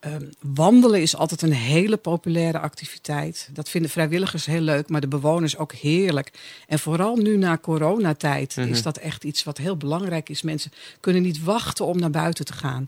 Ehm, 0.00 0.24
wandelen 0.40 1.00
is 1.02 1.16
altijd 1.16 1.42
een 1.42 1.52
hele 1.52 1.96
populaire 1.96 2.58
activiteit. 2.58 3.48
Dat 3.52 3.68
vinden 3.68 3.90
vrijwilligers 3.90 4.46
heel 4.46 4.60
leuk, 4.60 4.88
maar 4.88 5.00
de 5.00 5.08
bewoners 5.08 5.56
ook 5.56 5.72
heerlijk. 5.72 6.30
En 6.66 6.78
vooral 6.78 7.16
nu 7.16 7.36
na 7.36 7.58
coronatijd 7.58 8.56
Mhm. 8.56 8.68
is 8.68 8.82
dat 8.82 8.96
echt 8.96 9.24
iets 9.24 9.42
wat 9.44 9.58
heel 9.58 9.76
belangrijk 9.76 10.28
is. 10.28 10.42
Mensen 10.42 10.72
kunnen 11.00 11.22
niet 11.22 11.42
wachten 11.42 11.84
om 11.86 11.98
naar 11.98 12.10
buiten 12.10 12.44
te 12.44 12.52
gaan. 12.52 12.86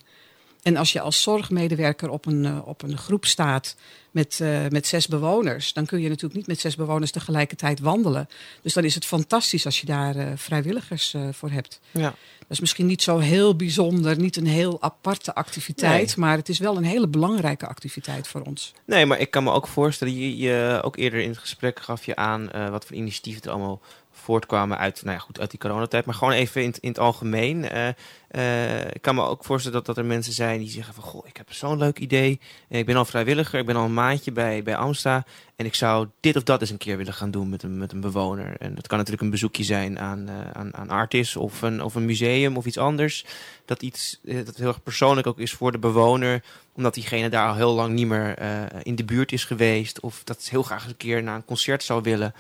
En 0.63 0.77
als 0.77 0.93
je 0.93 1.01
als 1.01 1.23
zorgmedewerker 1.23 2.11
op 2.11 2.27
een, 2.27 2.45
eh, 2.45 2.59
op 2.65 2.83
een 2.83 2.99
groep 2.99 3.25
staat 3.25 3.77
met, 4.11 4.39
eh, 4.41 4.69
met 4.69 4.87
zes 4.87 5.07
bewoners, 5.07 5.73
dan 5.73 5.87
kun 5.87 6.01
je 6.01 6.09
natuurlijk 6.09 6.35
niet 6.35 6.47
met 6.47 6.61
zes 6.61 6.77
bewoners 6.77 7.11
tegelijkertijd 7.11 7.81
wandelen. 7.81 8.29
Dus 8.63 8.73
dan 8.73 8.85
is 8.85 8.95
het 8.95 9.05
fantastisch 9.05 9.65
als 9.65 9.81
je 9.81 9.87
daar 9.87 10.17
eh, 10.17 10.27
vrijwilligers 10.37 11.15
voor 11.31 11.51
hebt. 11.51 11.81
ja. 11.91 12.15
Dat 12.43 12.61
is 12.61 12.61
misschien 12.61 12.87
niet 12.87 13.03
zo 13.03 13.19
heel 13.19 13.57
bijzonder, 13.57 14.19
niet 14.19 14.37
een 14.37 14.47
heel 14.47 14.83
aparte 14.83 15.35
activiteit, 15.35 16.17
maar 16.17 16.37
het 16.37 16.49
is 16.49 16.59
wel 16.59 16.77
een 16.77 16.85
hele 16.85 17.09
belangrijke 17.09 17.67
activiteit 17.67 18.29
voor 18.29 18.41
ons. 18.41 18.73
Nee, 18.85 19.07
maar 19.07 19.21
ik 19.21 19.31
kan 19.31 19.45
me 19.45 19.51
ook 19.51 19.67
voorstellen, 19.67 20.19
je, 20.19 20.37
je 20.37 20.81
ook 20.83 20.97
eerder 20.97 21.21
in 21.21 21.29
het 21.29 21.39
gesprek 21.39 21.81
gaf 21.81 22.05
je 22.05 22.17
aan 22.17 22.51
wat 22.71 22.85
voor 22.85 22.97
initiatieven 22.97 23.43
er 23.43 23.51
allemaal 23.51 23.81
voortkwamen 24.23 24.79
uit, 24.79 25.01
nou 25.05 25.17
ja, 25.17 25.23
goed, 25.23 25.41
uit 25.41 25.51
die 25.51 25.61
coronatijd. 25.61 26.05
Maar 26.05 26.15
gewoon 26.15 26.33
even 26.33 26.63
in, 26.63 26.75
in 26.81 26.89
het 26.89 26.99
algemeen. 26.99 27.69
Eh, 27.69 27.89
eh, 28.33 28.81
ik 28.81 29.03
kan 29.03 29.15
me 29.15 29.23
ook 29.23 29.45
voorstellen 29.45 29.77
dat, 29.77 29.87
dat 29.87 29.99
er 29.99 30.05
mensen 30.11 30.33
zijn 30.33 30.59
die 30.59 30.71
zeggen 30.71 30.95
van... 30.95 31.03
Goh, 31.03 31.27
ik 31.27 31.37
heb 31.37 31.53
zo'n 31.53 31.79
leuk 31.79 31.99
idee. 31.99 32.41
Eh, 32.69 32.79
Ik 32.79 32.87
ben 32.87 32.97
al 32.97 33.05
vrijwilliger, 33.05 33.61
ik 33.61 33.67
ben 33.67 33.77
al 33.77 33.85
een 33.85 33.95
maandje 33.95 34.33
bij, 34.33 34.63
bij 34.63 34.77
Amsta 34.77 35.25
en 35.57 35.67
ik 35.67 35.75
zou 35.75 36.09
dit 36.21 36.37
of 36.37 36.43
dat 36.43 36.61
eens 36.61 36.71
een 36.71 36.79
keer 36.79 36.97
willen 36.97 37.15
gaan 37.15 37.31
doen 37.31 37.49
met 37.49 37.63
een, 37.63 37.79
met 37.79 37.93
een 37.93 38.01
bewoner. 38.01 38.57
En 38.59 38.75
dat 38.75 38.87
kan 38.87 38.97
natuurlijk 38.97 39.25
een 39.25 39.31
bezoekje 39.31 39.65
zijn 39.65 39.99
aan, 39.99 40.29
eh, 40.29 40.51
aan, 40.53 40.75
aan 40.77 40.91
Artis 40.91 41.37
of 41.37 41.63
een, 41.63 41.83
of 41.83 41.95
een 41.95 42.05
museum 42.05 42.57
of 42.57 42.67
iets 42.67 42.79
anders. 42.79 43.25
Dat 43.65 43.83
iets 43.83 44.21
dat 44.23 44.57
heel 44.57 44.69
erg 44.69 44.83
persoonlijk 44.83 45.27
ook 45.27 45.39
is 45.39 45.53
voor 45.53 45.73
de 45.73 45.79
bewoner, 45.79 46.43
omdat 46.73 46.95
diegene 46.95 47.29
daar 47.29 47.49
al 47.49 47.55
heel 47.55 47.75
lang 47.75 47.93
niet 47.93 48.07
meer 48.07 48.39
in 48.83 48.97
de 48.97 49.05
buurt 49.05 49.33
is 49.33 49.45
geweest. 49.45 50.01
Of 50.01 50.25
dat 50.25 50.43
ze 50.43 50.51
heel 50.51 50.63
graag 50.63 50.87
een 50.87 50.97
keer 50.97 51.23
naar 51.23 51.37
een 51.37 51.45
concert 51.45 51.83
zou 51.83 52.03
willen. 52.03 52.35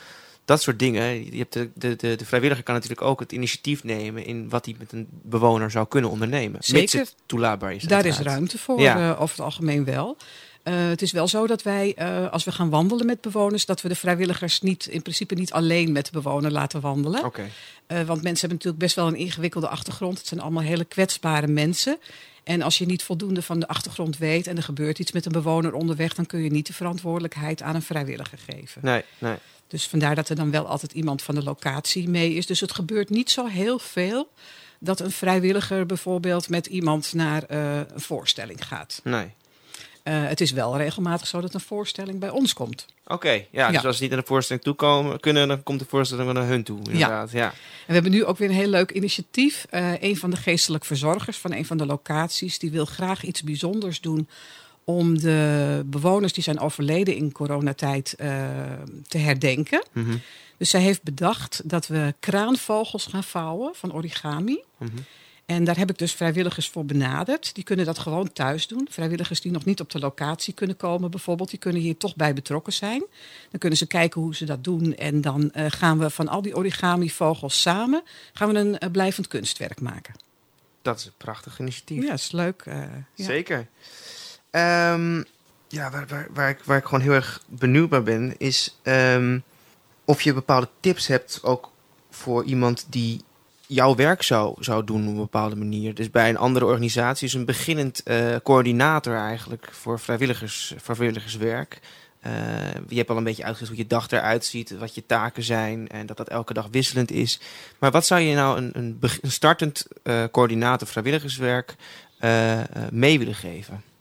Dat 0.45 0.63
soort 0.63 0.79
dingen. 0.79 1.25
Je 1.33 1.39
hebt 1.39 1.53
de, 1.53 1.71
de, 1.75 1.97
de, 1.97 2.17
de 2.17 2.25
vrijwilliger 2.25 2.65
kan 2.65 2.75
natuurlijk 2.75 3.03
ook 3.03 3.21
het 3.21 3.33
initiatief 3.33 3.85
nemen 3.85 4.25
in 4.25 4.49
wat 4.49 4.65
hij 4.65 4.75
met 4.79 4.93
een 4.93 5.07
bewoner 5.11 5.71
zou 5.71 5.87
kunnen 5.89 6.11
ondernemen. 6.11 6.53
Mits 6.53 6.67
Zeker. 6.69 6.99
het 6.99 7.15
toelaatbaar 7.27 7.73
is. 7.75 7.83
Daar 7.83 8.07
is 8.07 8.19
ruimte 8.19 8.59
voor, 8.59 8.81
Ja. 8.81 8.97
eh, 9.13 9.21
over 9.21 9.37
het 9.37 9.45
algemeen 9.45 9.85
wel. 9.85 10.17
Eh, 10.63 10.75
het 10.75 11.03
is 11.03 11.13
wel 11.13 11.29
zo 11.29 11.47
dat 11.47 11.63
wij, 11.63 11.95
eh, 11.97 12.31
als 12.31 12.45
we 12.45 12.53
gaan 12.53 12.71
wandelen 12.71 13.07
met 13.07 13.21
bewoners, 13.21 13.67
dat 13.67 13.81
we 13.81 13.89
de 13.89 13.95
vrijwilligers 13.95 14.61
niet, 14.61 14.87
in 14.87 15.03
principe 15.03 15.35
niet 15.35 15.53
alleen 15.53 15.93
met 15.93 16.05
de 16.05 16.13
bewoner 16.13 16.51
laten 16.51 16.81
wandelen. 16.81 17.21
Want 17.23 18.23
mensen 18.23 18.25
hebben 18.25 18.49
natuurlijk 18.49 18.79
best 18.79 18.95
wel 18.97 19.07
een 19.07 19.15
ingewikkelde 19.17 19.69
achtergrond. 19.69 20.19
Het 20.19 20.27
zijn 20.27 20.41
allemaal 20.41 20.63
hele 20.63 20.85
kwetsbare 20.85 21.47
mensen. 21.47 21.99
En 22.45 22.63
als 22.63 22.79
je 22.79 22.87
niet 22.87 23.03
voldoende 23.03 23.43
van 23.43 23.61
de 23.61 23.69
achtergrond 23.69 24.19
weet 24.19 24.47
en 24.47 24.57
er 24.57 24.63
gebeurt 24.63 24.99
iets 24.99 25.13
met 25.13 25.27
een 25.27 25.33
bewoner 25.33 25.73
onderweg, 25.75 26.15
dan 26.15 26.27
kun 26.27 26.43
je 26.43 26.51
niet 26.51 26.67
de 26.67 26.73
verantwoordelijkheid 26.73 27.63
aan 27.63 27.75
een 27.75 27.83
vrijwilliger 27.83 28.39
geven. 28.51 28.81
Nee, 28.85 29.03
nee. 29.19 29.37
Dus 29.73 29.87
vandaar 29.87 30.15
dat 30.15 30.29
er 30.29 30.37
dan 30.37 30.51
wel 30.51 30.67
altijd 30.67 30.93
iemand 30.93 31.23
van 31.23 31.35
de 31.35 31.43
locatie 31.43 32.09
mee 32.09 32.35
is. 32.35 32.47
Dus 32.47 32.61
het 32.61 32.73
gebeurt 32.73 33.11
niet 33.11 33.31
zo 33.31 33.47
heel 33.47 33.79
veel 33.79 34.29
dat 34.79 35.01
een 35.01 35.11
vrijwilliger 35.11 35.87
bijvoorbeeld 35.87 36.49
met 36.49 36.67
iemand 36.67 37.13
naar 37.13 37.43
eh, 37.43 37.77
een 37.77 38.01
voorstelling 38.01 38.67
gaat. 38.67 39.01
nee. 39.05 39.33
Eh, 40.03 40.25
het 40.27 40.41
is 40.41 40.51
wel 40.51 40.77
regelmatig 40.77 41.27
zo 41.27 41.41
dat 41.41 41.55
een 41.55 41.61
voorstelling 41.61 42.19
bij 42.19 42.31
ons 42.31 42.53
komt. 42.53 42.87
Oké, 43.07 43.45
ja, 43.51 43.71
dus 43.71 43.85
als 43.85 43.97
ze 43.97 44.03
niet 44.03 44.11
naar 44.11 44.21
de 44.21 44.27
voorstelling 44.27 44.65
toe 44.65 44.75
komen, 44.75 45.21
kunnen, 45.21 45.49
dan 45.49 45.63
komt 45.63 45.79
de 45.79 45.85
voorstelling 45.89 46.33
naar 46.33 46.47
hun 46.47 46.65
toe. 46.65 46.79
Inderdaad, 46.91 47.31
ja. 47.31 47.47
En 47.47 47.53
we 47.87 47.93
hebben 47.93 48.13
nu 48.13 48.25
ook 48.25 48.39
weer 48.39 48.49
een 48.49 48.55
heel 48.55 48.69
leuk 48.69 48.91
initiatief. 48.91 49.67
Eh 49.71 50.03
een 50.03 50.17
van 50.17 50.31
de 50.31 50.37
geestelijk 50.37 50.85
verzorgers 50.85 51.39
van 51.39 51.53
een 51.53 51.67
van 51.67 51.77
de 51.77 51.87
locaties, 51.87 52.59
die 52.59 52.71
wil 52.71 52.85
graag 52.85 53.25
iets 53.25 53.43
bijzonders 53.43 54.01
doen 54.01 54.29
om 54.85 55.19
de 55.19 55.83
bewoners 55.87 56.33
die 56.33 56.43
zijn 56.43 56.59
overleden 56.61 57.15
in 57.17 57.33
coronatijd 57.33 58.15
eh, 58.19 58.49
te 59.09 59.19
herdenken. 59.19 59.85
Mhm, 59.93 60.17
Dus 60.57 60.71
zij 60.71 60.81
heeft 60.81 61.03
bedacht 61.03 61.61
dat 61.65 61.87
we 61.87 62.15
kraanvogels 62.21 63.07
gaan 63.07 63.25
vouwen 63.25 63.75
van 63.75 63.93
origami. 63.95 64.63
mhm. 64.79 64.91
En 65.47 65.65
daar 65.65 65.77
heb 65.79 65.91
ik 65.91 65.99
dus 65.99 66.13
vrijwilligers 66.13 66.69
voor 66.69 66.85
benaderd. 66.85 67.55
Die 67.55 67.65
kunnen 67.65 67.87
dat 67.87 67.99
gewoon 67.99 68.33
thuis 68.33 68.67
doen. 68.67 68.87
Vrijwilligers 68.91 69.41
die 69.41 69.53
nog 69.53 69.65
niet 69.65 69.81
op 69.81 69.91
de 69.91 69.99
locatie 69.99 70.55
kunnen 70.55 70.77
komen, 70.77 71.11
bijvoorbeeld, 71.11 71.51
die 71.51 71.59
kunnen 71.59 71.83
hier 71.83 71.97
toch 71.97 72.17
bij 72.17 72.35
betrokken 72.35 72.73
zijn. 72.73 72.99
Dan 73.51 73.59
kunnen 73.59 73.79
ze 73.79 73.87
kijken 73.87 74.21
hoe 74.21 74.35
ze 74.35 74.45
dat 74.45 74.65
doen. 74.65 74.95
En 74.97 75.21
dan 75.21 75.51
eh, 75.51 75.67
gaan 75.69 75.99
we 75.99 76.11
van 76.11 76.29
al 76.29 76.43
die 76.43 76.57
origami-vogels 76.57 77.61
samen 77.61 78.03
gaan 78.33 78.53
we 78.53 78.59
een 78.59 78.79
eh, 78.79 78.91
blijvend 78.91 79.29
kunstwerk 79.29 79.81
maken. 79.81 80.15
Dat 80.83 80.99
is 80.99 81.05
een 81.07 81.13
prachtig 81.17 81.59
initiatief. 81.59 82.05
Ja, 82.05 82.13
is 82.13 82.33
leuk. 82.33 82.63
eh, 82.67 82.77
ja. 83.15 83.25
Zeker. 83.25 83.67
Ehm, 84.53 85.23
ja, 85.69 85.91
waar, 85.91 86.07
waar, 86.09 86.29
waar, 86.35 86.49
ik, 86.49 86.59
waar 86.65 86.79
ik 86.79 86.85
gewoon 86.85 87.01
heel 87.01 87.13
erg 87.13 87.43
benieuwd 87.47 87.91
naar 87.91 88.03
ben, 88.03 88.35
is 88.39 88.79
ehm, 88.83 89.39
of 90.05 90.23
je 90.23 90.35
bepaalde 90.35 90.69
tips 90.81 91.07
hebt 91.07 91.41
ook 91.43 91.71
voor 92.11 92.45
iemand 92.45 92.87
die 92.89 93.25
jouw 93.67 93.95
werk 93.95 94.23
zou, 94.23 94.55
zou 94.59 94.85
doen 94.85 95.03
op 95.03 95.09
een 95.09 95.17
bepaalde 95.17 95.57
manier. 95.57 95.95
Dus 95.95 96.11
bij 96.11 96.29
een 96.29 96.37
andere 96.37 96.65
organisatie, 96.65 97.29
dus 97.29 97.39
een 97.39 97.45
beginnend 97.45 98.03
eh, 98.03 98.37
coördinator 98.43 99.17
eigenlijk 99.17 99.69
voor 99.73 100.01
vrijwilligers, 100.01 100.75
vrijwilligerswerk. 100.77 101.81
Eh, 102.21 102.33
je 102.89 102.97
hebt 102.97 103.11
al 103.11 103.17
een 103.17 103.25
beetje 103.25 103.45
uitgelegd 103.45 103.73
hoe 103.75 103.83
je 103.83 103.89
dag 103.89 104.11
eruit 104.11 104.45
ziet, 104.45 104.79
wat 104.79 104.95
je 104.95 105.07
taken 105.07 105.43
zijn 105.43 105.89
en 105.89 106.07
dat 106.07 106.17
dat 106.17 106.29
elke 106.29 106.53
dag 106.53 106.69
wisselend 106.71 107.11
is. 107.11 107.41
Maar 107.79 107.91
wat 107.91 108.07
zou 108.07 108.21
je 108.21 108.35
nou 108.35 108.59
een, 108.59 108.99
een, 109.23 109.31
startend 109.31 109.87
eh, 110.03 110.25
coördinator 110.31 110.89
vrijwilligerswerk 110.89 111.77
mee 112.91 113.19
willen 113.19 113.35
geven? 113.35 113.92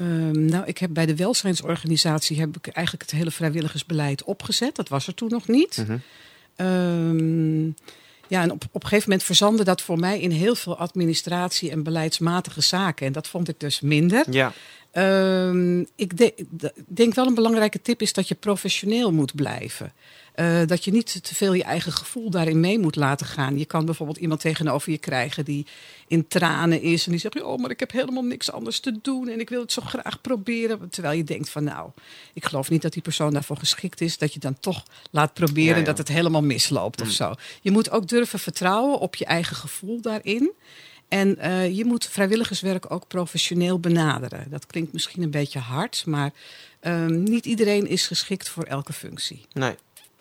Ehm, 0.00 0.44
nou, 0.44 0.64
ik 0.66 0.78
heb 0.78 0.90
bij 0.92 1.06
de 1.06 1.16
welzijnsorganisatie 1.16 2.40
heb 2.40 2.56
ik 2.56 2.66
eigenlijk 2.66 3.10
het 3.10 3.18
hele 3.18 3.30
vrijwilligersbeleid 3.30 4.24
opgezet. 4.24 4.76
Dat 4.76 4.88
was 4.88 5.06
er 5.06 5.14
toen 5.14 5.28
nog 5.28 5.48
niet. 5.48 5.76
Mhm. 5.76 5.98
Ehm, 6.56 7.64
ja, 8.26 8.42
en 8.42 8.50
op, 8.50 8.64
op 8.70 8.82
een 8.82 8.88
gegeven 8.88 9.08
moment 9.08 9.22
verzandde 9.26 9.64
dat 9.64 9.82
voor 9.82 9.98
mij 9.98 10.20
in 10.20 10.30
heel 10.30 10.54
veel 10.54 10.76
administratie 10.76 11.70
en 11.70 11.82
beleidsmatige 11.82 12.60
zaken. 12.60 13.06
En 13.06 13.12
dat 13.12 13.28
vond 13.28 13.48
ik 13.48 13.60
dus 13.60 13.80
minder. 13.80 14.24
Ja, 14.30 14.52
Ehm, 14.92 15.80
ik 15.96 16.16
de- 16.16 16.34
de- 16.50 16.72
denk 16.88 17.14
wel 17.14 17.26
een 17.26 17.34
belangrijke 17.34 17.82
tip 17.82 18.02
is 18.02 18.12
dat 18.12 18.28
je 18.28 18.34
professioneel 18.34 19.12
moet 19.12 19.34
blijven. 19.34 19.92
Eh, 20.34 20.60
dat 20.66 20.84
je 20.84 20.90
niet 20.90 21.24
te 21.24 21.34
veel 21.34 21.52
je 21.52 21.62
eigen 21.62 21.92
gevoel 21.92 22.30
daarin 22.30 22.60
mee 22.60 22.78
moet 22.78 22.96
laten 22.96 23.26
gaan. 23.26 23.58
Je 23.58 23.64
kan 23.64 23.84
bijvoorbeeld 23.84 24.18
iemand 24.18 24.40
tegenover 24.40 24.90
je 24.92 24.98
krijgen 24.98 25.44
die 25.44 25.66
in 26.08 26.28
tranen 26.28 26.82
is. 26.82 27.04
En 27.04 27.10
die 27.10 27.20
zegt, 27.20 27.42
oh, 27.42 27.58
maar 27.58 27.70
ik 27.70 27.80
heb 27.80 27.92
helemaal 27.92 28.22
niks 28.24 28.52
anders 28.52 28.80
te 28.80 28.98
doen. 29.02 29.28
En 29.28 29.40
ik 29.40 29.48
wil 29.48 29.60
het 29.60 29.72
zo 29.72 29.82
graag 29.82 30.20
proberen. 30.20 30.88
Terwijl 30.90 31.16
je 31.16 31.24
denkt 31.24 31.50
van, 31.50 31.64
nou, 31.64 31.90
ik 32.34 32.44
geloof 32.44 32.70
niet 32.70 32.82
dat 32.82 32.92
die 32.92 33.02
persoon 33.02 33.32
daarvoor 33.32 33.56
geschikt 33.56 34.00
is. 34.00 34.18
Dat 34.18 34.32
je 34.34 34.40
dan 34.40 34.60
toch 34.60 34.82
laat 35.10 35.32
proberen 35.34 35.72
Ja, 35.72 35.78
ja. 35.78 35.84
dat 35.84 35.98
het 35.98 36.08
helemaal 36.08 36.42
misloopt 36.42 37.00
of 37.00 37.06
Mm. 37.06 37.12
zo. 37.12 37.34
Je 37.62 37.70
moet 37.70 37.90
ook 37.90 38.08
durven 38.08 38.38
vertrouwen 38.38 38.98
op 38.98 39.14
je 39.16 39.24
eigen 39.24 39.56
gevoel 39.56 40.00
daarin. 40.00 40.52
En 41.10 41.38
eh, 41.38 41.76
je 41.76 41.84
moet 41.84 42.06
vrijwilligerswerk 42.06 42.90
ook 42.90 43.06
professioneel 43.08 43.78
benaderen. 43.80 44.46
Dat 44.50 44.66
klinkt 44.66 44.92
misschien 44.92 45.22
een 45.22 45.30
beetje 45.30 45.58
hard, 45.58 46.02
maar 46.06 46.30
ehm, 46.80 47.22
niet 47.22 47.46
iedereen 47.46 47.86
is 47.86 48.06
geschikt 48.06 48.48
voor 48.48 48.64
elke 48.64 48.92
functie. 48.92 49.44
nee. 49.52 49.74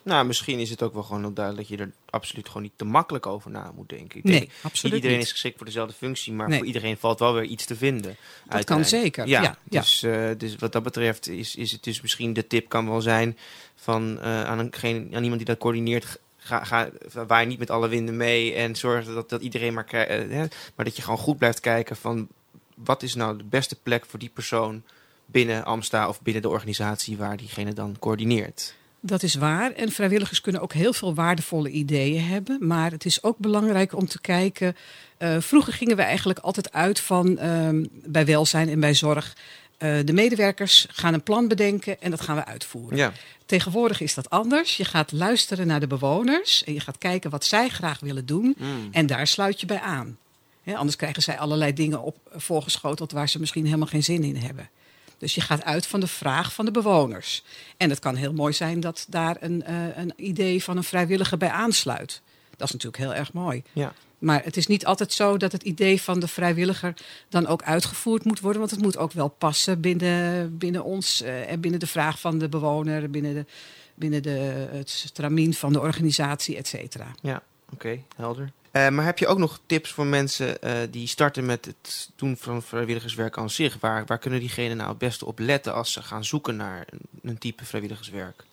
Nou, 0.03 0.25
misschien 0.25 0.59
is 0.59 0.69
het 0.69 0.83
ook 0.83 0.93
wel 0.93 1.03
gewoon 1.03 1.21
heel 1.21 1.33
duidelijk 1.33 1.67
dat 1.69 1.77
je 1.77 1.83
er 1.85 1.91
absoluut 2.09 2.47
gewoon 2.47 2.61
niet 2.61 2.71
te 2.75 2.85
makkelijk 2.85 3.25
over 3.25 3.51
na 3.51 3.71
moet 3.75 3.89
denken. 3.89 4.17
Ik 4.17 4.25
denk, 4.25 4.39
Nee, 4.39 4.49
absoluut 4.61 4.95
iedereen 4.95 5.17
niet. 5.17 5.25
is 5.25 5.31
geschikt 5.31 5.57
voor 5.57 5.65
dezelfde 5.65 5.93
functie, 5.93 6.33
maar 6.33 6.47
Nee. 6.49 6.57
voor 6.57 6.67
iedereen 6.67 6.97
valt 6.97 7.19
wel 7.19 7.33
weer 7.33 7.43
iets 7.43 7.65
te 7.65 7.75
vinden. 7.75 8.15
Dat 8.49 8.63
kan 8.63 8.85
zeker. 8.85 9.27
Ja, 9.27 9.41
Ja, 9.41 9.57
ja. 9.69 9.79
Dus, 9.79 10.03
eh, 10.03 10.29
dus 10.37 10.55
wat 10.55 10.71
dat 10.71 10.83
betreft 10.83 11.27
is, 11.27 11.55
is 11.55 11.71
het 11.71 11.83
dus 11.83 12.01
misschien 12.01 12.33
de 12.33 12.47
tip 12.47 12.69
kan 12.69 12.89
wel 12.89 13.01
zijn 13.01 13.37
van 13.75 14.19
eh, 14.19 14.43
aan, 14.43 14.59
een, 14.59 14.73
geen, 14.73 15.09
aan 15.13 15.21
iemand 15.23 15.37
die 15.37 15.45
dat 15.45 15.57
coördineert. 15.57 16.19
Ga, 16.49 16.63
ga, 16.63 16.89
waai 17.27 17.45
niet 17.45 17.59
met 17.59 17.69
alle 17.69 17.87
winden 17.87 18.17
mee 18.17 18.53
en 18.53 18.75
zorg 18.75 19.05
dat, 19.05 19.29
dat 19.29 19.41
iedereen 19.41 19.73
maar 19.73 19.83
krijgt. 19.83 20.55
maar 20.75 20.85
dat 20.85 20.95
je 20.95 21.01
gewoon 21.01 21.17
goed 21.17 21.37
blijft 21.37 21.59
kijken 21.59 21.95
van 21.95 22.27
wat 22.75 23.03
is 23.03 23.15
nou 23.15 23.37
de 23.37 23.43
beste 23.43 23.75
plek 23.75 24.05
voor 24.05 24.19
die 24.19 24.31
persoon 24.33 24.83
binnen 25.25 25.65
Amsta 25.65 26.07
of 26.07 26.21
binnen 26.21 26.41
de 26.41 26.49
organisatie 26.49 27.17
waar 27.17 27.37
diegene 27.37 27.73
dan 27.73 27.95
coördineert. 27.99 28.73
Dat 29.01 29.23
is 29.23 29.35
waar. 29.35 29.71
En 29.71 29.91
vrijwilligers 29.91 30.41
kunnen 30.41 30.61
ook 30.61 30.73
heel 30.73 30.93
veel 30.93 31.13
waardevolle 31.13 31.69
ideeën 31.69 32.23
hebben. 32.23 32.67
Maar 32.67 32.91
het 32.91 33.05
is 33.05 33.23
ook 33.23 33.37
belangrijk 33.37 33.95
om 33.95 34.07
te 34.07 34.21
kijken. 34.21 34.75
eh, 35.17 35.37
vroeger 35.39 35.73
gingen 35.73 35.95
we 35.95 36.01
eigenlijk 36.01 36.39
altijd 36.39 36.71
uit 36.71 36.99
van 36.99 37.37
ehm, 37.37 37.85
bij 37.91 38.25
welzijn 38.25 38.69
en 38.69 38.79
bij 38.79 38.93
zorg. 38.93 39.35
Eh, 39.79 39.97
de 40.05 40.13
medewerkers 40.13 40.87
gaan 40.89 41.13
een 41.13 41.23
plan 41.23 41.47
bedenken 41.47 42.01
en 42.01 42.11
dat 42.11 42.21
gaan 42.21 42.35
we 42.35 42.45
uitvoeren. 42.45 42.97
Ja, 42.97 43.13
Tegenwoordig 43.49 44.01
is 44.01 44.13
dat 44.13 44.29
anders. 44.29 44.77
Je 44.77 44.85
gaat 44.85 45.11
luisteren 45.11 45.67
naar 45.67 45.79
de 45.79 45.87
bewoners 45.87 46.63
en 46.63 46.73
je 46.73 46.79
gaat 46.79 46.97
kijken 46.97 47.29
wat 47.29 47.45
zij 47.45 47.69
graag 47.69 47.99
willen 47.99 48.25
doen. 48.25 48.55
Mm. 48.57 48.89
En 48.91 49.05
daar 49.05 49.27
sluit 49.27 49.59
je 49.59 49.65
bij 49.65 49.79
aan. 49.79 50.17
Anders 50.75 50.95
krijgen 50.95 51.21
zij 51.21 51.37
allerlei 51.37 51.73
dingen 51.73 52.01
op, 52.01 52.15
voorgeschoteld 52.35 53.11
waar 53.11 53.29
ze 53.29 53.39
misschien 53.39 53.65
helemaal 53.65 53.87
geen 53.87 54.03
zin 54.03 54.23
in 54.23 54.35
hebben. 54.35 54.69
Dus 55.17 55.35
je 55.35 55.41
gaat 55.41 55.63
uit 55.63 55.87
van 55.87 55.99
de 55.99 56.07
vraag 56.07 56.53
van 56.53 56.65
de 56.65 56.71
bewoners. 56.71 57.43
En 57.77 57.89
het 57.89 57.99
kan 57.99 58.15
heel 58.15 58.33
mooi 58.33 58.53
zijn 58.53 58.79
dat 58.79 59.05
daar 59.09 59.37
een, 59.39 59.63
eh, 59.63 59.97
een 59.97 60.13
idee 60.15 60.63
van 60.63 60.77
een 60.77 60.83
vrijwilliger 60.83 61.37
bij 61.37 61.49
aansluit. 61.49 62.21
Dat 62.57 62.67
is 62.67 62.73
natuurlijk 62.73 63.03
heel 63.03 63.13
erg 63.13 63.33
mooi. 63.33 63.63
ja. 63.73 63.93
Maar 64.19 64.43
het 64.43 64.57
is 64.57 64.67
niet 64.67 64.85
altijd 64.85 65.13
zo 65.13 65.37
dat 65.37 65.51
het 65.51 65.63
idee 65.63 66.01
van 66.01 66.19
de 66.19 66.27
vrijwilliger 66.27 66.93
dan 67.29 67.47
ook 67.47 67.63
uitgevoerd 67.63 68.23
moet 68.23 68.39
worden. 68.39 68.59
Want 68.59 68.71
het 68.71 68.81
moet 68.81 68.97
ook 68.97 69.11
wel 69.11 69.27
passen 69.27 69.81
binnen, 69.81 70.57
binnen 70.57 70.83
ons 70.83 71.21
eh, 71.21 71.51
en 71.51 71.59
binnen 71.59 71.79
de 71.79 71.87
vraag 71.87 72.19
van 72.19 72.37
de 72.37 72.49
bewoner, 72.49 73.09
binnen, 73.09 73.33
de, 73.33 73.45
binnen 73.95 74.23
de, 74.23 74.67
het 74.71 74.89
stramien 74.89 75.53
van 75.53 75.73
de 75.73 75.79
organisatie, 75.79 76.57
et 76.57 76.67
cetera. 76.67 77.07
Ja, 77.21 77.43
oké, 77.73 77.99
helder. 78.15 78.51
Eh, 78.71 78.89
maar 78.89 79.05
heb 79.05 79.17
je 79.17 79.27
ook 79.27 79.37
nog 79.37 79.59
tips 79.65 79.91
voor 79.91 80.05
mensen 80.05 80.61
eh, 80.61 80.73
die 80.91 81.07
starten 81.07 81.45
met 81.45 81.65
het 81.65 82.09
doen 82.15 82.37
van 82.37 82.63
vrijwilligerswerk 82.63 83.37
aan 83.37 83.49
zich? 83.49 83.77
Waar, 83.79 84.05
waar 84.05 84.17
kunnen 84.17 84.39
diegenen 84.39 84.77
nou 84.77 84.89
het 84.89 84.97
beste 84.97 85.25
op 85.25 85.39
letten 85.39 85.73
als 85.73 85.91
ze 85.91 86.01
gaan 86.01 86.25
zoeken 86.25 86.55
naar 86.55 86.87
een, 86.89 87.29
een 87.29 87.37
type 87.37 87.65
vrijwilligerswerk? 87.65 88.43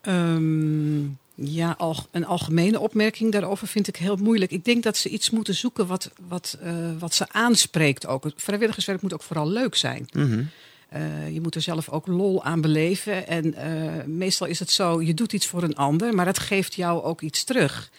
Ehm, 0.00 1.04
ja, 1.40 1.74
al, 1.78 1.96
een 2.10 2.26
algemene 2.26 2.80
opmerking 2.80 3.32
daarover 3.32 3.66
vind 3.66 3.88
ik 3.88 3.96
heel 3.96 4.16
moeilijk. 4.16 4.50
Ik 4.50 4.64
denk 4.64 4.82
dat 4.82 4.96
ze 4.96 5.08
iets 5.08 5.30
moeten 5.30 5.54
zoeken 5.54 5.86
wat, 5.86 6.10
wat, 6.28 6.58
eh, 6.62 6.72
wat 6.98 7.14
ze 7.14 7.26
aanspreekt 7.32 8.06
ook. 8.06 8.24
Het 8.24 8.34
Vrijwilligerswerk 8.36 9.02
moet 9.02 9.12
ook 9.12 9.22
vooral 9.22 9.48
leuk 9.48 9.74
zijn. 9.74 10.08
Mhm. 10.12 10.42
Eh, 10.88 11.30
je 11.32 11.40
moet 11.40 11.54
er 11.54 11.62
zelf 11.62 11.88
ook 11.88 12.06
lol 12.06 12.44
aan 12.44 12.60
beleven. 12.60 13.26
En 13.26 13.54
eh, 13.54 14.04
meestal 14.04 14.46
is 14.46 14.58
het 14.58 14.70
zo, 14.70 15.02
je 15.02 15.14
doet 15.14 15.32
iets 15.32 15.46
voor 15.46 15.62
een 15.62 15.76
ander, 15.76 16.14
maar 16.14 16.24
dat 16.24 16.38
geeft 16.38 16.74
jou 16.74 17.02
ook 17.02 17.20
iets 17.20 17.44
terug. 17.44 17.90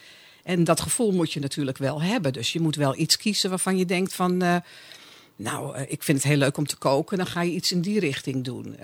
En 0.43 0.63
dat 0.63 0.81
gevoel 0.81 1.11
moet 1.11 1.33
je 1.33 1.39
natuurlijk 1.39 1.77
wel 1.77 2.01
hebben. 2.01 2.33
Dus 2.33 2.53
je 2.53 2.59
moet 2.59 2.75
wel 2.75 2.97
iets 2.97 3.17
kiezen 3.17 3.49
waarvan 3.49 3.77
je 3.77 3.85
denkt 3.85 4.13
van... 4.13 4.61
Nou, 5.35 5.77
ik 5.77 6.03
vind 6.03 6.17
het 6.17 6.27
heel 6.27 6.37
leuk 6.37 6.57
om 6.57 6.67
te 6.67 6.77
koken. 6.77 7.17
Dan 7.17 7.27
ga 7.27 7.41
je 7.41 7.51
iets 7.51 7.71
in 7.71 7.81
die 7.81 7.99
richting 7.99 8.43
doen. 8.43 8.75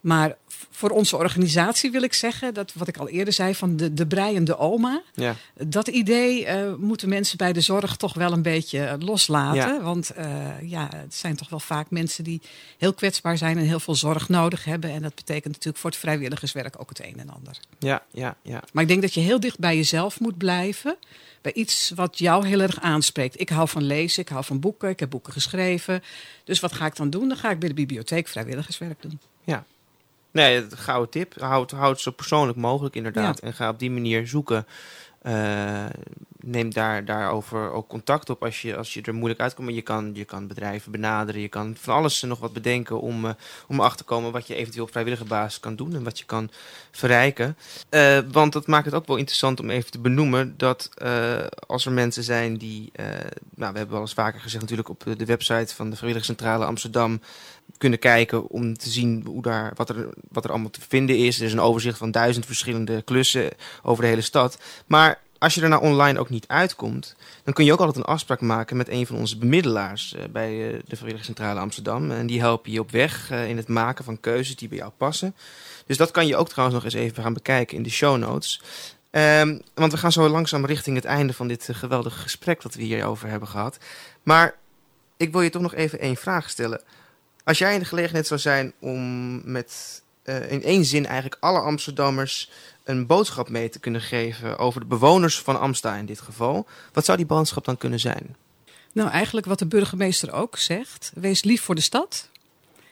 Maar 0.00 0.36
voor 0.70 0.90
onze 0.90 1.16
organisatie 1.16 1.90
wil 1.90 2.02
ik 2.02 2.14
zeggen, 2.14 2.54
dat 2.54 2.72
wat 2.74 2.88
ik 2.88 2.96
al 2.96 3.08
eerder 3.08 3.32
zei 3.32 3.54
van 3.54 3.76
de, 3.76 3.94
de 3.94 4.06
breiende 4.06 4.58
oma. 4.58 5.02
Ja. 5.14 5.36
Dat 5.54 5.88
idee 5.88 6.46
eh, 6.46 6.74
moeten 6.74 7.08
mensen 7.08 7.36
bij 7.36 7.52
de 7.52 7.60
zorg 7.60 7.96
toch 7.96 8.14
wel 8.14 8.32
een 8.32 8.42
beetje 8.42 8.84
eh, 8.84 8.94
loslaten. 8.98 9.74
Ja. 9.74 9.80
Want 9.80 10.10
eh, 10.10 10.70
ja, 10.70 10.88
het 10.94 11.14
zijn 11.14 11.36
toch 11.36 11.48
wel 11.48 11.60
vaak 11.60 11.90
mensen 11.90 12.24
die 12.24 12.40
heel 12.78 12.92
kwetsbaar 12.92 13.38
zijn 13.38 13.58
en 13.58 13.64
heel 13.64 13.80
veel 13.80 13.94
zorg 13.94 14.28
nodig 14.28 14.64
hebben. 14.64 14.90
En 14.90 15.02
dat 15.02 15.14
betekent 15.14 15.52
natuurlijk 15.52 15.78
voor 15.78 15.90
het 15.90 15.98
vrijwilligerswerk 15.98 16.80
ook 16.80 16.88
het 16.88 17.04
een 17.04 17.18
en 17.18 17.30
ander. 17.30 17.56
Ja, 17.78 18.02
ja, 18.10 18.36
ja. 18.42 18.62
Maar 18.72 18.82
ik 18.82 18.88
denk 18.88 19.02
dat 19.02 19.14
je 19.14 19.20
heel 19.20 19.40
dicht 19.40 19.58
bij 19.58 19.76
jezelf 19.76 20.20
moet 20.20 20.38
blijven. 20.38 20.96
Bij 21.40 21.52
iets 21.52 21.92
wat 21.94 22.18
jou 22.18 22.46
heel 22.46 22.60
erg 22.60 22.80
aanspreekt. 22.80 23.40
Ik 23.40 23.48
hou 23.48 23.68
van 23.68 23.82
lezen, 23.82 24.22
ik 24.22 24.28
hou 24.28 24.44
van 24.44 24.60
boeken, 24.60 24.88
ik 24.88 25.00
heb 25.00 25.10
boeken 25.10 25.32
geschreven. 25.32 26.02
Dus 26.44 26.60
wat 26.60 26.72
ga 26.72 26.86
ik 26.86 26.96
dan 26.96 27.10
doen? 27.10 27.28
Dan 27.28 27.36
ga 27.36 27.50
ik 27.50 27.58
bij 27.58 27.68
de 27.68 27.74
bibliotheek 27.74 28.28
vrijwilligerswerk 28.28 29.02
doen. 29.02 29.20
Nee, 30.32 30.66
gouden 30.70 31.10
tip. 31.10 31.40
Houd, 31.40 31.70
houd 31.70 31.90
het 31.90 32.00
zo 32.00 32.10
persoonlijk 32.10 32.58
mogelijk 32.58 32.94
inderdaad. 32.94 33.38
En 33.38 33.52
ga 33.52 33.68
op 33.68 33.78
die 33.78 33.90
manier 33.90 34.26
zoeken. 34.26 34.66
Eh, 35.20 35.84
neem 36.40 36.72
daar, 36.72 37.04
daarover 37.04 37.70
ook 37.70 37.88
contact 37.88 38.30
op 38.30 38.44
als 38.44 38.62
je, 38.62 38.76
als 38.76 38.94
je 38.94 39.02
er 39.02 39.14
moeilijk 39.14 39.40
uitkomt. 39.40 39.66
Maar 39.66 39.76
je 39.76 39.82
kan, 39.82 40.10
je 40.14 40.24
kan 40.24 40.46
bedrijven 40.46 40.92
benaderen. 40.92 41.40
Je 41.40 41.48
kan 41.48 41.76
van 41.78 41.94
alles 41.94 42.22
nog 42.22 42.38
wat 42.38 42.52
bedenken 42.52 43.00
om, 43.00 43.24
eh, 43.26 43.32
om 43.66 43.78
erachter 43.78 43.98
te 43.98 44.04
komen 44.04 44.32
wat 44.32 44.46
je 44.46 44.54
eventueel 44.54 44.84
op 44.84 44.90
vrijwillige 44.90 45.24
basis 45.24 45.60
kan 45.60 45.76
doen. 45.76 45.94
En 45.94 46.04
wat 46.04 46.18
je 46.18 46.24
kan 46.24 46.50
verrijken. 46.90 47.56
Eh, 47.88 48.18
want 48.32 48.52
dat 48.52 48.66
maakt 48.66 48.84
het 48.84 48.94
ook 48.94 49.06
wel 49.06 49.16
interessant 49.16 49.60
om 49.60 49.70
even 49.70 49.90
te 49.90 49.98
benoemen. 49.98 50.54
Dat 50.56 50.90
als 51.66 51.86
er 51.86 51.92
mensen 51.92 52.22
zijn 52.22 52.56
die... 52.56 52.92
nou, 53.54 53.72
we 53.72 53.78
hebben 53.78 53.90
wel 53.90 54.00
eens 54.00 54.12
vaker 54.12 54.40
gezegd 54.40 54.62
natuurlijk 54.62 54.88
op 54.88 55.04
de 55.16 55.24
website 55.24 55.74
van 55.74 55.90
de 55.90 55.96
Vrijwilligerscentrale 55.96 56.64
Amsterdam 56.64 57.20
kunnen 57.80 57.98
kijken 57.98 58.48
om 58.48 58.76
te 58.76 58.90
zien 58.90 59.22
hoe 59.26 59.42
daar, 59.42 59.72
wat, 59.74 59.88
er, 59.88 60.08
wat 60.28 60.44
er 60.44 60.50
allemaal 60.50 60.70
te 60.70 60.80
vinden 60.88 61.16
is. 61.16 61.38
Er 61.38 61.46
is 61.46 61.52
een 61.52 61.60
overzicht 61.60 61.98
van 61.98 62.10
duizend 62.10 62.46
verschillende 62.46 63.02
klussen 63.02 63.50
over 63.82 64.02
de 64.02 64.08
hele 64.08 64.20
stad. 64.20 64.58
Maar 64.86 65.20
als 65.38 65.54
je 65.54 65.62
er 65.62 65.68
nou 65.68 65.82
online 65.82 66.18
ook 66.18 66.30
niet 66.30 66.48
uitkomt, 66.48 67.16
dan 67.44 67.54
kun 67.54 67.64
je 67.64 67.72
ook 67.72 67.78
altijd 67.78 67.96
een 67.96 68.12
afspraak 68.12 68.40
maken 68.40 68.76
met 68.76 68.88
een 68.88 69.06
van 69.06 69.16
onze 69.16 69.38
bemiddelaars 69.38 70.14
eh, 70.14 70.24
bij 70.32 70.50
eh, 70.50 70.72
de 70.72 70.96
Vrijwilligerscentrale 70.96 71.60
Amsterdam. 71.60 72.10
En 72.10 72.26
die 72.26 72.40
helpen 72.40 72.72
je 72.72 72.80
op 72.80 72.90
weg 72.90 73.30
eh, 73.30 73.48
in 73.48 73.56
het 73.56 73.68
maken 73.68 74.04
van 74.04 74.20
keuzes 74.20 74.56
die 74.56 74.68
bij 74.68 74.78
jou 74.78 74.90
passen. 74.96 75.34
Dus 75.86 75.96
dat 75.96 76.10
kan 76.10 76.26
je 76.26 76.36
ook 76.36 76.48
trouwens 76.48 76.82
nog 76.82 76.92
eens 76.92 77.02
even 77.02 77.22
gaan 77.22 77.32
bekijken 77.32 77.76
in 77.76 77.82
de 77.82 77.90
show 77.90 78.18
notes. 78.18 78.62
Ehm, 79.10 79.58
want 79.74 79.92
we 79.92 79.98
gaan 79.98 80.12
zo 80.12 80.28
langzaam 80.28 80.66
richting 80.66 80.96
het 80.96 81.04
einde 81.04 81.32
van 81.32 81.48
dit 81.48 81.68
geweldige 81.72 82.18
gesprek 82.18 82.62
dat 82.62 82.74
we 82.74 82.82
hierover 82.82 83.28
hebben 83.28 83.48
gehad. 83.48 83.78
Maar 84.22 84.54
ik 85.16 85.32
wil 85.32 85.40
je 85.40 85.50
toch 85.50 85.62
nog 85.62 85.74
even 85.74 86.00
één 86.00 86.16
vraag 86.16 86.50
stellen. 86.50 86.80
Als 87.44 87.58
jij 87.58 87.72
in 87.72 87.78
de 87.78 87.84
gelegenheid 87.84 88.26
zou 88.26 88.40
zijn 88.40 88.72
om 88.78 89.40
met 89.50 90.02
eh, 90.22 90.52
in 90.52 90.62
één 90.62 90.84
zin 90.84 91.06
eigenlijk 91.06 91.36
alle 91.40 91.60
Amsterdammers 91.60 92.50
een 92.84 93.06
boodschap 93.06 93.48
mee 93.48 93.68
te 93.68 93.78
kunnen 93.78 94.00
geven 94.00 94.58
over 94.58 94.80
de 94.80 94.86
bewoners 94.86 95.40
van 95.40 95.60
Amsta 95.60 95.96
in 95.96 96.06
dit 96.06 96.20
geval, 96.20 96.66
wat 96.92 97.04
zou 97.04 97.16
die 97.16 97.26
boodschap 97.26 97.64
dan 97.64 97.76
kunnen 97.76 98.00
zijn? 98.00 98.36
Nou, 98.92 99.10
eigenlijk 99.10 99.46
wat 99.46 99.58
de 99.58 99.66
burgemeester 99.66 100.32
ook 100.32 100.56
zegt. 100.56 101.12
Wees 101.14 101.44
lief 101.44 101.62
voor 101.62 101.74
de 101.74 101.80
stad. 101.80 102.28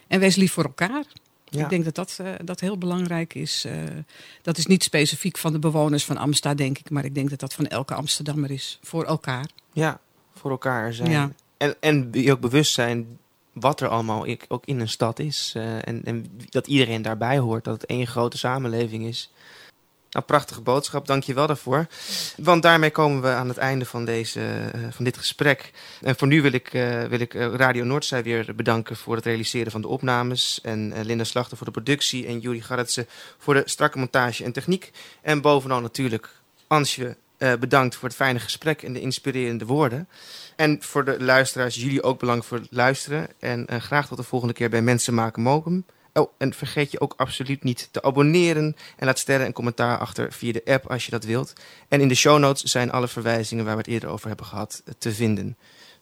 En 0.06 0.20
wees 0.20 0.36
lief 0.36 0.52
voor 0.52 0.64
elkaar. 0.64 1.04
Ja. 1.44 1.62
Ik 1.62 1.70
denk 1.70 1.84
dat 1.84 1.94
dat, 1.94 2.16
eh, 2.20 2.32
dat 2.44 2.60
heel 2.60 2.78
belangrijk 2.78 3.34
is. 3.34 3.64
Eh, 3.64 3.74
dat 4.42 4.58
is 4.58 4.66
niet 4.66 4.82
specifiek 4.82 5.38
van 5.38 5.52
de 5.52 5.58
bewoners 5.58 6.04
van 6.04 6.16
Amsterdam, 6.16 6.56
denk 6.56 6.78
ik. 6.78 6.90
Maar 6.90 7.04
ik 7.04 7.14
denk 7.14 7.30
dat 7.30 7.40
dat 7.40 7.54
van 7.54 7.66
elke 7.66 7.94
Amsterdammer 7.94 8.50
is. 8.50 8.78
Voor 8.82 9.04
elkaar. 9.04 9.48
Ja, 9.72 10.00
voor 10.34 10.50
elkaar 10.50 10.92
zijn. 10.92 11.10
Ja. 11.10 11.32
En, 11.56 11.76
en 11.80 12.08
je 12.12 12.32
ook 12.32 12.40
bewust 12.40 12.72
zijn 12.72 13.18
wat 13.60 13.80
er 13.80 13.88
allemaal 13.88 14.26
ik- 14.26 14.44
ook 14.48 14.66
in 14.66 14.80
een 14.80 14.88
stad 14.88 15.18
is. 15.18 15.52
eh, 15.56 15.74
en, 15.88 16.00
en 16.04 16.26
dat 16.48 16.66
iedereen 16.66 17.02
daarbij 17.02 17.38
hoort. 17.38 17.64
Dat 17.64 17.74
het 17.80 17.86
één 17.90 18.06
grote 18.06 18.38
samenleving 18.38 19.04
is. 19.06 19.32
Nou, 20.10 20.24
prachtige 20.24 20.60
boodschap. 20.60 21.06
Dank 21.06 21.22
je 21.22 21.34
wel 21.34 21.46
daarvoor. 21.46 21.86
Want 22.36 22.62
daarmee 22.62 22.90
komen 22.90 23.22
we 23.22 23.28
aan 23.28 23.48
het 23.48 23.56
einde 23.56 23.84
van, 23.84 24.04
deze, 24.04 24.40
eh, 24.72 24.80
van 24.90 25.04
dit 25.04 25.16
gesprek. 25.16 25.70
En 26.02 26.16
voor 26.16 26.28
nu 26.28 26.42
wil 26.42 26.52
ik, 26.52 26.74
eh, 26.74 27.02
wil 27.04 27.20
ik 27.20 27.32
Radio 27.34 27.84
Noordzij 27.84 28.22
weer 28.22 28.54
bedanken 28.54 28.96
voor 28.96 29.16
het 29.16 29.24
realiseren 29.24 29.72
van 29.72 29.80
de 29.80 29.88
opnames. 29.88 30.60
En 30.62 31.02
Linda 31.04 31.24
Slachter 31.24 31.56
voor 31.56 31.66
de 31.66 31.72
productie. 31.72 32.26
En 32.26 32.38
Juri 32.38 32.62
Garretsen 32.62 33.06
voor 33.38 33.54
de 33.54 33.62
strakke 33.64 33.98
montage 33.98 34.44
en 34.44 34.52
techniek. 34.52 34.90
En 35.22 35.40
bovenal 35.40 35.80
natuurlijk 35.80 36.28
Ansje 36.66 37.16
eh, 37.38 37.52
bedankt 37.60 37.96
voor 37.96 38.08
het 38.08 38.16
fijne 38.16 38.38
gesprek 38.38 38.82
en 38.82 38.92
de 38.92 39.00
inspirerende 39.00 39.64
woorden. 39.64 40.08
En 40.56 40.78
voor 40.80 41.04
de 41.04 41.16
luisteraars, 41.24 41.74
jullie 41.74 42.02
ook 42.02 42.18
bedankt 42.18 42.46
voor 42.46 42.58
het 42.58 42.68
luisteren. 42.70 43.28
En 43.38 43.66
eh, 43.66 43.80
graag 43.80 44.08
tot 44.08 44.16
de 44.16 44.22
volgende 44.22 44.54
keer 44.54 44.70
bij 44.70 44.82
Mensen 44.82 45.14
Maken 45.14 45.42
Mokum. 45.42 45.84
Oh, 46.12 46.32
en 46.38 46.54
vergeet 46.54 46.90
je 46.90 47.00
ook 47.00 47.14
absoluut 47.16 47.62
niet 47.62 47.88
te 47.90 48.02
abonneren. 48.02 48.76
En 48.96 49.06
laat 49.06 49.18
sterren 49.18 49.46
en 49.46 49.52
commentaar 49.52 49.98
achter 49.98 50.32
via 50.32 50.52
de 50.52 50.62
app 50.64 50.90
als 50.90 51.04
je 51.04 51.10
dat 51.10 51.24
wilt. 51.24 51.52
En 51.88 52.00
in 52.00 52.08
de 52.08 52.14
show 52.14 52.38
notes 52.38 52.62
zijn 52.62 52.90
alle 52.90 53.08
verwijzingen 53.08 53.64
waar 53.64 53.74
we 53.74 53.80
het 53.80 53.90
eerder 53.90 54.08
over 54.08 54.28
hebben 54.28 54.46
gehad 54.46 54.82
eh, 54.84 54.94
te 54.98 55.12
vinden. 55.12 55.56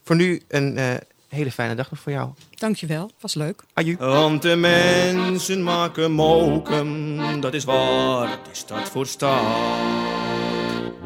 Voor 0.04 0.16
nu 0.16 0.42
een 0.48 0.76
eh, 0.78 0.94
hele 1.28 1.52
fijne 1.52 1.74
dag 1.74 1.90
nog 1.90 2.00
voor 2.00 2.12
jou. 2.12 2.30
Dankjewel, 2.50 3.10
was 3.20 3.34
leuk. 3.34 3.62
Aju. 3.72 3.96
Want 3.96 4.42
de 4.42 4.56
mensen 4.56 5.62
maken 5.62 6.12
mokum, 6.12 7.40
dat 7.40 7.54
is 7.54 7.64
waar, 7.64 8.30
het 8.30 8.48
is 8.52 8.58
stad 8.58 8.88
voor 8.88 9.06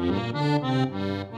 stad. 0.09 1.30